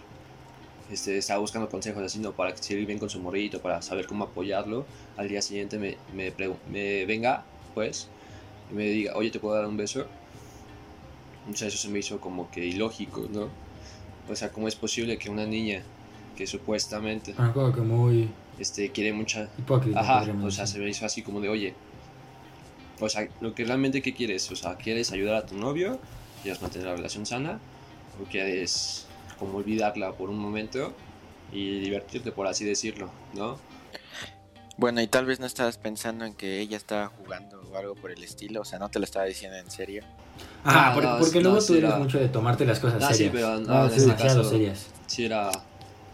este, 0.91 1.17
estaba 1.17 1.39
buscando 1.39 1.69
consejos 1.69 2.03
así, 2.03 2.19
¿no? 2.19 2.31
Para 2.31 2.53
que 2.53 2.63
se 2.63 2.75
bien 2.75 2.99
con 2.99 3.09
su 3.09 3.19
morrito, 3.19 3.61
para 3.61 3.81
saber 3.81 4.07
cómo 4.07 4.25
apoyarlo, 4.25 4.85
al 5.17 5.27
día 5.27 5.41
siguiente 5.41 5.77
me, 5.77 5.97
me, 6.13 6.33
me 6.71 7.05
venga, 7.05 7.43
pues, 7.73 8.07
y 8.71 8.75
me 8.75 8.85
diga, 8.85 9.13
oye, 9.15 9.29
¿te 9.31 9.39
puedo 9.39 9.55
dar 9.55 9.65
un 9.65 9.77
beso? 9.77 10.05
O 11.51 11.55
sea, 11.55 11.67
eso 11.67 11.77
se 11.77 11.89
me 11.89 11.99
hizo 11.99 12.19
como 12.19 12.49
que 12.51 12.65
ilógico, 12.65 13.27
¿no? 13.31 13.49
O 14.29 14.35
sea, 14.35 14.51
¿cómo 14.51 14.67
es 14.67 14.75
posible 14.75 15.17
que 15.17 15.29
una 15.29 15.45
niña 15.45 15.83
que 16.35 16.45
supuestamente 16.47 17.33
Ah, 17.37 17.51
que 17.53 17.81
muy 17.81 18.29
este, 18.59 18.91
quiere 18.91 19.13
mucha... 19.13 19.49
hipócrita. 19.57 19.99
Ajá, 19.99 20.31
o 20.43 20.51
sea, 20.51 20.67
se 20.67 20.79
me 20.79 20.89
hizo 20.89 21.05
así 21.05 21.21
como 21.21 21.41
de, 21.41 21.49
oye, 21.49 21.73
o 22.99 23.09
sea, 23.09 23.27
lo 23.41 23.53
que 23.55 23.63
realmente 23.63 24.01
que 24.01 24.13
quieres, 24.13 24.51
o 24.51 24.55
sea, 24.55 24.75
¿quieres 24.75 25.11
ayudar 25.11 25.35
a 25.35 25.45
tu 25.45 25.55
novio? 25.57 25.99
¿Quieres 26.43 26.61
mantener 26.61 26.87
la 26.87 26.95
relación 26.95 27.25
sana? 27.25 27.59
¿O 28.21 28.29
quieres 28.29 29.05
como 29.39 29.57
olvidarla 29.57 30.11
por 30.13 30.29
un 30.29 30.37
momento 30.37 30.93
y 31.51 31.79
divertirte, 31.79 32.31
por 32.31 32.45
así 32.47 32.65
decirlo, 32.65 33.09
¿no? 33.33 33.57
Bueno, 34.77 35.01
y 35.01 35.07
tal 35.07 35.25
vez 35.25 35.39
no 35.39 35.45
estabas 35.45 35.77
pensando 35.77 36.25
en 36.25 36.33
que 36.35 36.59
ella 36.59 36.77
estaba 36.77 37.07
jugando 37.07 37.61
o 37.71 37.77
algo 37.77 37.95
por 37.95 38.11
el 38.11 38.23
estilo, 38.23 38.61
o 38.61 38.65
sea, 38.65 38.79
no 38.79 38.89
te 38.89 38.99
lo 38.99 39.05
estaba 39.05 39.25
diciendo 39.25 39.57
en 39.57 39.69
serio. 39.69 40.03
Ajá, 40.63 40.89
Ah, 40.89 40.93
porque, 40.93 41.07
no, 41.09 41.17
porque 41.19 41.35
no, 41.39 41.43
luego 41.49 41.61
sí 41.61 41.67
tú 41.67 41.73
eres 41.75 41.89
era- 41.89 41.99
mucho 41.99 42.19
de 42.19 42.29
tomarte 42.29 42.65
las 42.65 42.79
cosas 42.79 43.03
Ah, 43.03 43.11
sí, 43.11 43.25
serias. 43.25 43.33
pero 43.33 43.59
no, 43.59 43.73
Ah, 43.73 43.81
en 43.83 43.89
sí. 43.89 43.95
este 43.95 44.01
Demasiado 44.07 44.37
caso, 44.43 44.49
serias. 44.49 44.87
sí 45.07 45.25
era, 45.25 45.51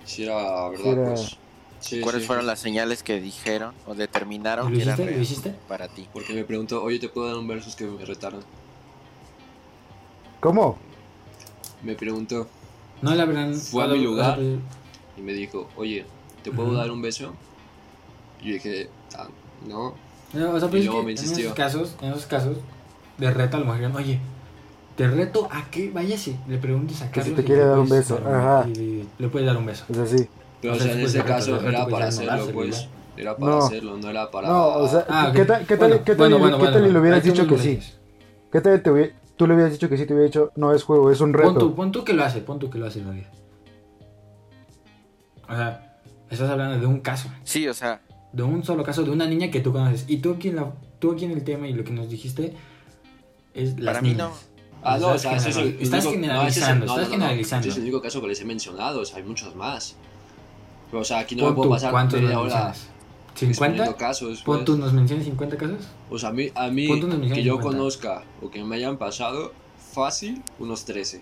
sí 0.06 0.24
era 0.24 0.70
verdad, 0.70 0.84
Sí 0.84 0.90
era- 0.90 1.06
pues. 1.06 1.38
Sí, 1.80 2.02
¿Cuáles 2.02 2.22
sí, 2.22 2.28
fueron 2.28 2.46
sí. 2.46 2.48
las 2.48 2.60
señales 2.60 3.04
que 3.04 3.20
dijeron 3.22 3.76
o 3.86 3.94
determinaron 3.94 4.72
¿Lo 4.72 4.76
que 4.76 4.82
era 4.82 4.94
hiciste? 4.94 5.04
¿Lo 5.06 5.12
real 5.12 5.22
hiciste? 5.22 5.56
para 5.68 5.88
ti? 5.88 6.08
Porque 6.12 6.34
me 6.34 6.44
preguntó, 6.44 6.82
oye, 6.82 6.98
¿te 6.98 7.10
puedo 7.10 7.28
dar 7.28 7.36
un 7.38 7.48
versus 7.48 7.76
que 7.76 7.86
me 7.86 8.04
retaron? 8.04 8.44
¿Cómo? 10.40 10.78
Me 11.84 11.94
preguntó 11.94 12.48
No 13.02 13.14
la 13.16 13.24
habrán... 13.24 13.54
Fue 13.56 13.84
a 13.84 13.88
mi 13.88 14.00
lugar. 14.04 14.40
y 15.18 15.22
me 15.22 15.34
dijo, 15.34 15.68
oye, 15.78 16.06
¿te 16.44 16.52
puedo 16.52 16.74
dar 16.74 16.90
un 16.92 17.02
beso? 17.02 17.34
Y 18.42 18.48
yo 18.50 18.54
dije, 18.56 18.90
"Ah, 19.18 19.28
no. 19.68 19.94
No, 20.34 20.52
o 20.52 20.60
sea, 20.60 20.68
Y 20.68 20.72
pues 20.72 20.82
es 20.82 20.86
luego 20.86 21.00
que 21.02 21.06
me 21.06 21.12
en 21.12 21.18
insistió. 21.18 21.46
esos 21.46 21.56
casos, 21.56 21.96
en 22.02 22.10
esos 22.12 22.26
casos, 22.26 22.58
de 23.18 23.32
reto 23.32 23.58
a 23.58 23.60
lo 23.62 23.66
mejor 23.74 23.96
oye, 23.96 24.20
te 24.98 25.08
reto 25.08 25.48
a 25.52 25.70
que 25.72 25.90
váyase, 25.92 26.36
le 26.48 26.58
preguntes 26.58 27.02
a 27.02 27.12
Que 27.12 27.22
si 27.22 27.30
Carlos. 27.32 27.36
te 27.38 27.44
quiere 27.46 27.62
le 27.62 27.68
dar 27.70 27.80
un 27.80 27.88
puedes 27.88 28.10
beso, 28.10 28.22
dar 28.22 28.34
un- 28.34 28.40
ajá. 28.40 28.68
y 28.70 28.76
le, 28.76 29.06
le 29.18 29.28
puedes 29.30 29.48
dar 29.48 29.58
un 29.58 29.66
beso. 29.66 29.86
Es 29.90 29.98
así. 29.98 30.28
Pero 30.62 30.74
O 30.74 30.78
o 30.78 30.80
sea, 30.80 30.92
en 30.92 31.06
reto, 31.06 31.26
caso 31.26 31.56
reto, 31.58 31.70
era 31.70 31.84
pues, 31.84 31.94
para 31.94 32.08
hacerlo, 32.08 32.48
pues. 32.54 32.70
¿verdad? 32.70 32.90
Era 33.18 33.38
para 33.38 33.52
No. 33.54 33.58
hacerlo, 33.60 33.98
no 33.98 34.10
era 34.10 34.30
para... 34.32 34.48
No, 34.50 34.68
o 34.76 34.88
sea, 34.90 35.06
Ah, 35.08 35.32
¿qué 35.34 35.46
tal, 35.46 35.66
qué 35.66 35.78
tal, 35.78 35.90
Bueno, 35.90 36.04
qué 36.04 36.16
tal, 36.16 36.18
bueno, 36.18 36.36
y- 36.36 36.40
bueno, 36.40 36.58
qué 36.58 36.64
tal 36.66 36.74
bueno, 36.74 36.88
y 36.88 36.92
le 36.92 37.00
hubieras 37.00 37.24
dicho 37.24 37.48
que 37.48 37.58
sí? 37.58 37.80
¿Qué 38.52 38.62
tal 38.62 38.84
te 38.84 38.92
hubiera- 38.92 39.14
tú 39.38 39.48
le 39.48 39.54
hubieras 39.54 39.74
dicho 39.74 39.90
que 39.90 39.98
sí, 39.98 40.06
te 40.06 40.14
hubiera 40.14 40.28
dicho, 40.28 40.52
no 40.56 40.74
es 40.74 40.84
juego, 40.84 41.12
es 41.12 41.20
un 41.22 41.32
Pon 41.32 41.42
tú, 41.42 41.48
reto? 41.54 41.76
pon 41.76 41.92
tú 41.92 42.04
que 42.04 42.14
lo 42.14 42.24
hace, 42.24 42.42
pon 42.42 42.60
tú 42.60 42.70
que 42.70 42.78
lo 42.78 42.88
hace 42.88 43.02
David. 43.04 43.24
O 45.48 45.56
sea, 45.56 45.98
estás 46.30 46.50
hablando 46.50 46.80
de 46.80 46.86
un 46.86 47.00
caso, 47.02 47.30
Sí, 47.44 47.68
o 47.68 47.74
sea, 47.74 48.02
de 48.34 48.44
un 48.44 48.64
solo 48.64 48.84
caso, 48.84 49.04
de 49.04 49.12
una 49.12 49.28
niña 49.28 49.52
que 49.52 49.60
tú 49.62 49.72
conoces. 49.72 50.06
Y 50.08 50.18
tú 50.18 50.34
aquí 50.34 50.50
en, 50.50 50.56
la, 50.58 50.72
tú 51.00 51.12
aquí 51.14 51.26
en 51.26 51.32
el 51.32 51.44
tema 51.44 51.68
y 51.68 51.74
lo 51.74 51.84
que 51.84 51.92
nos 51.92 52.10
dijiste 52.10 52.54
es 53.54 53.80
las 53.80 53.94
Para 53.94 54.02
mí 54.02 54.10
niñas. 54.10 54.30
no. 54.30 54.56
Ah, 54.88 54.98
no, 55.00 55.08
o 55.10 55.18
sea, 55.18 55.36
Estás 55.38 55.48
ese 55.48 55.50
es 55.50 55.56
el 55.58 55.64
general- 55.64 55.84
estás 55.84 56.06
único- 56.06 56.28
no, 56.34 56.42
ese 56.48 56.48
es 56.50 56.58
el- 56.58 56.62
generalizando, 56.76 56.86
no, 56.86 56.92
estás 56.92 56.98
no, 56.98 57.04
no, 57.04 57.18
no, 57.18 57.26
generalizando. 57.26 57.68
Es 57.70 57.76
el 57.76 57.82
único 57.84 58.02
caso 58.02 58.22
que 58.22 58.28
les 58.28 58.42
he 58.42 58.46
mencionado, 58.46 59.02
o 59.02 59.06
sea, 59.06 59.18
hay 59.18 59.24
muchos 59.24 59.56
más. 59.56 59.96
Pero, 60.92 61.02
o 61.02 61.06
sea, 61.06 61.20
aquí 61.20 61.36
no 61.36 61.48
me 61.50 61.54
puedo 61.56 61.70
pasar 61.72 61.92
¿cuántos 61.92 62.22
media 62.22 62.40
hora 62.40 62.44
mencionas? 62.54 62.88
¿50? 63.36 63.48
exponiendo 63.50 63.96
casos, 63.98 64.42
Pon 64.44 64.58
pues. 64.58 64.66
tú, 64.66 64.78
¿nos 64.78 64.94
mencionas 64.94 65.26
50 65.26 65.58
casos? 65.58 65.88
O 66.10 66.18
sea, 66.18 66.30
a 66.30 66.34
mí, 66.34 66.50
a 66.56 66.70
mí 66.70 66.88
que 67.34 67.44
yo 67.44 67.60
conozca 67.60 68.24
o 68.42 68.50
que 68.50 68.64
me 68.64 68.76
hayan 68.78 68.98
pasado, 68.98 69.52
fácil, 69.94 70.42
unos 70.60 70.86
13. 70.86 71.22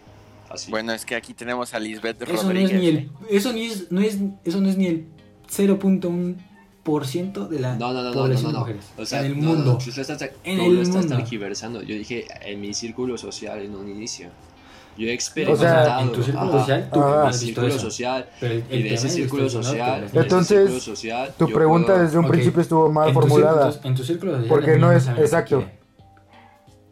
Así. 0.49 0.69
Bueno, 0.69 0.93
es 0.93 1.05
que 1.05 1.15
aquí 1.15 1.33
tenemos 1.33 1.73
a 1.73 1.79
Lisbeth 1.79 2.21
Eso 2.21 2.31
no 2.31 2.37
es 2.37 2.43
Rodríguez. 2.45 2.79
ni 2.81 2.87
el, 2.87 2.97
¿eh? 2.97 3.09
eso 3.31 3.53
ni 3.53 3.65
es, 3.65 3.91
no 3.91 4.01
es, 4.01 4.17
eso 4.43 4.61
no 4.61 4.69
es 4.69 4.77
ni 4.77 4.85
el 4.87 5.05
0.1% 5.49 7.47
de 7.47 7.59
la 7.59 7.75
no, 7.75 7.93
no, 7.93 7.93
no, 7.93 8.03
no, 8.03 8.09
no, 8.09 8.13
población 8.13 8.43
no, 8.43 8.49
de 8.49 8.53
no. 8.53 8.59
mujeres. 8.59 8.85
O 8.97 9.05
sea, 9.05 9.19
en 9.21 9.25
el 9.27 9.37
no, 9.39 9.43
no, 9.49 9.55
mundo. 9.55 9.77
tú 9.83 9.91
lo 9.95 10.01
estás, 10.01 10.21
En 10.43 10.57
tú 10.57 10.65
el 10.65 10.75
lo 10.75 10.81
estás 10.81 11.01
mundo. 11.05 11.17
tergiversando. 11.17 11.81
Yo 11.81 11.95
dije 11.95 12.25
en 12.41 12.61
mi 12.61 12.73
círculo 12.73 13.17
social 13.17 13.61
en 13.61 13.75
un 13.75 13.89
inicio. 13.89 14.29
Yo 14.97 15.07
he 15.07 15.11
O 15.11 15.13
experimentado. 15.13 15.85
sea, 15.85 16.01
en 16.01 16.11
tu 16.11 16.21
círculo 16.23 16.51
social, 16.51 16.89
tú 16.93 17.01
has 17.01 17.31
visto 17.31 17.45
círculo 17.45 17.67
eso. 17.67 17.79
social. 17.79 18.29
Pero 18.39 18.53
el, 18.53 18.59
Y 18.69 18.75
el 18.75 18.83
de 18.83 18.93
ese 18.93 19.07
es 19.07 19.13
círculo 19.13 19.49
social. 19.49 20.09
Entonces, 20.13 20.57
círculo 20.59 20.79
social, 20.79 21.33
Tu 21.37 21.49
pregunta 21.51 21.93
puedo- 21.93 22.03
desde 22.03 22.17
un 22.19 22.27
principio 22.27 22.61
estuvo 22.61 22.91
mal 22.91 23.07
en 23.09 23.13
tu 23.15 23.19
formulada. 23.21 23.71
círculo- 23.71 23.89
en 23.89 23.95
tu 23.95 24.03
círculo 24.03 24.31
social. 24.33 24.49
Porque 24.49 24.77
no 24.77 24.91
es- 24.91 25.05
que 25.07 25.21
exacto. 25.21 25.65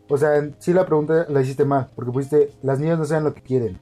O 0.09 0.17
sea, 0.17 0.35
en- 0.37 0.55
sí 0.59 0.73
la 0.73 0.85
pregunta 0.85 1.25
la 1.29 1.41
hiciste 1.41 1.63
mal, 1.63 1.87
porque 1.95 2.11
pusiste, 2.11 2.51
las 2.63 2.79
niñas 2.79 2.97
no 2.99 3.05
saben 3.05 3.23
lo 3.23 3.33
que 3.33 3.41
quieren. 3.41 3.79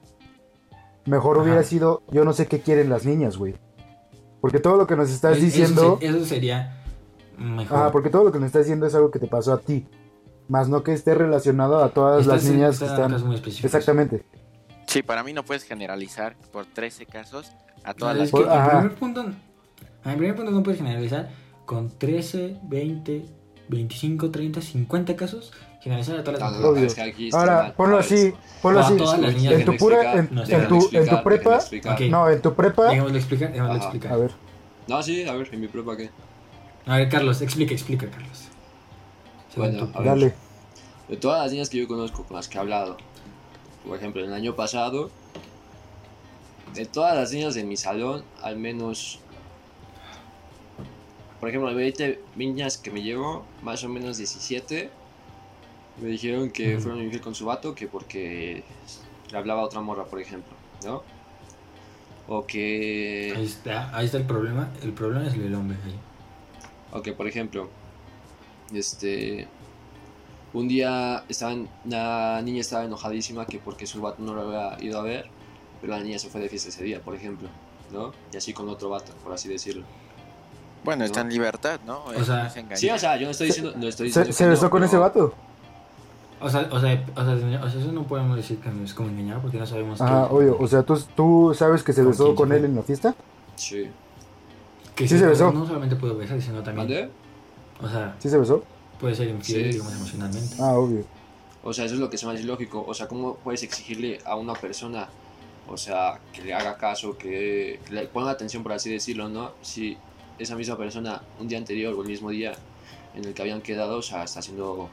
Mejor 1.06 1.36
Ajá. 1.36 1.44
hubiera 1.44 1.62
sido, 1.64 2.02
yo 2.10 2.24
no 2.24 2.32
sé 2.32 2.46
qué 2.46 2.60
quieren 2.60 2.88
las 2.90 3.04
niñas, 3.06 3.36
güey. 3.36 3.54
Porque 4.40 4.58
todo 4.60 4.76
lo 4.76 4.86
que 4.86 4.96
nos 4.96 5.10
estás 5.10 5.36
Eso 5.38 5.44
diciendo, 5.46 5.98
se- 6.00 6.06
Eso, 6.06 6.24
sería 6.26 6.76
mejor. 7.38 7.78
ajá, 7.78 7.90
porque 7.92 8.10
todo 8.10 8.24
lo 8.24 8.32
que 8.32 8.38
nos 8.38 8.46
estás 8.46 8.64
diciendo 8.64 8.86
es 8.86 8.94
algo 8.94 9.10
que 9.10 9.18
te 9.18 9.26
pasó 9.26 9.52
a 9.54 9.58
ti. 9.60 9.86
Más 10.50 10.68
no 10.68 10.82
que 10.82 10.92
esté 10.92 11.14
relacionado 11.14 11.82
a 11.82 11.90
todas 11.90 12.22
Estás- 12.22 12.42
las 12.44 12.52
niñas 12.52 12.78
que 12.80 12.84
están... 12.86 13.24
muy. 13.24 13.36
Exactamente. 13.36 14.24
Sí, 14.88 15.00
para 15.04 15.22
mí 15.22 15.32
no 15.32 15.44
puedes 15.44 15.62
generalizar 15.62 16.34
por 16.52 16.66
13 16.66 17.06
casos 17.06 17.52
a 17.84 17.90
No, 17.90 17.94
todas 17.94 18.14
es 18.16 18.20
las 18.22 18.30
que 18.32 18.36
Por- 18.36 18.46
en 18.46 18.50
ajá. 18.52 18.70
primer 18.80 18.94
punto, 18.96 19.20
en 19.26 20.16
primer 20.18 20.34
punto 20.34 20.50
no 20.50 20.62
puedes 20.64 20.78
generalizar 20.80 21.30
con 21.66 21.88
13, 21.96 22.56
20, 22.64 23.26
25, 23.68 24.30
30, 24.32 24.60
50 24.60 25.14
casos, 25.14 25.52
generalizar 25.80 26.18
a 26.18 26.24
todas 26.24 26.40
No, 26.40 26.46
las 26.50 26.60
no, 26.60 26.68
mujeres. 26.70 26.96
no, 27.32 27.38
Ahora, 27.38 27.72
ponlo 27.76 27.98
así, 27.98 28.34
ponlo 28.60 28.80
así. 28.80 28.96
En 29.46 29.64
tu 29.64 29.76
pura, 29.76 30.14
en, 30.14 30.28
No, 30.32 30.42
en 30.42 30.66
tu, 30.66 30.74
en 30.74 30.80
explicar, 30.80 31.16
tu 31.18 31.22
prepa, 31.22 31.50
déjenme 31.50 31.56
explicar. 31.58 31.92
Ok. 31.94 32.00
no, 32.10 32.28
en 32.28 32.42
tu 32.42 32.54
prepa, 32.54 32.84
Dejémoslo 32.88 33.16
explicar, 33.16 33.54
explicar. 33.76 34.12
a 34.12 34.16
ver, 34.16 34.30
No, 34.88 35.00
sí, 35.00 35.22
a 35.28 35.32
ver, 35.34 35.48
en 35.52 35.60
mi 35.60 35.68
prepa 35.68 35.96
qué. 35.96 36.10
A 36.86 36.96
ver, 36.96 37.08
Carlos, 37.08 37.40
explica, 37.40 37.72
explica, 37.72 38.08
Carlos. 38.10 38.48
Bueno, 39.56 39.90
a 39.94 40.00
ver. 40.00 40.34
De 41.08 41.16
todas 41.16 41.42
las 41.42 41.52
niñas 41.52 41.68
que 41.68 41.78
yo 41.78 41.88
conozco 41.88 42.24
con 42.24 42.36
las 42.36 42.48
que 42.48 42.56
he 42.56 42.60
hablado, 42.60 42.96
por 43.86 43.96
ejemplo, 43.96 44.22
el 44.24 44.32
año 44.32 44.54
pasado, 44.54 45.10
de 46.74 46.86
todas 46.86 47.16
las 47.16 47.32
niñas 47.32 47.54
de 47.54 47.64
mi 47.64 47.76
salón, 47.76 48.22
al 48.42 48.56
menos, 48.56 49.18
por 51.40 51.48
ejemplo, 51.48 51.68
de 51.70 51.74
20 51.74 52.20
niñas 52.36 52.78
que 52.78 52.90
me 52.92 53.02
llevo, 53.02 53.44
más 53.62 53.82
o 53.82 53.88
menos 53.88 54.18
17, 54.18 54.90
me 56.00 56.08
dijeron 56.08 56.50
que 56.50 56.74
Ujú. 56.74 56.82
fueron 56.82 57.02
infiel 57.02 57.20
con 57.20 57.34
su 57.34 57.46
vato, 57.46 57.74
que 57.74 57.88
porque 57.88 58.62
le 59.32 59.38
hablaba 59.38 59.62
a 59.62 59.64
otra 59.64 59.80
morra, 59.80 60.04
por 60.04 60.20
ejemplo, 60.20 60.52
¿no? 60.84 61.02
O 62.28 62.38
Ahí 62.42 62.46
que... 62.46 63.42
está, 63.42 63.96
ahí 63.96 64.06
está 64.06 64.18
el 64.18 64.24
problema. 64.24 64.70
El 64.82 64.92
problema 64.92 65.26
es 65.26 65.34
el 65.34 65.52
hombre 65.52 65.76
ahí. 65.84 65.98
Ok, 66.92 67.16
por 67.16 67.26
ejemplo, 67.26 67.68
este. 68.78 69.48
Un 70.52 70.66
día 70.66 71.22
estaban, 71.28 71.68
la 71.84 72.40
niña 72.42 72.60
estaba 72.60 72.84
enojadísima 72.84 73.46
que 73.46 73.58
porque 73.60 73.86
su 73.86 74.00
vato 74.00 74.20
no 74.20 74.34
lo 74.34 74.42
había 74.42 74.82
ido 74.84 74.98
a 74.98 75.02
ver, 75.02 75.26
pero 75.80 75.92
la 75.96 76.00
niña 76.02 76.18
se 76.18 76.28
fue 76.28 76.40
de 76.40 76.48
fiesta 76.48 76.70
ese 76.70 76.82
día, 76.82 77.00
por 77.00 77.14
ejemplo, 77.14 77.48
¿no? 77.92 78.12
Y 78.32 78.36
así 78.36 78.52
con 78.52 78.68
otro 78.68 78.88
vato, 78.90 79.12
por 79.22 79.32
así 79.32 79.48
decirlo. 79.48 79.84
Bueno, 80.82 81.04
está 81.04 81.20
en 81.20 81.28
libertad, 81.28 81.78
¿no? 81.86 82.02
O 82.04 82.24
sea, 82.24 82.52
no. 82.68 82.76
Sí, 82.76 82.90
o 82.90 82.98
sea, 82.98 83.16
yo 83.16 83.26
no 83.26 83.30
estoy 83.30 83.46
diciendo. 83.48 83.72
No 83.76 83.86
estoy 83.86 84.10
¿Se, 84.10 84.24
diciendo 84.24 84.36
se 84.36 84.46
besó 84.48 84.64
no, 84.64 84.70
con 84.70 84.82
ese 84.82 84.96
vato? 84.96 85.32
O 86.40 86.48
sea, 86.50 86.68
o 86.72 86.80
sea, 86.80 87.04
o 87.14 87.24
sea, 87.24 87.36
señor- 87.36 87.62
o 87.62 87.70
sea, 87.70 87.80
eso 87.80 87.92
no 87.92 88.02
podemos 88.04 88.36
decir 88.36 88.58
que 88.58 88.70
no 88.70 88.82
es 88.84 88.94
como 88.94 89.10
engañar 89.10 89.40
porque 89.42 89.58
no 89.58 89.66
sabemos 89.66 90.00
Ah, 90.00 90.26
obvio. 90.30 90.56
O 90.58 90.66
sea, 90.66 90.82
¿tú, 90.82 90.98
tú 91.14 91.54
sabes 91.56 91.82
que 91.84 91.92
se 91.92 92.00
¿Con 92.02 92.10
besó 92.10 92.34
con 92.34 92.50
él 92.50 92.64
en 92.64 92.74
la 92.74 92.82
fiesta? 92.82 93.14
Sí. 93.56 93.88
que 94.96 95.06
sí 95.06 95.16
se 95.18 95.26
besó. 95.26 95.52
No 95.52 95.64
solamente 95.66 95.94
puede 95.96 96.14
besar, 96.14 96.40
sino 96.40 96.62
también. 96.62 96.76
¿Mande? 96.88 97.10
O 97.82 97.88
sea, 97.88 98.14
¿Sí 98.18 98.28
se 98.28 98.38
besó? 98.38 98.62
puede 99.00 99.14
ser 99.14 99.28
infiel, 99.28 99.64
Sí. 99.64 99.70
digamos, 99.78 99.94
emocionalmente. 99.94 100.56
Ah, 100.60 100.72
obvio. 100.74 101.04
O 101.62 101.72
sea, 101.72 101.84
eso 101.84 101.94
es 101.94 102.00
lo 102.00 102.08
que 102.10 102.18
se 102.18 102.26
me 102.26 102.32
hace 102.32 102.42
ilógico. 102.42 102.84
O 102.86 102.94
sea, 102.94 103.08
¿cómo 103.08 103.36
puedes 103.36 103.62
exigirle 103.62 104.18
a 104.24 104.36
una 104.36 104.54
persona, 104.54 105.08
o 105.68 105.76
sea, 105.76 106.18
que 106.32 106.42
le 106.42 106.54
haga 106.54 106.76
caso, 106.76 107.16
que, 107.18 107.80
que 107.86 107.92
le 107.92 108.06
ponga 108.06 108.30
atención, 108.30 108.62
por 108.62 108.72
así 108.72 108.90
decirlo, 108.90 109.28
¿no? 109.28 109.52
Si 109.62 109.96
esa 110.38 110.56
misma 110.56 110.76
persona, 110.76 111.22
un 111.38 111.48
día 111.48 111.58
anterior 111.58 111.94
o 111.94 112.02
el 112.02 112.08
mismo 112.08 112.30
día 112.30 112.52
en 113.14 113.24
el 113.24 113.34
que 113.34 113.42
habían 113.42 113.60
quedado, 113.60 113.98
o 113.98 114.02
sea, 114.02 114.24
está 114.24 114.40
haciendo, 114.40 114.88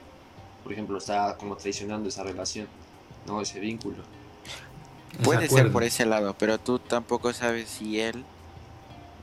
por 0.63 0.73
ejemplo, 0.73 0.97
está 0.97 1.37
como 1.37 1.55
traicionando 1.55 2.09
esa 2.09 2.23
relación, 2.23 2.67
¿no? 3.25 3.41
Ese 3.41 3.59
vínculo. 3.59 4.03
Puede 5.23 5.47
ser 5.49 5.71
por 5.71 5.83
ese 5.83 6.05
lado, 6.05 6.35
pero 6.37 6.57
tú 6.59 6.79
tampoco 6.79 7.31
sabes 7.33 7.69
si 7.69 7.99
él 7.99 8.23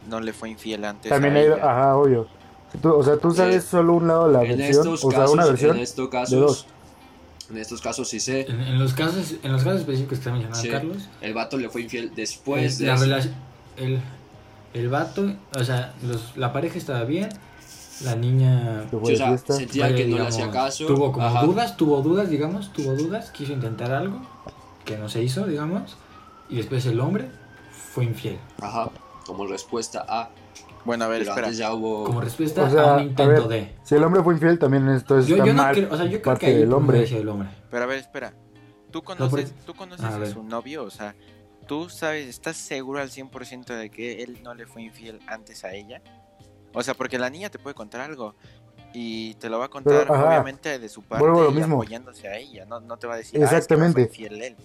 no 0.09 0.21
le 0.21 0.33
fue 0.33 0.51
infiel 0.51 0.85
antes 0.85 1.11
También 1.11 1.37
a 1.37 1.41
ella. 1.41 1.55
Ajá, 1.57 1.97
obvio. 1.97 2.27
Tú- 2.83 2.93
o 2.95 3.03
sea, 3.03 3.17
tú 3.19 3.31
sabes 3.33 3.65
solo 3.65 3.95
un 3.95 4.09
lado 4.09 4.27
de 4.27 4.33
la 4.33 4.43
en 4.45 4.59
versión, 4.59 4.71
estos 4.85 5.05
o 5.05 5.11
sea, 5.11 5.21
casos, 5.21 5.35
una 5.35 5.47
versión 5.47 5.77
en 5.77 5.83
estos 5.83 6.07
de 6.07 6.11
casos, 6.11 6.41
dos. 6.41 6.67
en 7.51 7.59
estos 7.59 7.81
casos 7.81 8.09
sí 8.09 8.21
sé, 8.21 8.51
En, 8.51 8.61
en 8.61 8.79
los 8.79 8.95
casos, 8.95 9.35
en 9.43 9.53
los 9.53 9.63
casos 9.63 9.81
específicos 9.81 10.09
que 10.11 10.15
está 10.17 10.31
mencionando 10.33 10.61
Sí. 10.63 10.69
Carlos, 10.71 11.09
el 11.21 11.35
vato 11.35 11.57
le 11.57 11.69
fue 11.71 11.83
infiel 11.83 12.13
después 12.15 12.79
de 12.79 12.87
la 12.87 12.97
relación, 12.97 13.35
el, 13.77 14.01
el 14.75 14.89
vato, 14.89 15.33
o 15.59 15.65
sea, 15.65 15.95
los, 16.03 16.37
la 16.37 16.53
pareja 16.53 16.77
estaba 16.79 17.05
bien, 17.05 17.29
la 18.03 18.17
niña 18.17 18.85
fue 18.91 19.01
de 19.01 19.15
o 19.15 19.17
sea, 19.17 19.29
fiesta. 19.29 19.55
sentía 19.55 19.85
vaya, 19.85 19.97
que 19.97 20.03
no 20.03 20.09
le 20.09 20.13
digamos, 20.15 20.35
hacía 20.35 20.51
caso. 20.51 20.87
Tuvo 20.87 21.13
como 21.13 21.27
Ajá. 21.27 21.43
dudas, 21.47 21.77
tuvo 21.77 22.03
dudas, 22.03 22.29
digamos, 22.29 22.73
tuvo 22.73 22.95
dudas, 22.95 23.31
quiso 23.31 23.53
intentar 23.53 23.93
algo 23.93 24.21
que 24.85 24.99
no 24.99 25.09
se 25.09 25.23
hizo, 25.23 25.47
digamos, 25.47 25.97
y 26.51 26.57
después 26.57 26.85
el 26.87 26.99
hombre 26.99 27.29
fue 27.93 28.05
infiel. 28.05 28.39
Ajá, 28.61 28.91
como 29.27 29.47
respuesta 29.47 30.05
a. 30.09 30.31
Bueno, 30.85 31.05
a 31.05 31.09
ver, 31.09 31.21
Pero 31.21 31.31
espera. 31.31 31.47
antes 31.47 31.59
ya 31.59 31.73
hubo. 31.73 32.05
Como 32.05 32.21
respuesta 32.21 32.65
O 32.65 32.71
sea, 32.71 32.95
a 32.95 32.97
un 32.97 33.03
intento 33.05 33.49
ver, 33.49 33.61
de. 33.67 33.75
Si 33.83 33.95
el 33.95 34.05
hombre 34.05 34.23
fue 34.23 34.35
infiel, 34.35 34.59
también 34.59 34.89
esto 34.91 35.21
Yo, 35.21 35.37
está 35.37 35.47
yo 35.47 35.53
no 35.55 35.63
mal 35.63 35.75
creo, 35.75 35.89
o 35.93 35.97
sea, 35.97 36.05
yo 36.07 36.11
creo 36.11 36.21
que 36.21 36.25
parte 36.25 36.47
ahí 36.47 36.55
del 36.59 36.73
hombre. 36.73 36.99
hombre. 37.05 37.19
el 37.21 37.29
hombre. 37.29 37.49
Pero 37.71 37.83
a 37.85 37.87
ver, 37.87 37.99
espera. 37.99 38.33
¿Tú 38.91 39.03
por- 39.03 39.17
conoces, 39.17 39.55
¿tú 39.65 39.75
conoces 39.75 40.05
a 40.05 40.17
a, 40.17 40.27
su 40.27 40.43
novio? 40.43 40.85
O 40.85 40.91
sea, 40.91 41.15
¿tú 41.67 41.89
sabes, 41.89 42.29
estás 42.29 42.57
seguro 42.57 43.01
al 43.01 43.11
100% 43.11 43.75
de 43.75 43.91
que 43.91 44.23
él 44.23 44.41
no 44.43 44.55
le 44.55 44.67
fue 44.67 44.83
infiel 44.83 45.21
antes 45.27 45.65
a 45.65 45.73
ella? 45.73 46.01
O 46.75 46.83
sea, 46.83 46.95
porque 46.95 47.19
la 47.19 47.31
niña 47.31 47.49
te 47.51 47.59
puede 47.59 47.75
contar 47.75 48.03
algo 48.03 48.35
y 48.93 49.35
te 49.35 49.49
lo 49.49 49.59
va 49.59 49.65
a 49.67 49.69
contar 49.69 50.07
Pero, 50.07 50.27
obviamente 50.27 50.79
de 50.79 50.89
su 50.89 51.03
parte 51.03 51.25
vuelvo 51.25 51.43
lo 51.45 51.51
y 51.51 51.55
mismo. 51.55 51.77
apoyándose 51.77 52.29
a 52.29 52.37
ella. 52.37 52.65
No, 52.67 52.81
no 52.81 52.97
te 52.97 53.07
va 53.07 53.15
a 53.15 53.17
decir, 53.17 53.43
Exactamente. 53.43 54.03
Ah, 54.03 54.05
es 54.05 54.11
que 54.11 54.17
fue 54.17 54.27
infiel 54.27 54.43
él. 54.43 54.57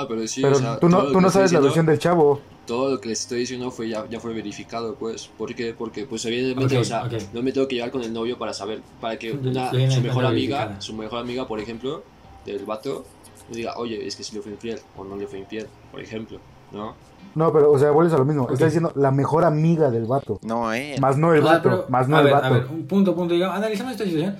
Ah, 0.00 0.06
pero 0.08 0.26
sí, 0.26 0.42
Pero 0.42 0.56
o 0.56 0.58
sea, 0.58 0.74
tú 0.78 0.88
todo 0.88 0.90
no, 0.90 1.02
lo 1.02 1.12
tú 1.12 1.18
que 1.18 1.22
no 1.22 1.30
sabes 1.30 1.52
la 1.52 1.60
versión 1.60 1.86
del 1.86 1.98
chavo. 1.98 2.40
Todo 2.66 2.92
lo 2.92 3.00
que 3.00 3.10
les 3.10 3.20
estoy 3.20 3.40
diciendo 3.40 3.70
fue 3.70 3.88
ya, 3.90 4.06
ya 4.08 4.18
fue 4.20 4.32
verificado, 4.32 4.94
pues. 4.94 5.28
¿Por 5.38 5.54
qué? 5.54 5.74
Porque, 5.74 6.06
pues, 6.06 6.24
evidentemente, 6.24 6.76
Ok, 6.76 6.80
o 6.80 6.84
sea, 6.84 7.08
no 7.32 7.42
me 7.42 7.52
tengo 7.52 7.68
que 7.68 7.74
llevar 7.76 7.90
con 7.90 8.02
el 8.02 8.12
novio 8.12 8.38
para 8.38 8.54
saber, 8.54 8.80
para 9.00 9.18
que 9.18 9.32
una, 9.32 9.70
su 9.70 10.00
mejor 10.00 10.24
amiga, 10.24 10.58
verificada. 10.58 10.80
su 10.80 10.94
mejor 10.94 11.18
amiga, 11.20 11.46
por 11.46 11.60
ejemplo, 11.60 12.02
del 12.46 12.64
vato, 12.64 13.04
me 13.50 13.56
diga, 13.56 13.74
oye, 13.76 14.06
es 14.06 14.16
que 14.16 14.24
si 14.24 14.34
le 14.34 14.40
fue 14.42 14.52
infiel 14.52 14.78
o 14.96 15.04
no 15.04 15.16
le 15.16 15.26
fue 15.26 15.38
infiel, 15.40 15.66
por 15.92 16.00
ejemplo, 16.00 16.38
¿no? 16.72 16.94
No, 17.34 17.52
pero, 17.52 17.70
o 17.70 17.78
sea, 17.78 17.90
vuelves 17.90 18.14
a 18.14 18.18
lo 18.18 18.24
mismo. 18.24 18.44
Ok. 18.44 18.52
Está 18.52 18.64
diciendo 18.66 18.92
la 18.94 19.10
mejor 19.10 19.44
amiga 19.44 19.90
del 19.90 20.06
vato. 20.06 20.38
No, 20.42 20.72
él. 20.72 20.98
Más 21.00 21.18
no 21.18 21.34
el 21.34 21.40
O 21.40 21.42
sea, 21.42 21.52
vato. 21.58 21.62
pero, 21.68 21.86
más 21.90 22.08
no 22.08 22.16
a 22.16 22.20
el 22.20 22.24
ver, 22.24 22.32
vato. 22.34 22.46
A 22.46 22.50
ver, 22.50 22.66
un 22.70 22.86
punto, 22.86 23.14
punto, 23.14 23.34
digamos, 23.34 23.56
analizamos 23.56 23.92
esta 23.92 24.04
situación 24.04 24.36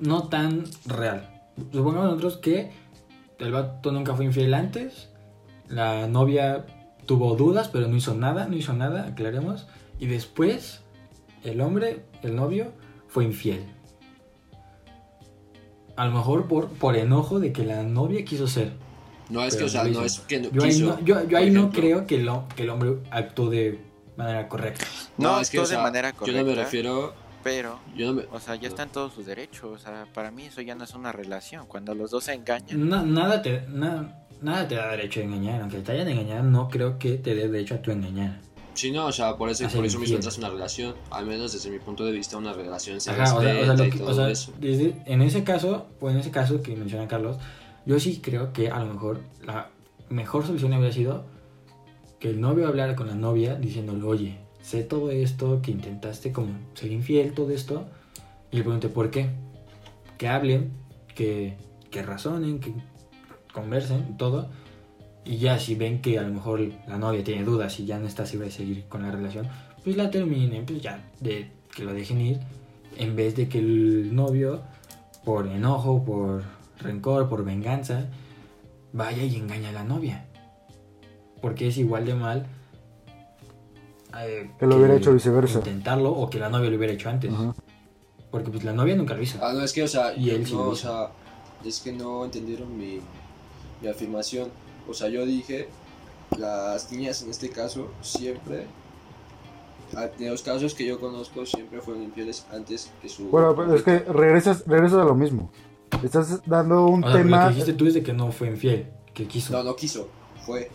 no 0.00 0.28
tan 0.28 0.64
real. 0.86 1.30
Supongamos 1.72 2.08
nosotros 2.10 2.36
que 2.38 2.72
el 3.38 3.52
vato 3.52 3.92
nunca 3.92 4.14
fue 4.14 4.24
infiel 4.24 4.54
antes, 4.54 5.10
la 5.68 6.06
novia 6.06 6.66
tuvo 7.06 7.36
dudas, 7.36 7.68
pero 7.68 7.88
no 7.88 7.96
hizo 7.96 8.14
nada, 8.14 8.46
no 8.48 8.56
hizo 8.56 8.72
nada, 8.72 9.08
aclaremos, 9.08 9.66
y 9.98 10.06
después 10.06 10.82
el 11.42 11.60
hombre, 11.60 12.04
el 12.22 12.34
novio, 12.34 12.72
fue 13.08 13.24
infiel. 13.24 13.64
A 15.96 16.06
lo 16.06 16.12
mejor 16.12 16.48
por, 16.48 16.68
por 16.68 16.96
enojo 16.96 17.38
de 17.38 17.52
que 17.52 17.64
la 17.64 17.82
novia 17.84 18.24
quiso 18.24 18.48
ser. 18.48 18.72
No 19.30 19.42
es 19.44 19.56
que, 19.56 19.64
o 19.64 19.68
sea, 19.68 19.84
no 19.84 20.02
es 20.02 20.20
que 20.20 20.40
no 20.40 20.50
Yo 20.50 20.64
ahí 20.64 20.80
no, 20.80 21.00
yo, 21.04 21.38
ahí 21.38 21.50
no 21.50 21.70
creo 21.70 22.06
que, 22.06 22.18
lo, 22.18 22.46
que 22.56 22.64
el 22.64 22.70
hombre 22.70 22.96
actuó 23.10 23.48
de 23.48 23.80
manera 24.16 24.48
correcta. 24.48 24.84
No, 25.16 25.40
es 25.40 25.50
que, 25.50 25.58
actuó 25.58 25.64
o 25.64 25.66
sea, 25.66 25.78
de 25.78 25.82
manera 25.84 26.10
Yo 26.12 26.32
no 26.32 26.38
me 26.38 26.42
correcta. 26.42 26.62
refiero, 26.62 27.14
Pero, 27.44 27.78
yo 27.94 28.06
no 28.06 28.14
me, 28.14 28.22
o 28.32 28.40
sea, 28.40 28.56
ya 28.56 28.68
están 28.68 28.88
todos 28.90 29.12
sus 29.12 29.26
derechos. 29.26 29.64
O 29.64 29.78
sea, 29.78 30.06
para 30.14 30.30
mí 30.30 30.44
eso 30.44 30.60
ya 30.62 30.74
no 30.74 30.82
es 30.84 30.94
una 30.94 31.12
relación. 31.12 31.66
Cuando 31.66 31.94
los 31.94 32.10
dos 32.10 32.24
se 32.24 32.32
engañan. 32.34 32.88
Na- 32.88 33.02
nada, 33.02 33.42
te, 33.42 33.66
na- 33.68 34.24
nada 34.40 34.66
te 34.66 34.74
da 34.76 34.90
derecho 34.92 35.20
a 35.20 35.24
engañar. 35.24 35.60
Aunque 35.60 35.78
te 35.80 35.92
hayan 35.92 36.08
engañado, 36.08 36.42
no 36.44 36.68
creo 36.68 36.98
que 36.98 37.18
te 37.18 37.34
dé 37.34 37.48
derecho 37.48 37.74
a 37.74 37.82
tu 37.82 37.90
engañar. 37.90 38.40
sí, 38.72 38.90
no, 38.90 39.06
o 39.06 39.12
sea, 39.12 39.36
por 39.36 39.50
eso, 39.50 39.66
Hacer 39.66 39.78
por 39.78 39.86
eso 39.86 39.98
mismo 40.00 40.16
entras 40.16 40.36
en 40.38 40.44
una 40.44 40.52
relación, 40.52 40.94
al 41.10 41.26
menos 41.26 41.52
desde 41.52 41.70
mi 41.70 41.78
punto 41.78 42.04
de 42.04 42.10
vista, 42.12 42.36
una 42.38 42.52
relación 42.54 43.00
se 43.00 43.10
Ajá, 43.10 43.36
o 43.36 43.40
sea, 43.42 43.72
o 43.72 43.76
sea, 43.76 43.86
y 43.86 43.90
que- 43.90 43.98
todo 43.98 44.10
o 44.10 44.14
sea, 44.14 44.30
eso. 44.30 44.52
desde- 44.58 44.96
en 45.06 45.22
ese 45.22 45.44
caso, 45.44 45.86
o 46.00 46.10
en 46.10 46.16
ese 46.16 46.30
caso 46.32 46.60
que 46.60 46.74
menciona 46.74 47.06
Carlos, 47.06 47.36
yo 47.86 48.00
sí 48.00 48.20
creo 48.20 48.52
que 48.52 48.70
a 48.70 48.80
lo 48.80 48.86
mejor 48.94 49.20
la 49.44 49.68
mejor 50.08 50.44
solución 50.46 50.72
habría 50.72 50.90
sido 50.92 51.24
que 52.18 52.30
el 52.30 52.40
novio 52.40 52.66
hablara 52.66 52.96
con 52.96 53.06
la 53.06 53.14
novia 53.14 53.54
diciéndole, 53.54 54.02
oye, 54.02 54.38
sé 54.64 54.82
todo 54.82 55.10
esto, 55.10 55.60
que 55.60 55.70
intentaste 55.70 56.32
como 56.32 56.48
ser 56.72 56.90
infiel, 56.90 57.34
todo 57.34 57.50
esto, 57.50 57.84
y 58.50 58.56
le 58.56 58.62
pregunte 58.62 58.88
por 58.88 59.10
qué. 59.10 59.28
Que 60.16 60.26
hablen, 60.26 60.72
que, 61.14 61.58
que 61.90 62.02
razonen, 62.02 62.60
que 62.60 62.72
conversen, 63.52 64.16
todo. 64.16 64.48
Y 65.24 65.36
ya 65.36 65.58
si 65.58 65.74
ven 65.74 66.00
que 66.00 66.18
a 66.18 66.22
lo 66.22 66.32
mejor 66.32 66.60
la 66.88 66.96
novia 66.96 67.22
tiene 67.22 67.44
dudas 67.44 67.78
y 67.78 67.84
ya 67.84 67.98
no 67.98 68.06
está 68.06 68.24
segura 68.24 68.46
de 68.46 68.52
seguir 68.52 68.84
con 68.88 69.02
la 69.02 69.10
relación, 69.10 69.46
pues 69.82 69.96
la 69.96 70.10
terminen, 70.10 70.64
pues 70.64 70.80
ya, 70.80 71.10
que 71.22 71.84
lo 71.84 71.92
dejen 71.92 72.22
ir, 72.22 72.40
en 72.96 73.16
vez 73.16 73.36
de 73.36 73.48
que 73.48 73.58
el 73.58 74.14
novio, 74.14 74.62
por 75.24 75.46
enojo, 75.46 76.04
por 76.04 76.42
rencor, 76.80 77.28
por 77.28 77.44
venganza, 77.44 78.06
vaya 78.94 79.24
y 79.24 79.36
engaña 79.36 79.68
a 79.68 79.72
la 79.72 79.84
novia. 79.84 80.24
Porque 81.42 81.68
es 81.68 81.76
igual 81.76 82.06
de 82.06 82.14
mal 82.14 82.46
eh, 84.18 84.50
Que 84.58 84.66
lo 84.66 84.76
hubiera 84.76 84.94
hecho 84.94 85.12
viceversa. 85.12 85.58
Intentarlo 85.58 86.10
o 86.12 86.28
que 86.30 86.38
la 86.38 86.48
novia 86.48 86.70
lo 86.70 86.76
hubiera 86.76 86.92
hecho 86.92 87.08
antes. 87.08 87.32
Ajá. 87.32 87.54
Porque 88.30 88.50
pues 88.50 88.64
la 88.64 88.72
novia 88.72 88.96
nunca 88.96 89.14
lo 89.14 89.22
hizo. 89.22 89.38
Ah, 89.42 89.52
no, 89.52 89.62
es 89.62 89.72
que, 89.72 89.82
o 89.82 89.88
sea, 89.88 90.14
Y 90.16 90.30
él 90.30 90.46
no, 90.52 90.68
o 90.68 90.76
sea, 90.76 91.10
es 91.64 91.80
que 91.80 91.92
no 91.92 92.24
entendieron 92.24 92.76
mi, 92.76 93.00
mi 93.80 93.88
afirmación. 93.88 94.48
O 94.88 94.92
sea, 94.94 95.08
yo 95.08 95.24
dije, 95.24 95.68
las 96.36 96.90
niñas 96.90 97.22
en 97.22 97.30
este 97.30 97.48
caso 97.48 97.88
siempre, 98.02 98.66
a- 99.96 100.06
de 100.08 100.30
los 100.30 100.42
casos 100.42 100.74
que 100.74 100.84
yo 100.84 100.98
conozco, 100.98 101.46
siempre 101.46 101.80
fueron 101.80 102.02
infieles 102.02 102.44
antes 102.52 102.90
que 103.00 103.08
su... 103.08 103.24
Bueno, 103.28 103.54
pero 103.54 103.74
es 103.74 103.82
que 103.82 104.00
regresas, 104.00 104.64
regresas 104.66 104.98
a 104.98 105.04
lo 105.04 105.14
mismo. 105.14 105.50
Estás 106.02 106.42
dando 106.46 106.86
un 106.86 107.04
O 107.04 107.06
sea, 107.06 107.12
pero 107.12 107.24
lo 107.24 107.30
tema. 107.30 107.42
que 107.44 107.48
dijiste 107.54 107.72
tú 107.74 107.86
es 107.86 107.94
de 107.94 108.02
que 108.02 108.12
no 108.12 108.32
fue 108.32 108.48
infiel, 108.48 108.88
que 109.14 109.26
quiso. 109.28 109.52
No, 109.52 109.62
no 109.62 109.76
quiso, 109.76 110.08
fue. 110.44 110.70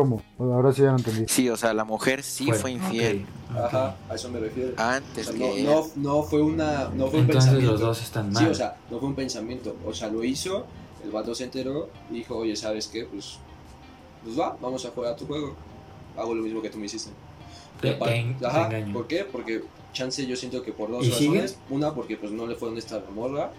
¿Cómo? 0.00 0.22
Ahora 0.38 0.72
sí 0.72 0.82
ya 0.82 0.90
no 0.92 0.98
entendí. 0.98 1.24
Sí, 1.28 1.48
o 1.48 1.56
sea, 1.56 1.72
la 1.74 1.84
mujer 1.84 2.22
sí 2.22 2.52
fue, 2.52 2.72
infiel 2.72 3.26
Ok, 3.50 3.56
ok. 3.56 3.64
Ajá, 3.64 3.96
a 4.10 4.14
eso 4.14 4.28
me 4.30 4.40
refiero. 4.40 4.72
O 4.76 4.80
antes 4.80 5.26
sea, 5.26 5.34
que 5.34 5.62
no, 5.64 5.70
no, 5.70 5.86
no 5.96 6.22
fue 6.22 6.42
una, 6.42 6.90
no 6.94 7.08
fue 7.08 7.20
un 7.20 7.26
Entonces 7.26 7.50
pensamiento. 7.50 7.70
los 7.72 7.80
dos 7.80 8.02
están 8.02 8.32
mal. 8.32 8.44
Sí, 8.44 8.50
o 8.50 8.54
sea, 8.54 8.76
no 8.90 8.98
fue 8.98 9.08
un 9.08 9.14
pensamiento. 9.14 9.74
O 9.86 9.94
sea, 9.94 10.08
lo 10.08 10.22
hizo, 10.22 10.66
el 11.04 11.10
vato 11.10 11.34
se 11.34 11.44
enteró 11.44 11.88
y 12.10 12.14
dijo, 12.14 12.36
oye, 12.36 12.54
¿sabes 12.56 12.88
qué? 12.88 13.04
Pues, 13.06 13.38
pues 14.24 14.38
va, 14.38 14.56
vamos 14.60 14.84
a 14.84 14.90
jugar 14.90 15.12
a 15.12 15.16
tu 15.16 15.26
juego. 15.26 15.54
Hago 16.16 16.34
lo 16.34 16.42
mismo 16.42 16.60
que 16.60 16.70
tú 16.70 16.78
me 16.78 16.86
hiciste. 16.86 17.10
te, 17.80 17.92
te 17.92 18.34
te 18.38 18.46
Ajá, 18.46 18.66
engaño. 18.66 18.92
¿por 18.92 19.06
qué? 19.06 19.24
Porque 19.24 19.62
chance 19.92 20.26
yo 20.26 20.36
siento 20.36 20.62
que 20.62 20.72
por 20.72 20.90
dos 20.90 21.06
¿Y 21.06 21.10
sigue? 21.12 21.40
razones. 21.42 21.58
Una, 21.70 21.94
porque 21.94 22.16
pues 22.16 22.32
no 22.32 22.46
le 22.46 22.54
fue 22.54 22.68
honesta 22.68 22.96
a 22.96 23.00
la 23.00 23.10
morra. 23.10 23.50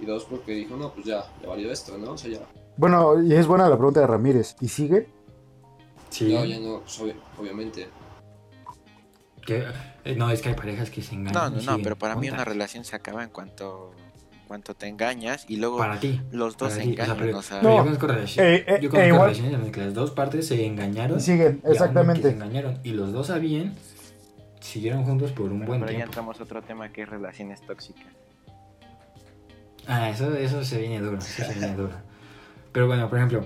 Y 0.00 0.06
dos, 0.06 0.24
porque 0.24 0.52
dijo, 0.52 0.76
no, 0.76 0.90
pues 0.92 1.06
ya, 1.06 1.24
ya 1.42 1.48
valió 1.48 1.70
esto, 1.70 1.98
¿no? 1.98 2.12
O 2.12 2.16
sea, 2.18 2.30
ya. 2.30 2.40
Bueno, 2.76 3.22
y 3.22 3.34
es 3.34 3.46
buena 3.46 3.68
la 3.68 3.76
pregunta 3.76 4.00
de 4.00 4.06
Ramírez. 4.06 4.56
¿Y 4.60 4.68
sigue? 4.68 5.08
Sí. 6.10 6.32
No, 6.34 6.44
ya 6.44 6.58
no, 6.58 6.80
pues, 6.80 7.00
obvi- 7.00 7.14
obviamente. 7.38 7.88
Que- 9.46 9.64
eh, 10.04 10.14
no, 10.16 10.30
es 10.30 10.42
que 10.42 10.50
hay 10.50 10.54
parejas 10.54 10.90
que 10.90 11.02
se 11.02 11.14
engañan. 11.14 11.52
No, 11.54 11.60
y 11.60 11.64
no, 11.64 11.76
no, 11.78 11.82
pero 11.82 11.96
para 11.96 12.14
mí 12.16 12.28
una 12.30 12.44
relación 12.44 12.84
se 12.84 12.94
acaba 12.96 13.22
en 13.24 13.30
cuanto 13.30 13.94
cuanto 14.46 14.74
te 14.74 14.88
engañas 14.88 15.44
y 15.48 15.58
luego 15.58 15.78
Para 15.78 16.00
ti. 16.00 16.20
los 16.32 16.56
dos 16.56 16.72
se 16.72 16.80
ti, 16.82 16.92
o 16.92 16.96
sea, 16.96 17.04
engañan. 17.04 17.16
pero- 17.24 17.38
o 17.38 17.42
sea, 17.42 17.60
pero 17.60 17.70
No, 17.70 17.76
yo 17.78 17.84
conozco 17.84 18.06
relaciones, 18.08 18.62
eh, 18.66 18.78
yo 18.82 18.90
conozco 18.90 19.06
igual- 19.08 19.20
relaciones 19.22 19.54
en 19.54 19.60
las 19.62 19.70
que 19.70 19.80
las 19.84 19.94
dos 19.94 20.10
partes 20.10 20.48
se 20.48 20.66
engañaron. 20.66 21.18
Y 21.18 21.20
siguen, 21.20 21.38
y 21.40 21.46
aún 21.46 21.54
que 21.60 21.66
se 21.68 21.72
exactamente. 21.72 22.30
engañaron 22.30 22.80
y 22.82 22.90
los 22.90 23.12
dos 23.12 23.28
sabían, 23.28 23.74
siguieron 24.58 25.04
juntos 25.04 25.30
por 25.30 25.44
un 25.52 25.58
bueno, 25.60 25.66
buen 25.66 25.80
pero 25.82 25.92
ya 25.92 25.98
tiempo. 25.98 26.10
entramos 26.10 26.40
a 26.40 26.42
otro 26.42 26.62
tema 26.62 26.90
que 26.92 27.02
es 27.02 27.08
relaciones 27.08 27.60
tóxicas. 27.64 28.08
Ah, 29.86 30.10
eso, 30.10 30.34
eso 30.34 30.64
se 30.64 30.80
viene 30.80 30.98
duro, 31.00 31.18
eso 31.18 31.44
se 31.44 31.54
viene 31.54 31.74
duro. 31.76 31.92
Pero 32.72 32.86
bueno, 32.88 33.08
por 33.08 33.18
ejemplo, 33.18 33.44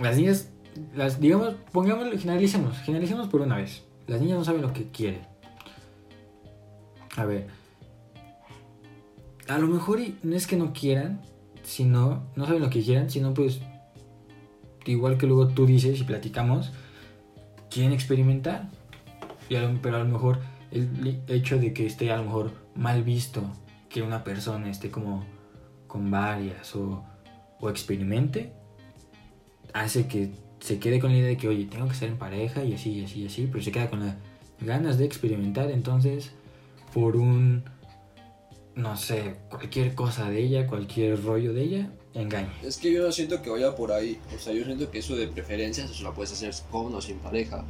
las 0.00 0.16
niñas, 0.18 0.48
las, 0.94 1.20
digamos, 1.20 1.54
pongámoslo, 1.72 2.18
generalicemos, 2.18 2.78
generalicemos 2.78 3.28
por 3.28 3.40
una 3.42 3.56
vez. 3.56 3.82
Las 4.06 4.20
niñas 4.20 4.38
no 4.38 4.44
saben 4.44 4.62
lo 4.62 4.72
que 4.72 4.88
quieren. 4.90 5.20
A 7.16 7.24
ver, 7.24 7.48
a 9.48 9.58
lo 9.58 9.66
mejor 9.66 10.00
no 10.22 10.36
es 10.36 10.46
que 10.46 10.56
no 10.56 10.72
quieran, 10.72 11.20
sino, 11.62 12.22
no 12.36 12.46
saben 12.46 12.62
lo 12.62 12.70
que 12.70 12.82
quieran, 12.82 13.10
sino 13.10 13.34
pues, 13.34 13.60
igual 14.86 15.18
que 15.18 15.26
luego 15.26 15.48
tú 15.48 15.66
dices 15.66 16.00
y 16.00 16.04
platicamos, 16.04 16.72
quieren 17.70 17.92
experimentar. 17.92 18.68
Y 19.48 19.56
a 19.56 19.62
lo- 19.62 19.80
pero 19.82 19.96
a 19.96 19.98
lo 20.00 20.04
mejor 20.06 20.38
el 20.70 21.20
hecho 21.26 21.58
de 21.58 21.72
que 21.72 21.84
esté 21.86 22.12
a 22.12 22.16
lo 22.16 22.24
mejor 22.24 22.52
mal 22.76 23.02
visto 23.02 23.42
que 23.88 24.02
una 24.02 24.22
persona 24.22 24.70
esté 24.70 24.90
como 24.90 25.24
con 25.88 26.10
varias 26.12 26.76
o, 26.76 27.04
o 27.58 27.68
experimente, 27.70 28.52
hace 29.72 30.06
que 30.06 30.30
se 30.60 30.78
quede 30.78 31.00
con 31.00 31.10
la 31.12 31.18
idea 31.18 31.28
de 31.28 31.36
que, 31.36 31.48
oye, 31.48 31.64
tengo 31.66 31.86
que 31.86 31.94
estar 31.94 32.08
en 32.08 32.16
pareja 32.18 32.62
y 32.64 32.74
así, 32.74 32.90
y 32.92 33.04
así, 33.04 33.22
y 33.22 33.26
así, 33.26 33.48
pero 33.50 33.62
se 33.64 33.72
queda 33.72 33.88
con 33.90 34.00
las 34.00 34.14
ganas 34.60 34.98
de 34.98 35.04
experimentar, 35.06 35.70
entonces, 35.70 36.30
por 36.94 37.16
un, 37.16 37.64
no 38.74 38.96
sé, 38.96 39.36
cualquier 39.48 39.94
cosa 39.94 40.28
de 40.30 40.42
ella, 40.42 40.66
cualquier 40.66 41.22
rollo 41.24 41.52
de 41.52 41.62
ella, 41.64 41.90
engaña. 42.14 42.52
Es 42.62 42.76
que 42.76 42.92
yo 42.92 43.02
no 43.04 43.12
siento 43.12 43.40
que 43.42 43.50
vaya 43.50 43.74
por 43.74 43.92
ahí. 43.92 44.18
O 44.34 44.38
sea, 44.38 44.52
yo 44.52 44.64
siento 44.64 44.90
que 44.90 44.98
eso 44.98 45.16
de 45.16 45.28
preferencias, 45.28 45.90
eso 45.90 46.02
lo 46.02 46.12
puedes 46.14 46.32
hacer 46.32 46.52
con 46.70 46.94
o 46.94 47.00
sin 47.00 47.16
pareja. 47.18 47.64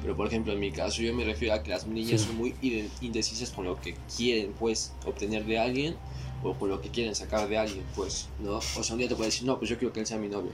Pero 0.00 0.16
por 0.16 0.26
ejemplo, 0.26 0.52
en 0.52 0.58
mi 0.60 0.72
caso, 0.72 1.02
yo 1.02 1.14
me 1.14 1.24
refiero 1.24 1.54
a 1.54 1.62
que 1.62 1.70
las 1.70 1.86
niñas 1.86 2.20
Sí. 2.22 2.26
son 2.28 2.36
muy 2.36 2.54
inde- 2.62 2.88
indecisas 3.02 3.50
con 3.50 3.64
lo 3.66 3.80
que 3.80 3.94
quieren, 4.16 4.52
pues, 4.58 4.92
obtener 5.06 5.44
de 5.44 5.58
alguien 5.58 5.94
o 6.42 6.54
con 6.54 6.70
lo 6.70 6.80
que 6.80 6.88
quieren 6.88 7.14
sacar 7.14 7.48
de 7.48 7.56
alguien, 7.58 7.84
pues, 7.94 8.28
¿no? 8.40 8.56
O 8.56 8.60
sea, 8.82 8.94
un 8.94 8.98
día 8.98 9.08
te 9.08 9.14
puede 9.14 9.28
decir, 9.28 9.46
no, 9.46 9.58
pues 9.58 9.70
yo 9.70 9.78
quiero 9.78 9.92
que 9.92 10.00
él 10.00 10.06
sea 10.06 10.18
mi 10.18 10.28
novio, 10.28 10.50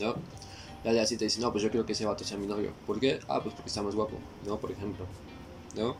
¿no? 0.00 0.16
Día 0.92 1.04
siguiente 1.06 1.24
te 1.24 1.24
dice, 1.26 1.40
no, 1.40 1.50
pues 1.52 1.62
yo 1.64 1.70
quiero 1.70 1.84
que 1.86 1.92
ese 1.92 2.06
vato 2.06 2.24
sea 2.24 2.36
mi 2.38 2.46
novio. 2.46 2.72
¿Por 2.86 2.98
qué? 3.00 3.18
Ah, 3.28 3.40
pues 3.42 3.54
porque 3.54 3.68
está 3.68 3.82
más 3.82 3.94
guapo, 3.94 4.18
¿no? 4.46 4.58
Por 4.58 4.70
ejemplo, 4.70 5.06
¿no? 5.76 5.96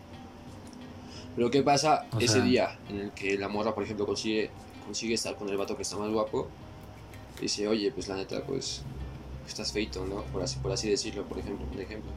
Pero 1.37 1.51
¿qué 1.51 1.63
pasa 1.63 2.07
O 2.13 2.19
ese 2.19 2.35
sea- 2.35 2.43
día 2.43 2.79
en 2.89 2.99
el 3.01 3.11
que 3.13 3.39
la 3.39 3.49
morra, 3.49 3.75
por 3.75 3.85
ejemplo, 3.85 4.07
consigue, 4.07 4.51
consigue 4.85 5.15
estar 5.15 5.37
con 5.37 5.49
el 5.49 5.57
vato 5.57 5.77
que 5.77 5.83
está 5.83 5.97
más 5.97 6.11
guapo? 6.11 6.49
Dice, 7.41 7.69
oye, 7.69 7.93
pues 7.93 8.09
la 8.09 8.17
neta, 8.17 8.43
pues 8.45 8.83
estás 9.47 9.73
feito, 9.73 10.05
¿no? 10.05 10.23
Por 10.25 10.43
así, 10.43 10.59
por 10.59 10.73
así 10.73 10.91
decirlo, 10.91 11.25
por 11.25 11.39
ejemplo, 11.39 11.65
un 11.73 11.81
ejemplo. 11.81 12.11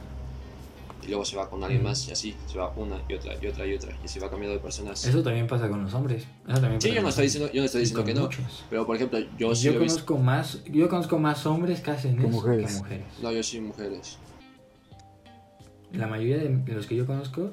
Y 1.02 1.08
luego 1.08 1.24
se 1.24 1.36
va 1.36 1.50
con 1.50 1.62
alguien 1.64 1.82
más 1.82 2.06
y 2.08 2.12
así, 2.12 2.36
se 2.46 2.58
va 2.58 2.70
una 2.76 2.96
y 3.08 3.14
otra 3.14 3.34
y 3.42 3.46
otra 3.48 3.66
y 3.66 3.74
otra 3.74 3.90
y 4.04 4.08
se 4.08 4.20
va 4.20 4.30
cambiando 4.30 4.54
de 4.56 4.62
personas. 4.62 5.04
Eso 5.04 5.22
también 5.22 5.46
pasa 5.48 5.68
con 5.68 5.82
los 5.82 5.92
hombres. 5.94 6.26
Eso 6.48 6.60
también 6.60 6.80
Sí, 6.80 6.92
yo 6.92 7.02
no 7.02 7.08
estoy 7.08 7.24
diciendo, 7.24 7.50
yo 7.52 7.60
no 7.60 7.66
estoy 7.66 7.80
diciendo 7.80 8.04
que 8.04 8.14
no. 8.14 8.28
Pero 8.70 8.86
por 8.86 8.94
ejemplo, 8.96 9.18
yo 9.18 9.26
Yo, 9.48 9.54
sí 9.54 9.68
visto. 9.70 9.78
conozco 10.06 10.18
más, 10.18 10.62
yo 10.64 10.88
conozco 10.88 11.18
más 11.18 11.44
hombres 11.46 11.80
que 11.80 11.90
hacen 11.90 12.16
Que 12.16 12.22
eso 12.22 12.30
mujeres. 12.30 12.72
que 12.72 12.78
mujeres. 12.78 13.06
No, 13.22 13.32
yo 13.32 13.42
sí 13.42 13.60
mujeres. 13.60 14.18
La 15.92 16.06
mayoría 16.06 16.38
de 16.38 16.72
los 16.74 16.86
que 16.86 16.96
yo 16.96 17.04
conozco 17.06 17.50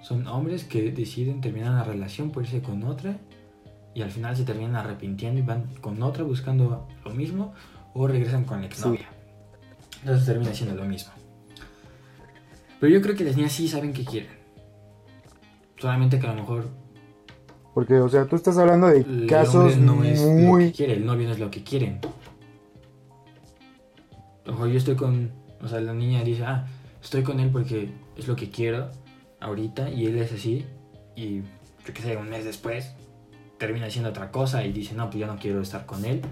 son 0.00 0.26
hombres 0.26 0.64
que 0.64 0.90
deciden 0.92 1.40
terminar 1.40 1.70
una 1.70 1.84
relación 1.84 2.30
por 2.30 2.44
irse 2.44 2.62
con 2.62 2.84
otra 2.84 3.18
y 3.94 4.02
al 4.02 4.10
final 4.10 4.36
se 4.36 4.44
terminan 4.44 4.76
arrepintiendo 4.76 5.40
y 5.40 5.42
van 5.42 5.66
con 5.80 6.02
otra 6.02 6.24
buscando 6.24 6.86
lo 7.04 7.10
mismo 7.10 7.54
o 7.92 8.06
regresan 8.06 8.44
con 8.44 8.60
la 8.60 8.66
exnovia. 8.66 9.08
Entonces 10.00 10.26
termina 10.26 10.52
siendo 10.54 10.74
lo 10.76 10.84
mismo. 10.84 11.12
Pero 12.80 12.92
yo 12.92 13.00
creo 13.02 13.16
que 13.16 13.24
las 13.24 13.36
niñas 13.36 13.52
sí 13.52 13.68
saben 13.68 13.92
qué 13.92 14.04
quieren. 14.04 14.30
Solamente 15.76 16.18
que 16.18 16.26
a 16.26 16.30
lo 16.30 16.40
mejor 16.40 16.68
Porque, 17.74 17.94
o 17.94 18.08
sea, 18.08 18.26
tú 18.26 18.36
estás 18.36 18.56
hablando 18.58 18.86
de 18.86 19.26
casos 19.26 19.76
no 19.76 20.04
es 20.04 20.20
lo 20.20 20.28
que 20.28 20.32
muy... 20.34 20.72
quiere, 20.72 20.94
el 20.94 21.04
novio 21.04 21.26
no 21.26 21.34
es 21.34 21.40
lo 21.40 21.50
que 21.50 21.62
quieren. 21.62 22.00
Ojo, 24.46 24.66
yo 24.66 24.76
estoy 24.76 24.94
con, 24.94 25.30
o 25.62 25.68
sea, 25.68 25.80
la 25.80 25.94
niña 25.94 26.22
dice, 26.22 26.44
ah, 26.44 26.66
estoy 27.02 27.22
con 27.22 27.40
él 27.40 27.50
porque 27.50 27.90
es 28.16 28.28
lo 28.28 28.36
que 28.36 28.50
quiero 28.50 28.90
ahorita 29.40 29.90
y 29.90 30.06
él 30.06 30.18
es 30.18 30.32
así 30.32 30.64
y 31.16 31.40
yo 31.40 31.92
qué 31.94 32.02
sé, 32.02 32.16
un 32.16 32.28
mes 32.28 32.44
después 32.44 32.94
termina 33.58 33.86
haciendo 33.86 34.10
otra 34.10 34.30
cosa 34.30 34.64
y 34.64 34.72
dice, 34.72 34.94
no, 34.94 35.10
pues 35.10 35.20
ya 35.20 35.26
no 35.26 35.36
quiero 35.36 35.60
estar 35.60 35.86
con 35.86 36.04
él 36.04 36.22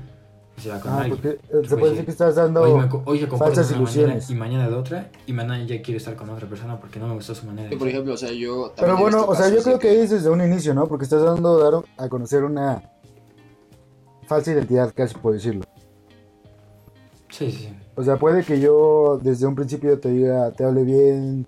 y 0.56 0.60
se 0.60 0.68
va 0.68 0.80
con 0.80 0.92
Ah, 0.92 0.98
alguien. 1.02 1.16
porque 1.16 1.28
eh, 1.36 1.40
se 1.42 1.48
Pues 1.58 1.68
puede 1.70 1.82
sí. 1.84 1.90
decir 1.90 2.04
que 2.04 2.10
estás 2.10 2.34
dando... 2.34 2.62
Hoy, 2.62 2.74
me 2.74 2.88
co- 2.88 3.02
hoy 3.06 3.18
se 3.20 3.28
comporta 3.28 3.54
falsas 3.54 3.68
de 3.68 3.74
una 3.74 3.84
manera 3.84 4.02
ilusiones. 4.02 4.30
y 4.30 4.34
mañana 4.34 4.68
de 4.68 4.74
otra 4.76 5.10
y 5.26 5.32
mañana 5.32 5.64
ya 5.64 5.80
quiere 5.82 5.96
estar 5.98 6.14
con 6.16 6.30
otra 6.30 6.48
persona 6.48 6.78
porque 6.78 6.98
no 6.98 7.08
me 7.08 7.14
gustó 7.14 7.34
su 7.34 7.46
manera 7.46 7.64
de 7.64 7.70
Que 7.70 7.76
por 7.78 7.88
ejemplo, 7.88 8.14
o 8.14 8.16
sea, 8.16 8.32
yo. 8.32 8.72
Pero 8.76 8.96
bueno, 8.98 9.18
visto 9.18 9.30
o 9.32 9.34
sea, 9.34 9.48
yo 9.48 9.62
creo 9.62 9.78
que 9.78 10.02
es 10.02 10.10
desde 10.10 10.28
un 10.30 10.40
inicio, 10.42 10.74
¿no? 10.74 10.86
Porque 10.86 11.04
estás 11.04 11.22
dando 11.22 11.58
dar 11.58 11.82
a 11.96 12.08
conocer 12.08 12.44
una 12.44 12.82
falsa 14.26 14.52
identidad, 14.52 14.92
casi 14.94 15.14
por 15.14 15.32
decirlo. 15.32 15.64
Sí, 17.30 17.50
sí, 17.50 17.58
sí. 17.58 17.76
O 17.94 18.02
sea, 18.02 18.16
puede 18.18 18.42
que 18.44 18.60
yo 18.60 19.18
desde 19.22 19.46
un 19.46 19.54
principio 19.54 19.98
te 19.98 20.10
diga, 20.10 20.50
te 20.52 20.64
hable 20.64 20.82
bien, 20.84 21.46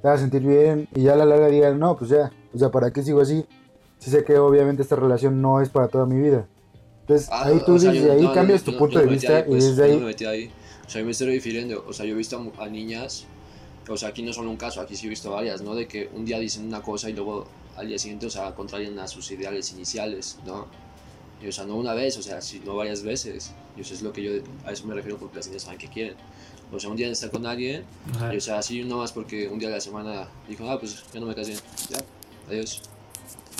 te 0.00 0.08
haga 0.08 0.18
sentir 0.18 0.42
bien, 0.42 0.88
y 0.94 1.02
ya 1.02 1.12
a 1.14 1.16
la 1.16 1.24
larga 1.24 1.48
diga, 1.48 1.72
no, 1.72 1.96
pues 1.96 2.10
ya, 2.10 2.30
o 2.54 2.58
sea, 2.58 2.70
¿para 2.70 2.92
qué 2.92 3.02
sigo 3.02 3.20
así? 3.20 3.44
Si 3.98 4.10
sé 4.10 4.24
que 4.24 4.38
obviamente 4.38 4.82
esta 4.82 4.96
relación 4.96 5.40
no 5.42 5.60
es 5.60 5.68
para 5.70 5.88
toda 5.88 6.06
mi 6.06 6.20
vida. 6.20 6.46
Entonces, 7.04 7.28
Ah, 7.30 7.44
ahí 7.46 7.56
o 7.56 7.64
tú 7.64 7.78
sea, 7.78 7.92
desde 7.92 8.06
yo- 8.06 8.12
ahí 8.14 8.22
no, 8.22 8.32
cambias 8.32 8.60
yo 8.60 8.64
tu 8.66 8.72
no- 8.72 8.78
punto 8.78 8.94
yo 8.94 9.00
de 9.06 9.12
vista 9.12 9.36
ahí, 9.36 9.42
pues, 9.46 9.64
y 9.64 9.68
desde 9.68 9.84
ahí... 9.84 9.96
me 9.98 10.06
metí 10.06 10.24
ahí. 10.24 10.50
O 10.86 10.90
sea, 10.90 11.00
yo 11.00 11.04
me 11.04 11.12
estoy 11.12 11.26
refiriendo. 11.34 11.84
O 11.86 11.92
sea, 11.92 12.06
yo 12.06 12.12
he 12.14 12.16
visto 12.16 12.52
a, 12.58 12.66
niñas. 12.68 13.26
O 13.88 13.96
sea, 13.96 14.08
aquí 14.10 14.22
no 14.22 14.32
solo 14.32 14.50
un 14.50 14.56
caso, 14.56 14.80
aquí 14.80 14.96
sí 14.96 15.06
he 15.06 15.10
visto 15.10 15.30
varias, 15.30 15.60
¿no? 15.60 15.74
De 15.74 15.86
que 15.86 16.08
un 16.14 16.24
día 16.24 16.38
dicen 16.38 16.66
una 16.66 16.80
cosa 16.80 17.10
y 17.10 17.12
luego 17.12 17.46
al 17.76 17.88
día 17.88 17.98
siguiente, 17.98 18.26
o 18.26 18.30
sea, 18.30 18.54
contrarian 18.54 18.98
a 18.98 19.06
sus 19.08 19.30
ideales 19.30 19.70
iniciales, 19.72 20.38
¿no? 20.46 20.66
Y, 21.42 21.48
o 21.48 21.52
sea, 21.52 21.64
no 21.64 21.76
una 21.76 21.92
vez, 21.92 22.16
o 22.16 22.22
sea, 22.22 22.40
sino 22.40 22.74
varias 22.76 23.02
veces. 23.02 23.52
Y 23.76 23.82
eso 23.82 23.92
es 23.92 24.00
lo 24.02 24.12
que 24.12 24.22
yo, 24.22 24.30
a 24.64 24.72
eso 24.72 24.86
me 24.86 24.94
refiero 24.94 25.18
porque 25.18 25.36
las 25.36 25.46
niñas 25.48 25.62
saben 25.64 25.78
que 25.78 25.88
quieren. 25.88 26.14
O 26.72 26.80
sea, 26.80 26.88
un 26.88 26.96
día 26.96 27.08
estar 27.08 27.30
con 27.30 27.44
alguien, 27.44 27.84
O 28.14 28.18
sea, 28.18 28.32
y, 28.34 28.36
o 28.38 28.40
sea, 28.40 28.58
así 28.58 28.82
no 28.84 28.98
más 28.98 29.12
porque 29.12 29.48
un 29.48 29.58
día 29.58 29.68
de 29.68 29.74
la 29.74 29.80
semana 29.82 30.28
dijo, 30.48 30.68
ah, 30.70 30.80
pues 30.80 31.04
ya 31.12 31.20
no 31.20 31.26
me 31.26 31.34
casé, 31.34 31.52
ya, 31.90 31.98
adiós. 32.48 32.80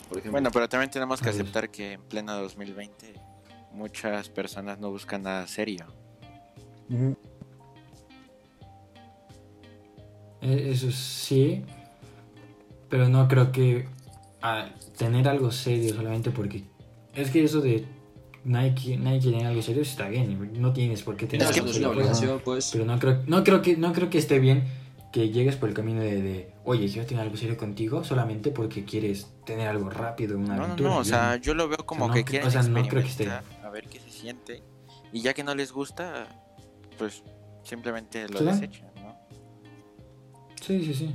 Por 0.08 0.18
ejemplo. 0.18 0.32
Bueno, 0.32 0.50
pero 0.52 0.68
también 0.68 0.90
tenemos 0.90 1.20
que 1.20 1.28
aceptar 1.28 1.70
que 1.70 1.92
en 1.92 2.02
pleno 2.02 2.34
2020 2.40 3.14
muchas 3.74 4.28
personas 4.28 4.78
no 4.78 4.90
buscan 4.90 5.22
nada 5.22 5.46
serio. 5.46 5.86
Eh, 10.42 10.70
Eso 10.72 10.90
sí, 10.90 11.62
pero 12.88 13.08
no 13.08 13.26
creo 13.28 13.50
que 13.52 13.86
tener 14.98 15.26
algo 15.28 15.50
serio 15.50 15.94
solamente 15.94 16.30
porque 16.30 16.64
es 17.14 17.30
que 17.30 17.42
eso 17.44 17.60
de 17.62 17.86
nadie 18.44 18.74
quiere 18.74 19.20
tener 19.20 19.46
algo 19.46 19.62
serio 19.62 19.82
está 19.82 20.08
bien, 20.08 20.52
no 20.60 20.72
tienes 20.74 21.02
por 21.02 21.16
qué 21.16 21.26
tener 21.26 21.46
es 21.46 21.52
que 21.52 21.60
algo 21.60 21.72
no 21.72 22.00
es 22.02 22.04
una 22.04 22.14
serio, 22.14 22.40
pues, 22.44 22.44
pues. 22.44 22.70
pero 22.72 22.84
no 22.84 22.98
creo, 22.98 23.22
no 23.26 23.42
creo 23.42 23.62
que 23.62 23.76
no 23.78 23.92
creo 23.94 24.10
que 24.10 24.18
esté 24.18 24.38
bien 24.38 24.64
que 25.12 25.30
llegues 25.30 25.56
por 25.56 25.70
el 25.70 25.74
camino 25.74 26.02
de, 26.02 26.20
de, 26.20 26.52
oye 26.64 26.88
quiero 26.90 27.06
tener 27.06 27.22
algo 27.22 27.36
serio 27.38 27.56
contigo 27.56 28.04
solamente 28.04 28.50
porque 28.50 28.84
quieres 28.84 29.28
tener 29.46 29.66
algo 29.68 29.88
rápido, 29.88 30.36
una 30.36 30.48
No, 30.48 30.56
no, 30.56 30.64
aventura. 30.64 30.90
no, 30.90 30.96
o 30.98 31.02
Yo 31.02 31.08
sea, 31.08 31.36
yo 31.36 31.54
lo 31.54 31.68
veo 31.68 31.78
como 31.86 32.08
no 32.08 32.12
que 32.14 32.24
quieren 32.24 32.48
o 32.48 32.50
sea, 32.50 32.62
no 32.62 32.86
creo 32.86 33.02
que 33.02 33.08
esté- 33.08 33.30
ver 33.74 33.88
qué 33.88 34.00
se 34.00 34.10
siente. 34.10 34.62
Y 35.12 35.20
ya 35.20 35.34
que 35.34 35.44
no 35.44 35.54
les 35.54 35.72
gusta, 35.72 36.26
pues 36.98 37.22
simplemente 37.64 38.28
lo 38.28 38.38
¿Sí? 38.38 38.44
desechan, 38.46 38.90
¿no? 38.96 39.16
Sí, 40.60 40.82
sí, 40.84 40.94
sí. 40.94 41.14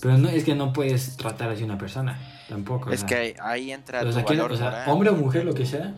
Pero 0.00 0.18
no 0.18 0.28
es 0.28 0.44
que 0.44 0.54
no 0.56 0.72
puedes 0.72 1.16
tratar 1.16 1.50
así 1.50 1.62
a 1.62 1.66
una 1.66 1.78
persona, 1.78 2.18
tampoco. 2.48 2.90
o 2.90 2.92
Es 2.92 3.00
sea, 3.00 3.08
que 3.08 3.14
ahí, 3.16 3.34
ahí 3.40 3.70
entra 3.72 4.02
o 4.02 4.06
tu 4.06 4.12
sea, 4.12 4.24
valor 4.24 4.52
o 4.52 4.56
sea, 4.56 4.66
moral, 4.66 4.90
hombre 4.90 5.10
o 5.10 5.14
mujer, 5.14 5.44
lo 5.44 5.54
que 5.54 5.64
sea, 5.64 5.94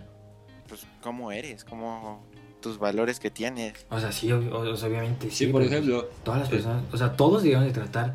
Pues 0.69 0.87
cómo 1.03 1.33
eres, 1.33 1.65
cómo 1.65 2.27
tus 2.61 2.79
valores 2.79 3.19
que 3.21 3.31
tienes. 3.31 3.87
O 3.91 3.99
sea, 4.01 4.13
sí, 4.13 4.31
o- 4.33 4.39
obviamente 4.39 5.31
sí. 5.31 5.47
Sí, 5.47 5.47
por 5.47 5.63
pero, 5.63 5.73
ejemplo, 5.73 6.05
Todas 6.23 6.41
las 6.41 6.49
eh, 6.49 6.53
personas, 6.53 6.85
o 6.93 6.97
sea, 6.99 7.17
todos 7.17 7.43
debemos 7.43 7.65
de 7.67 7.73
tratar. 7.73 8.15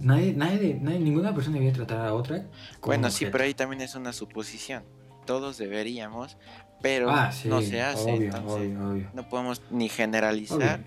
Nadie, 0.00 0.32
nadie, 0.34 0.78
nadie, 0.80 1.00
ninguna 1.00 1.34
persona 1.34 1.54
debería 1.58 1.74
tratar 1.74 2.06
a 2.06 2.14
otra. 2.14 2.44
como 2.80 2.86
Bueno, 2.86 3.10
sí, 3.10 3.26
pero 3.32 3.42
ahí 3.42 3.54
también 3.54 3.82
es 3.82 3.96
una 3.96 4.12
suposición. 4.12 4.84
Todos 5.28 5.58
deberíamos, 5.58 6.38
pero 6.80 7.10
Ah, 7.10 7.30
sí, 7.30 7.48
no 7.50 7.60
se 7.60 7.82
hace. 7.82 8.00
obvio, 8.14 8.24
entonces, 8.34 8.50
obvio, 8.78 8.88
obvio. 8.88 9.10
no 9.12 9.28
podemos 9.28 9.60
ni 9.70 9.90
generalizar 9.90 10.80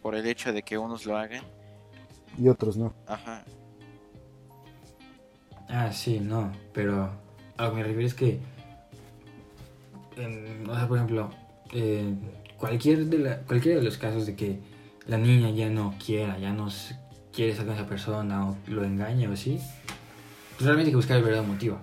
por 0.00 0.14
el 0.14 0.24
hecho 0.26 0.50
de 0.54 0.62
que 0.62 0.78
unos 0.78 1.04
lo 1.04 1.14
hagan. 1.18 1.42
Y 2.38 2.48
otros 2.48 2.78
no. 2.78 2.94
Ajá. 3.06 3.44
Ah, 5.68 5.92
sí, 5.92 6.20
no, 6.20 6.52
pero 6.72 7.10
a 7.58 7.64
lo 7.64 7.70
que 7.72 7.76
me 7.76 7.82
refiero 7.82 8.06
es 8.06 8.14
que, 8.14 8.40
en- 10.16 10.66
o 10.70 10.74
sea, 10.74 10.88
por 10.88 10.96
ejemplo, 10.96 11.30
eh, 11.74 12.14
cualquier 12.56 13.04
de 13.04 13.18
la, 13.18 13.36
cualquiera 13.42 13.76
de 13.78 13.84
los 13.84 13.98
casos 13.98 14.24
de 14.24 14.36
que 14.36 14.58
la 15.06 15.18
niña 15.18 15.50
ya 15.50 15.68
no 15.68 15.94
quiera, 16.02 16.38
ya 16.38 16.54
no 16.54 16.68
quiere 17.30 17.50
estar 17.52 17.66
con 17.66 17.74
esa 17.74 17.86
persona 17.86 18.48
o 18.48 18.56
lo 18.68 18.84
engaña 18.84 19.28
o 19.28 19.34
así, 19.34 19.60
pues 20.54 20.62
realmente 20.64 20.88
hay 20.88 20.92
que 20.92 20.96
buscar 20.96 21.18
el 21.18 21.24
verdadero 21.24 21.46
motivo. 21.46 21.78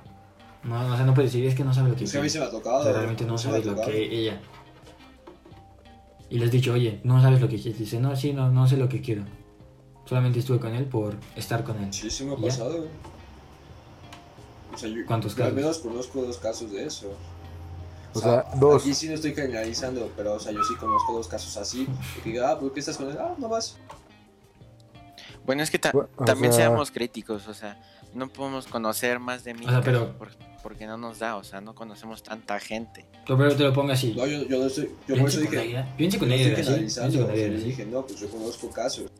No, 0.64 0.94
o 0.94 0.96
sea, 0.96 1.06
no 1.06 1.14
puedes 1.14 1.32
decir, 1.34 1.46
es 1.48 1.56
que 1.56 1.64
no 1.64 1.74
sabe 1.74 1.90
lo 1.90 1.96
que 1.96 2.06
Es 2.06 2.12
que 2.12 2.18
a 2.18 2.22
mí 2.22 2.30
quiere. 2.30 2.34
se 2.34 2.40
me 2.40 2.46
ha 2.46 2.52
tocado. 2.52 2.80
O 2.80 2.84
sea, 2.84 2.94
realmente 2.94 3.26
no 3.26 3.38
se 3.38 3.50
sabes 3.50 3.66
lo 3.66 3.76
que 3.82 3.98
ella. 4.02 4.40
Y 6.30 6.40
le 6.40 6.46
has 6.46 6.52
dicho, 6.52 6.74
oye, 6.74 7.00
no 7.04 7.22
sabes 7.22 7.42
lo 7.42 7.48
que 7.50 7.58
quieres. 7.58 7.78
Dice, 7.80 8.00
no, 8.00 8.16
sí, 8.16 8.34
no, 8.34 8.50
no 8.50 8.68
sé 8.68 8.78
lo 8.78 8.88
que 8.90 9.02
quiero. 9.02 9.24
Solamente 10.06 10.40
estuve 10.40 10.60
con 10.60 10.74
él 10.74 10.86
por 10.86 11.16
estar 11.36 11.64
con 11.64 11.82
él. 11.84 11.94
Sí, 11.94 12.10
sí 12.10 12.24
me 12.26 12.34
ha 12.34 12.38
¿Ya? 12.38 12.42
pasado. 12.48 12.88
O 14.74 14.78
sea, 14.78 14.90
yo, 14.90 15.06
¿Cuántos 15.06 15.36
yo 15.36 15.44
al 15.44 15.50
casos? 15.52 15.56
menos 15.62 15.78
conozco 15.80 16.22
dos 16.24 16.38
casos 16.38 16.72
de 16.72 16.86
eso. 16.86 17.14
O 18.14 18.20
sea, 18.20 18.46
dos. 18.56 18.82
Aquí 18.82 18.94
sí 18.94 19.08
no 19.08 19.16
estoy 19.16 19.34
generalizando, 19.34 20.12
pero 20.16 20.34
o 20.34 20.40
sea, 20.40 20.52
yo 20.52 20.64
sí 20.64 20.76
conozco 20.80 21.14
dos 21.14 21.28
casos 21.28 21.56
así. 21.58 21.88
Que 22.24 22.30
diga, 22.32 22.52
ah, 22.52 22.60
¿por 22.60 22.74
qué 22.74 22.80
estás 22.80 22.98
con 22.98 23.10
él? 23.10 23.18
Ah, 23.20 23.36
no 23.38 23.50
más. 23.50 23.78
Bueno, 25.46 25.62
es 25.62 25.70
que 25.70 25.78
ta- 25.80 25.92
también 26.26 26.54
sea- 26.54 26.68
seamos 26.68 26.90
críticos, 26.92 27.48
o 27.48 27.54
sea, 27.54 27.80
no 28.14 28.28
podemos 28.30 28.68
conocer 28.68 29.20
más 29.20 29.44
de 29.44 29.54
mí 29.54 29.66
O 29.66 29.70
sea, 29.70 29.82
pero- 29.82 30.18
por- 30.18 30.32
porque 30.62 30.86
no 30.88 30.98
nos 30.98 31.20
da, 31.20 31.36
o 31.36 31.44
sea, 31.44 31.60
no 31.60 31.76
conocemos 31.76 32.24
tanta 32.24 32.58
gente. 32.60 33.06
Pero 33.28 33.54
te 33.56 33.64
lo 33.64 33.74
pongo 33.74 33.92
así. 33.92 34.14
No, 34.16 34.26
yo, 34.26 34.44
yo 34.44 34.60
no 34.60 34.68
estoy. 34.68 34.86
Yo 35.08 35.16
Yo 35.16 35.22
por 35.22 35.30
eso 35.30 35.42
dije. 35.42 35.72
yo 35.98 36.06
en 36.06 36.12
secundaria 36.12 36.48
estoy 36.48 36.74
era 36.74 37.58
así. 37.58 37.64
Dije, 37.66 37.86
no, 37.86 38.06
pues 38.06 38.20
yo 38.22 38.30
conozco 38.30 38.70
casos. 38.70 39.12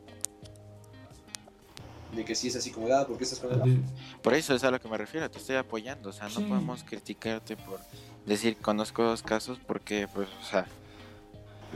De 2.16 2.24
que 2.24 2.34
sí 2.34 2.48
es 2.48 2.56
así 2.56 2.70
como, 2.70 2.86
ah, 2.94 3.06
¿por 3.06 3.18
qué 3.18 3.24
estás 3.24 3.40
con 3.40 3.84
Por 4.22 4.34
eso 4.34 4.54
es 4.54 4.62
a 4.64 4.70
lo 4.70 4.80
que 4.80 4.88
me 4.88 4.96
refiero, 4.96 5.28
te 5.30 5.38
estoy 5.38 5.56
apoyando, 5.56 6.10
o 6.10 6.12
sea, 6.12 6.28
no 6.28 6.36
Sí. 6.36 6.44
podemos 6.44 6.84
criticarte 6.84 7.56
por 7.56 7.80
decir 8.24 8.56
conozco 8.56 9.02
dos 9.02 9.22
casos 9.22 9.58
porque, 9.66 10.06
pues, 10.14 10.28
o 10.40 10.44
sea, 10.48 10.66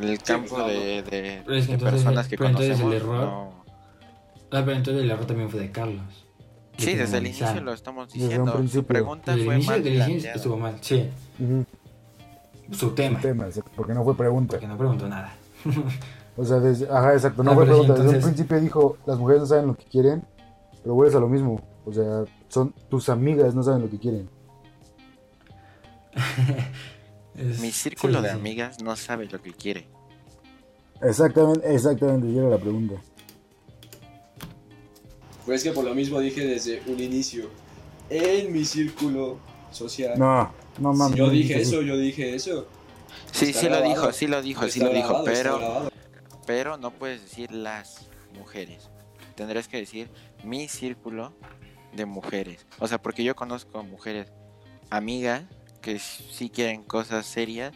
el 0.00 0.22
campo 0.22 0.54
claro. 0.54 0.70
de, 0.70 1.02
de- 1.02 1.42
Pero 1.44 1.56
es 1.56 1.66
que 1.66 1.72
de 1.72 1.74
entonces- 1.74 1.90
personas 2.02 2.28
que 2.28 2.36
pero 2.38 2.50
entonces 2.50 2.78
el 2.80 2.92
error- 2.92 3.24
no- 3.24 3.64
Ah, 4.50 4.62
pero 4.64 4.72
entonces 4.72 5.02
el 5.02 5.10
error 5.10 5.26
también 5.26 5.50
fue 5.50 5.60
de 5.60 5.70
Carlos. 5.72 6.24
Sí, 6.78 6.94
desde 6.94 7.18
el 7.18 7.26
inicio 7.26 7.60
lo 7.60 7.72
estamos 7.74 8.08
Desde 8.12 8.38
un 8.38 8.44
diciendo. 8.46 8.68
Su 8.68 8.84
pregunta 8.84 9.32
Desde 9.32 9.40
el 9.42 9.46
fue 9.46 9.54
inicio, 9.56 9.72
mal 9.72 9.82
desde 9.84 10.02
el 10.04 10.10
inicio 10.10 10.32
estuvo 10.34 10.56
mal. 10.56 10.78
Sí, 10.80 11.08
su 12.70 12.90
tema. 12.94 13.20
Porque 13.76 13.94
no 13.94 14.04
fue 14.04 14.16
pregunta. 14.16 14.52
Porque 14.52 14.68
no 14.68 14.78
preguntó 14.78 15.08
nada. 15.08 15.34
O 16.36 16.44
sea, 16.44 16.60
desde, 16.60 16.88
ajá, 16.88 17.14
exacto, 17.14 17.42
no 17.42 17.50
Ah, 17.50 17.54
fue 17.54 17.64
pregunta. 17.66 17.94
Desde 17.94 18.16
un 18.16 18.22
principio 18.22 18.60
dijo, 18.60 18.96
las 19.06 19.18
mujeres 19.18 19.40
no 19.42 19.46
saben 19.48 19.66
lo 19.66 19.76
que 19.76 19.84
quieren, 19.86 20.22
pero 20.82 20.94
vuelves 20.94 21.16
a 21.16 21.20
lo 21.20 21.28
mismo. 21.28 21.60
O 21.84 21.92
sea, 21.92 22.24
son 22.48 22.72
tus 22.88 23.08
amigas 23.08 23.54
no 23.56 23.62
saben 23.64 23.82
lo 23.82 23.90
que 23.90 23.98
quieren. 23.98 24.28
Es- 27.34 27.60
Mi 27.60 27.70
círculo 27.70 28.18
sí, 28.18 28.22
de 28.24 28.30
sí. 28.30 28.34
amigas 28.36 28.82
no 28.82 28.96
sabe 28.96 29.26
lo 29.26 29.40
que 29.40 29.52
quiere. 29.52 29.86
Exactamente, 31.00 31.72
exactamente, 31.74 32.26
llega 32.28 32.48
la 32.48 32.58
pregunta. 32.58 32.94
Pues 35.48 35.64
es 35.64 35.70
que 35.70 35.74
por 35.74 35.82
lo 35.86 35.94
mismo 35.94 36.20
dije 36.20 36.46
desde 36.46 36.82
un 36.88 37.00
inicio. 37.00 37.48
En 38.10 38.52
mi 38.52 38.66
círculo 38.66 39.38
social. 39.72 40.18
No, 40.18 40.52
no 40.78 40.92
Si 40.92 40.98
mames. 40.98 41.16
yo 41.16 41.30
dije 41.30 41.58
eso, 41.62 41.80
yo 41.80 41.96
dije 41.96 42.34
eso. 42.34 42.66
Sí, 43.32 43.46
Está 43.46 43.60
sí 43.62 43.68
lo 43.70 43.80
dijo, 43.80 44.12
sí 44.12 44.26
lo 44.26 44.42
dijo, 44.42 44.68
sí 44.68 44.80
lo 44.80 44.90
dijo, 44.90 45.22
grabado, 45.22 45.24
pero, 45.24 45.90
pero 46.46 46.76
no 46.76 46.90
puedes 46.90 47.22
decir 47.22 47.50
las 47.50 48.10
mujeres. 48.38 48.90
Tendrías 49.36 49.68
que 49.68 49.78
decir 49.78 50.10
mi 50.44 50.68
círculo 50.68 51.32
de 51.96 52.04
mujeres. 52.04 52.66
O 52.78 52.86
sea, 52.86 53.00
porque 53.00 53.24
yo 53.24 53.34
conozco 53.34 53.82
mujeres 53.82 54.30
amigas 54.90 55.44
que 55.80 55.98
sí 55.98 56.50
quieren 56.50 56.82
cosas 56.82 57.24
serias 57.24 57.72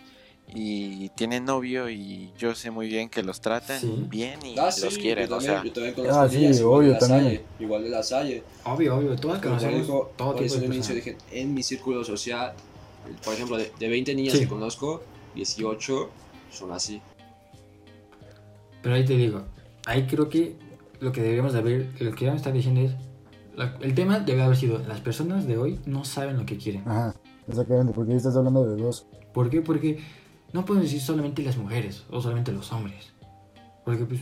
y 0.54 1.08
tienen 1.10 1.44
novio 1.46 1.88
y 1.88 2.30
yo 2.38 2.54
sé 2.54 2.70
muy 2.70 2.86
bien 2.88 3.08
que 3.08 3.22
los 3.22 3.40
tratan 3.40 3.80
Sí. 3.80 4.06
bien 4.08 4.38
y 4.44 4.58
Ah, 4.58 4.64
los 4.66 4.74
sí, 4.94 5.00
quieren, 5.00 5.28
yo 5.28 5.36
o 5.36 5.38
también, 5.38 5.54
sea, 5.54 5.64
yo 5.64 5.72
también 5.72 5.94
conozco 5.94 6.16
Ah, 6.18 6.22
a 6.24 6.28
sí, 6.28 6.62
obvio, 6.62 6.98
también. 6.98 7.22
Salle, 7.24 7.44
igual 7.58 7.84
de 7.84 7.88
la 7.90 8.02
Salle. 8.02 8.42
Obvio, 8.64 8.96
obvio. 8.96 9.16
Todas 9.16 9.40
conocemos 9.40 9.86
todo 9.86 10.10
por 10.16 10.36
tipo 10.42 10.54
de 10.56 10.66
inicio 10.66 10.94
dije, 10.94 11.16
en 11.30 11.54
mi 11.54 11.62
círculo 11.62 12.04
social, 12.04 12.52
por 13.24 13.34
ejemplo, 13.34 13.56
de, 13.56 13.72
de 13.78 13.88
20 13.88 14.14
niñas 14.14 14.34
Sí. 14.34 14.40
que 14.40 14.48
conozco, 14.48 15.02
18 15.34 16.10
son 16.50 16.72
así. 16.72 17.00
Pero 18.82 18.94
ahí 18.94 19.04
te 19.04 19.16
digo, 19.16 19.42
ahí 19.86 20.06
creo 20.06 20.28
que 20.28 20.56
lo 21.00 21.12
que 21.12 21.20
deberíamos 21.22 21.52
de 21.52 21.58
haber, 21.60 21.80
lo 21.94 22.10
que 22.10 22.24
deberíamos 22.26 22.40
estar 22.40 22.52
diciendo 22.52 22.80
es, 22.82 22.92
la- 23.54 23.76
el 23.80 23.94
tema 23.94 24.20
debe 24.20 24.42
haber 24.42 24.56
sido, 24.56 24.78
las 24.86 25.00
personas 25.00 25.46
de 25.46 25.56
hoy 25.58 25.78
no 25.86 26.04
saben 26.04 26.36
lo 26.36 26.46
que 26.46 26.56
quieren. 26.58 26.82
Ajá, 26.86 27.14
exactamente, 27.48 27.92
porque 27.92 28.12
ahí 28.12 28.16
estás 28.18 28.36
hablando 28.36 28.64
de 28.64 28.80
dos. 28.82 29.06
¿Por 29.32 29.48
qué? 29.50 29.62
Porque 29.62 29.98
no 30.52 30.64
podemos 30.64 30.86
decir 30.88 31.00
solamente 31.00 31.42
las 31.42 31.56
mujeres 31.56 32.04
o 32.10 32.20
solamente 32.20 32.52
los 32.52 32.70
hombres. 32.72 33.12
Porque 33.84 34.04
pues 34.04 34.20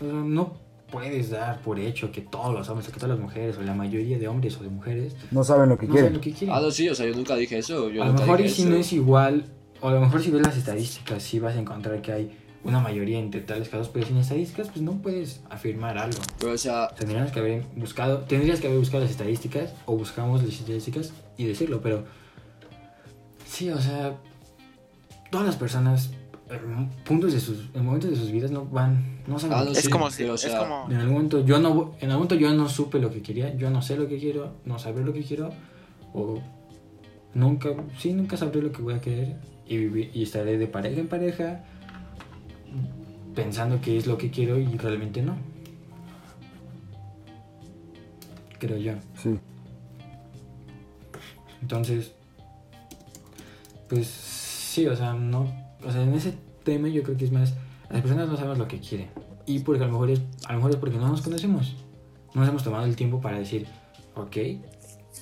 no 0.00 0.54
puedes 0.90 1.30
dar 1.30 1.60
por 1.60 1.78
hecho 1.78 2.10
que 2.12 2.20
todos 2.20 2.52
los 2.52 2.68
hombres 2.68 2.88
o 2.88 2.92
que 2.92 2.98
todas 3.00 3.16
las 3.16 3.18
mujeres 3.24 3.56
o 3.56 3.62
la 3.62 3.74
mayoría 3.74 4.18
de 4.18 4.28
hombres 4.28 4.56
o 4.58 4.62
de 4.62 4.68
mujeres 4.68 5.16
No 5.30 5.42
saben 5.44 5.68
lo 5.70 5.78
que 5.78 5.86
no 5.86 5.94
saben 5.94 6.02
quieren. 6.10 6.14
lo 6.14 6.20
que 6.20 6.32
quieren. 6.32 6.54
Ah, 6.56 6.60
no, 6.60 6.70
sí, 6.70 6.88
o 6.88 6.94
sea, 6.94 7.06
yo 7.06 7.14
nunca 7.14 7.34
dije 7.36 7.58
eso. 7.58 7.88
Yo 7.90 8.02
a 8.02 8.06
lo 8.06 8.12
mejor 8.14 8.40
y 8.40 8.48
si 8.48 8.62
eso. 8.62 8.70
no 8.70 8.76
es 8.76 8.92
igual, 8.92 9.44
o 9.80 9.88
a 9.88 9.92
lo 9.94 10.00
mejor 10.00 10.22
si 10.22 10.30
ves 10.30 10.42
las 10.42 10.56
estadísticas, 10.56 11.22
sí 11.22 11.38
vas 11.38 11.56
a 11.56 11.60
encontrar 11.60 12.02
que 12.02 12.12
hay 12.12 12.38
una 12.64 12.78
mayoría 12.80 13.18
entre 13.18 13.40
tales 13.40 13.68
casos, 13.68 13.88
pero 13.88 14.06
sin 14.06 14.16
estadísticas 14.18 14.68
pues 14.68 14.82
no 14.82 14.92
puedes 15.02 15.40
afirmar 15.50 15.98
algo. 15.98 16.18
Pero, 16.38 16.52
o 16.52 16.58
sea, 16.58 16.88
Tendrías 16.88 17.32
que 17.32 17.40
haber 17.40 17.62
buscado, 17.74 18.18
tendrías 18.20 18.60
que 18.60 18.66
haber 18.68 18.78
buscado 18.78 19.02
las 19.02 19.10
estadísticas 19.10 19.72
o 19.86 19.96
buscamos 19.96 20.42
las 20.44 20.52
estadísticas 20.52 21.12
y 21.36 21.44
decirlo, 21.46 21.80
pero 21.80 22.04
sí, 23.46 23.70
o 23.70 23.80
sea, 23.80 24.16
todas 25.32 25.46
las 25.46 25.56
personas 25.56 26.10
en 26.50 26.90
puntos 27.04 27.32
de 27.32 27.40
sus, 27.40 27.70
en 27.72 27.86
momentos 27.86 28.10
de 28.10 28.16
sus 28.16 28.30
vidas 28.30 28.50
no 28.50 28.66
van, 28.66 29.22
no 29.26 29.38
saben. 29.38 29.56
Ah, 29.56 29.60
lo 29.60 29.66
no, 29.66 29.72
que 29.72 29.78
es 29.78 29.84
sí, 29.86 29.90
como 29.90 30.10
si, 30.10 30.24
es 30.24 30.54
como, 30.54 30.86
en 30.90 30.96
algún 30.96 31.14
momento 31.14 31.44
yo 31.44 31.58
no 31.58 31.94
en 31.98 32.10
algún 32.10 32.26
momento 32.26 32.34
yo 32.34 32.52
no 32.52 32.68
supe 32.68 32.98
lo 32.98 33.10
que 33.10 33.22
quería, 33.22 33.56
yo 33.56 33.70
no 33.70 33.80
sé 33.80 33.96
lo 33.96 34.06
que 34.06 34.18
quiero, 34.18 34.52
no 34.66 34.78
sabré 34.78 35.02
lo 35.02 35.14
que 35.14 35.22
quiero 35.22 35.48
o 36.12 36.38
nunca, 37.32 37.70
sí, 37.98 38.12
nunca 38.12 38.36
sabré 38.36 38.60
lo 38.60 38.70
que 38.70 38.82
voy 38.82 38.94
a 38.94 39.00
querer 39.00 39.36
y 39.66 39.78
vivir 39.78 40.10
y 40.12 40.24
estaré 40.24 40.58
de 40.58 40.66
pareja 40.66 41.00
en 41.00 41.08
pareja 41.08 41.64
pensando 43.34 43.80
que 43.80 43.96
es 43.96 44.06
lo 44.06 44.18
que 44.18 44.30
quiero 44.30 44.58
y 44.58 44.66
realmente 44.76 45.22
no. 45.22 45.36
Creo 48.58 48.76
yo. 48.76 48.92
Sí. 49.16 49.38
Entonces, 51.62 52.12
pues 53.88 54.41
sí, 54.72 54.86
o 54.86 54.96
sea, 54.96 55.12
no, 55.12 55.46
o 55.84 55.92
sea, 55.92 56.02
en 56.02 56.14
ese 56.14 56.32
tema 56.64 56.88
yo 56.88 57.02
creo 57.02 57.18
que 57.18 57.26
es 57.26 57.32
más, 57.32 57.52
las 57.90 58.00
personas 58.00 58.26
no 58.26 58.36
sabemos 58.38 58.56
lo 58.56 58.68
que 58.68 58.80
quieren 58.80 59.10
y 59.44 59.58
porque 59.58 59.84
a 59.84 59.86
lo 59.86 59.92
mejor 59.92 60.10
es, 60.10 60.22
a 60.46 60.52
lo 60.52 60.58
mejor 60.58 60.70
es 60.70 60.76
porque 60.78 60.96
no 60.96 61.08
nos 61.08 61.20
conocemos, 61.20 61.76
no 62.32 62.40
nos 62.40 62.48
hemos 62.48 62.64
tomado 62.64 62.86
el 62.86 62.96
tiempo 62.96 63.20
para 63.20 63.38
decir, 63.38 63.66
ok, 64.14 64.36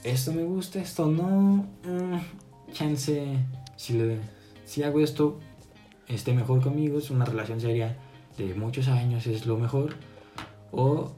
esto 0.05 0.33
me 0.33 0.45
gusta, 0.45 0.81
esto 0.81 1.07
no, 1.07 1.67
mm, 1.85 2.73
chance, 2.73 3.39
si 3.75 3.95
le, 3.95 4.19
si 4.65 4.85
hago 4.85 5.01
esto, 5.01 5.41
esté 6.07 6.33
mejor 6.33 6.63
conmigo, 6.63 6.99
es 6.99 7.11
una 7.11 7.25
relación 7.25 7.61
seria 7.61 7.97
de 8.39 8.55
muchos 8.55 8.87
años, 8.87 9.27
es 9.27 9.47
lo 9.47 9.59
mejor, 9.59 9.97
o 10.71 11.11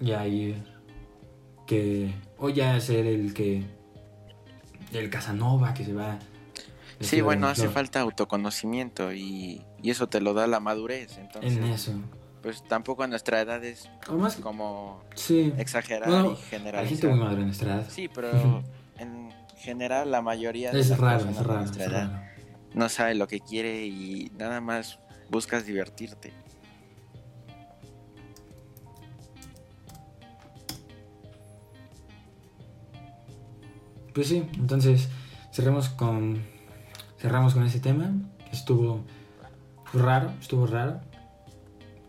ya 0.00 0.26
ir 0.26 0.62
que, 1.66 2.12
o 2.36 2.50
ya 2.50 2.78
ser 2.78 3.06
el 3.06 3.32
que 3.32 3.64
el 4.92 5.08
Casanova 5.08 5.72
que 5.72 5.84
se 5.84 5.94
va. 5.94 6.18
Sí, 7.00 7.20
bueno, 7.20 7.48
hace 7.48 7.68
falta 7.68 8.00
autoconocimiento 8.00 9.12
y, 9.12 9.62
y 9.82 9.90
eso 9.90 10.08
te 10.08 10.20
lo 10.20 10.34
da 10.34 10.46
la 10.46 10.60
madurez, 10.60 11.18
entonces, 11.18 11.56
En 11.56 11.64
eso. 11.64 11.92
pues 12.42 12.62
tampoco 12.68 13.02
a 13.02 13.06
nuestra 13.06 13.40
edad 13.40 13.62
es 13.64 13.88
como 14.42 15.02
sí. 15.14 15.52
exagerar 15.58 16.08
Bueno, 16.08 16.26
y 16.26 16.30
Hay 16.30 16.36
gente 16.36 16.50
generalizar. 16.50 17.10
muy 17.10 17.18
madura 17.20 17.40
en 17.40 17.46
nuestra 17.46 17.74
edad. 17.76 17.86
Sí, 17.90 18.08
pero 18.12 18.62
en 18.98 19.30
general 19.58 20.10
la 20.10 20.22
mayoría 20.22 20.70
de 20.72 20.80
Es 20.80 20.96
raro, 20.98 21.28
es 21.28 21.36
raro, 21.36 21.60
nuestra 21.60 21.84
es 21.84 21.90
edad 21.90 22.10
raro. 22.12 22.24
no 22.74 22.88
sabe 22.88 23.14
lo 23.14 23.26
que 23.28 23.40
quiere 23.40 23.86
y 23.86 24.30
nada 24.38 24.60
más 24.60 24.98
buscas 25.30 25.64
divertirte. 25.66 26.32
Pues 34.14 34.28
sí, 34.28 34.44
entonces 34.54 35.08
cerremos 35.52 35.88
con 35.88 36.42
cerramos 37.18 37.54
con 37.54 37.64
ese 37.64 37.80
tema. 37.80 38.12
Estuvo 38.52 39.00
raro, 39.92 40.30
estuvo 40.40 40.66
raro. 40.66 41.00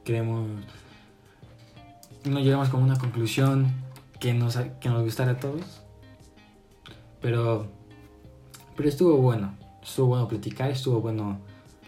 Queremos 0.04 0.48
no 2.26 2.40
llegamos 2.40 2.70
como 2.70 2.84
una 2.84 2.98
conclusión 2.98 3.72
que 4.20 4.34
nos 4.34 4.58
que 4.80 4.90
nos 4.90 5.04
gustara 5.04 5.34
a 5.34 5.40
todos. 5.40 5.82
Pero 7.22 7.68
pero 8.76 8.90
estuvo 8.90 9.18
bueno. 9.18 9.56
Estuvo 9.82 10.08
bueno 10.08 10.28
platicar, 10.28 10.72
estuvo 10.72 11.00
bueno 11.00 11.40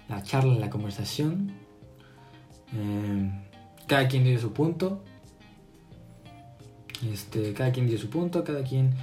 la 0.08 0.22
charla, 0.24 0.56
la 0.56 0.70
conversación. 0.70 1.52
Eh, 2.74 3.32
cada 3.88 4.08
quien 4.08 4.24
dio 4.24 4.40
su 4.40 4.54
punto. 4.54 5.04
Este, 7.12 7.54
cada 7.54 7.72
quien 7.72 7.88
dio 7.88 7.98
su 7.98 8.10
punto, 8.10 8.44
cada 8.44 8.64
quien 8.64 8.94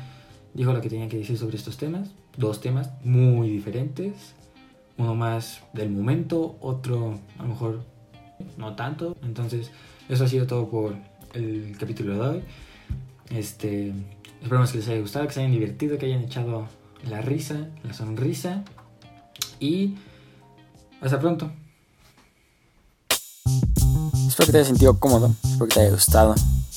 dijo 0.53 0.73
lo 0.73 0.81
que 0.81 0.89
tenía 0.89 1.09
que 1.09 1.19
decir 1.19 1.39
sobre 1.39 1.57
estos 1.57 1.77
temas. 1.77 2.11
Dos 2.37 2.61
temas 2.61 2.91
muy 3.05 3.49
diferentes. 3.49 4.35
Uno 4.97 5.15
más 5.15 5.63
del 5.73 5.91
momento, 5.91 6.57
otro 6.61 7.19
a 7.39 7.43
lo 7.43 7.49
mejor 7.49 7.85
no 8.57 8.75
tanto. 8.77 9.17
Entonces, 9.23 9.71
eso 10.09 10.25
ha 10.25 10.29
sido 10.29 10.47
todo 10.47 10.69
por 10.69 10.95
el 11.35 11.77
capítulo 11.79 12.15
de 12.15 12.21
hoy. 12.21 12.43
Este, 13.31 13.93
Esperamos 14.45 14.73
que 14.73 14.77
les 14.77 14.89
haya 14.89 15.01
gustado, 15.01 15.27
que 15.27 15.33
se 15.33 15.41
hayan 15.41 15.53
divertido, 15.53 15.97
que 15.97 16.05
hayan 16.05 16.21
echado 16.21 16.69
la 17.09 17.23
risa, 17.23 17.69
la 17.83 17.95
sonrisa. 17.95 18.63
Y 19.59 19.95
hasta 21.01 21.19
pronto. 21.19 21.51
Espero 24.29 24.47
que 24.47 24.53
te 24.53 24.59
haya 24.59 24.67
sentido 24.67 25.01
cómodo, 25.01 25.35
espero 25.43 25.67
que 25.67 25.75
te 25.75 25.81
haya 25.81 25.91
gustado. 25.93 26.35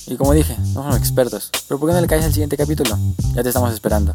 Y 0.08 0.16
como 0.16 0.32
dije, 0.32 0.56
no 0.60 0.76
somos 0.76 0.96
expertos, 0.96 1.52
pero 1.68 1.78
¿por 1.78 1.90
qué 1.90 1.96
no 1.96 2.00
le 2.00 2.08
caes 2.08 2.24
al 2.24 2.32
siguiente 2.32 2.56
capítulo? 2.56 2.98
Ya 3.36 3.44
te 3.44 3.50
estamos 3.50 3.74
esperando. 3.74 4.14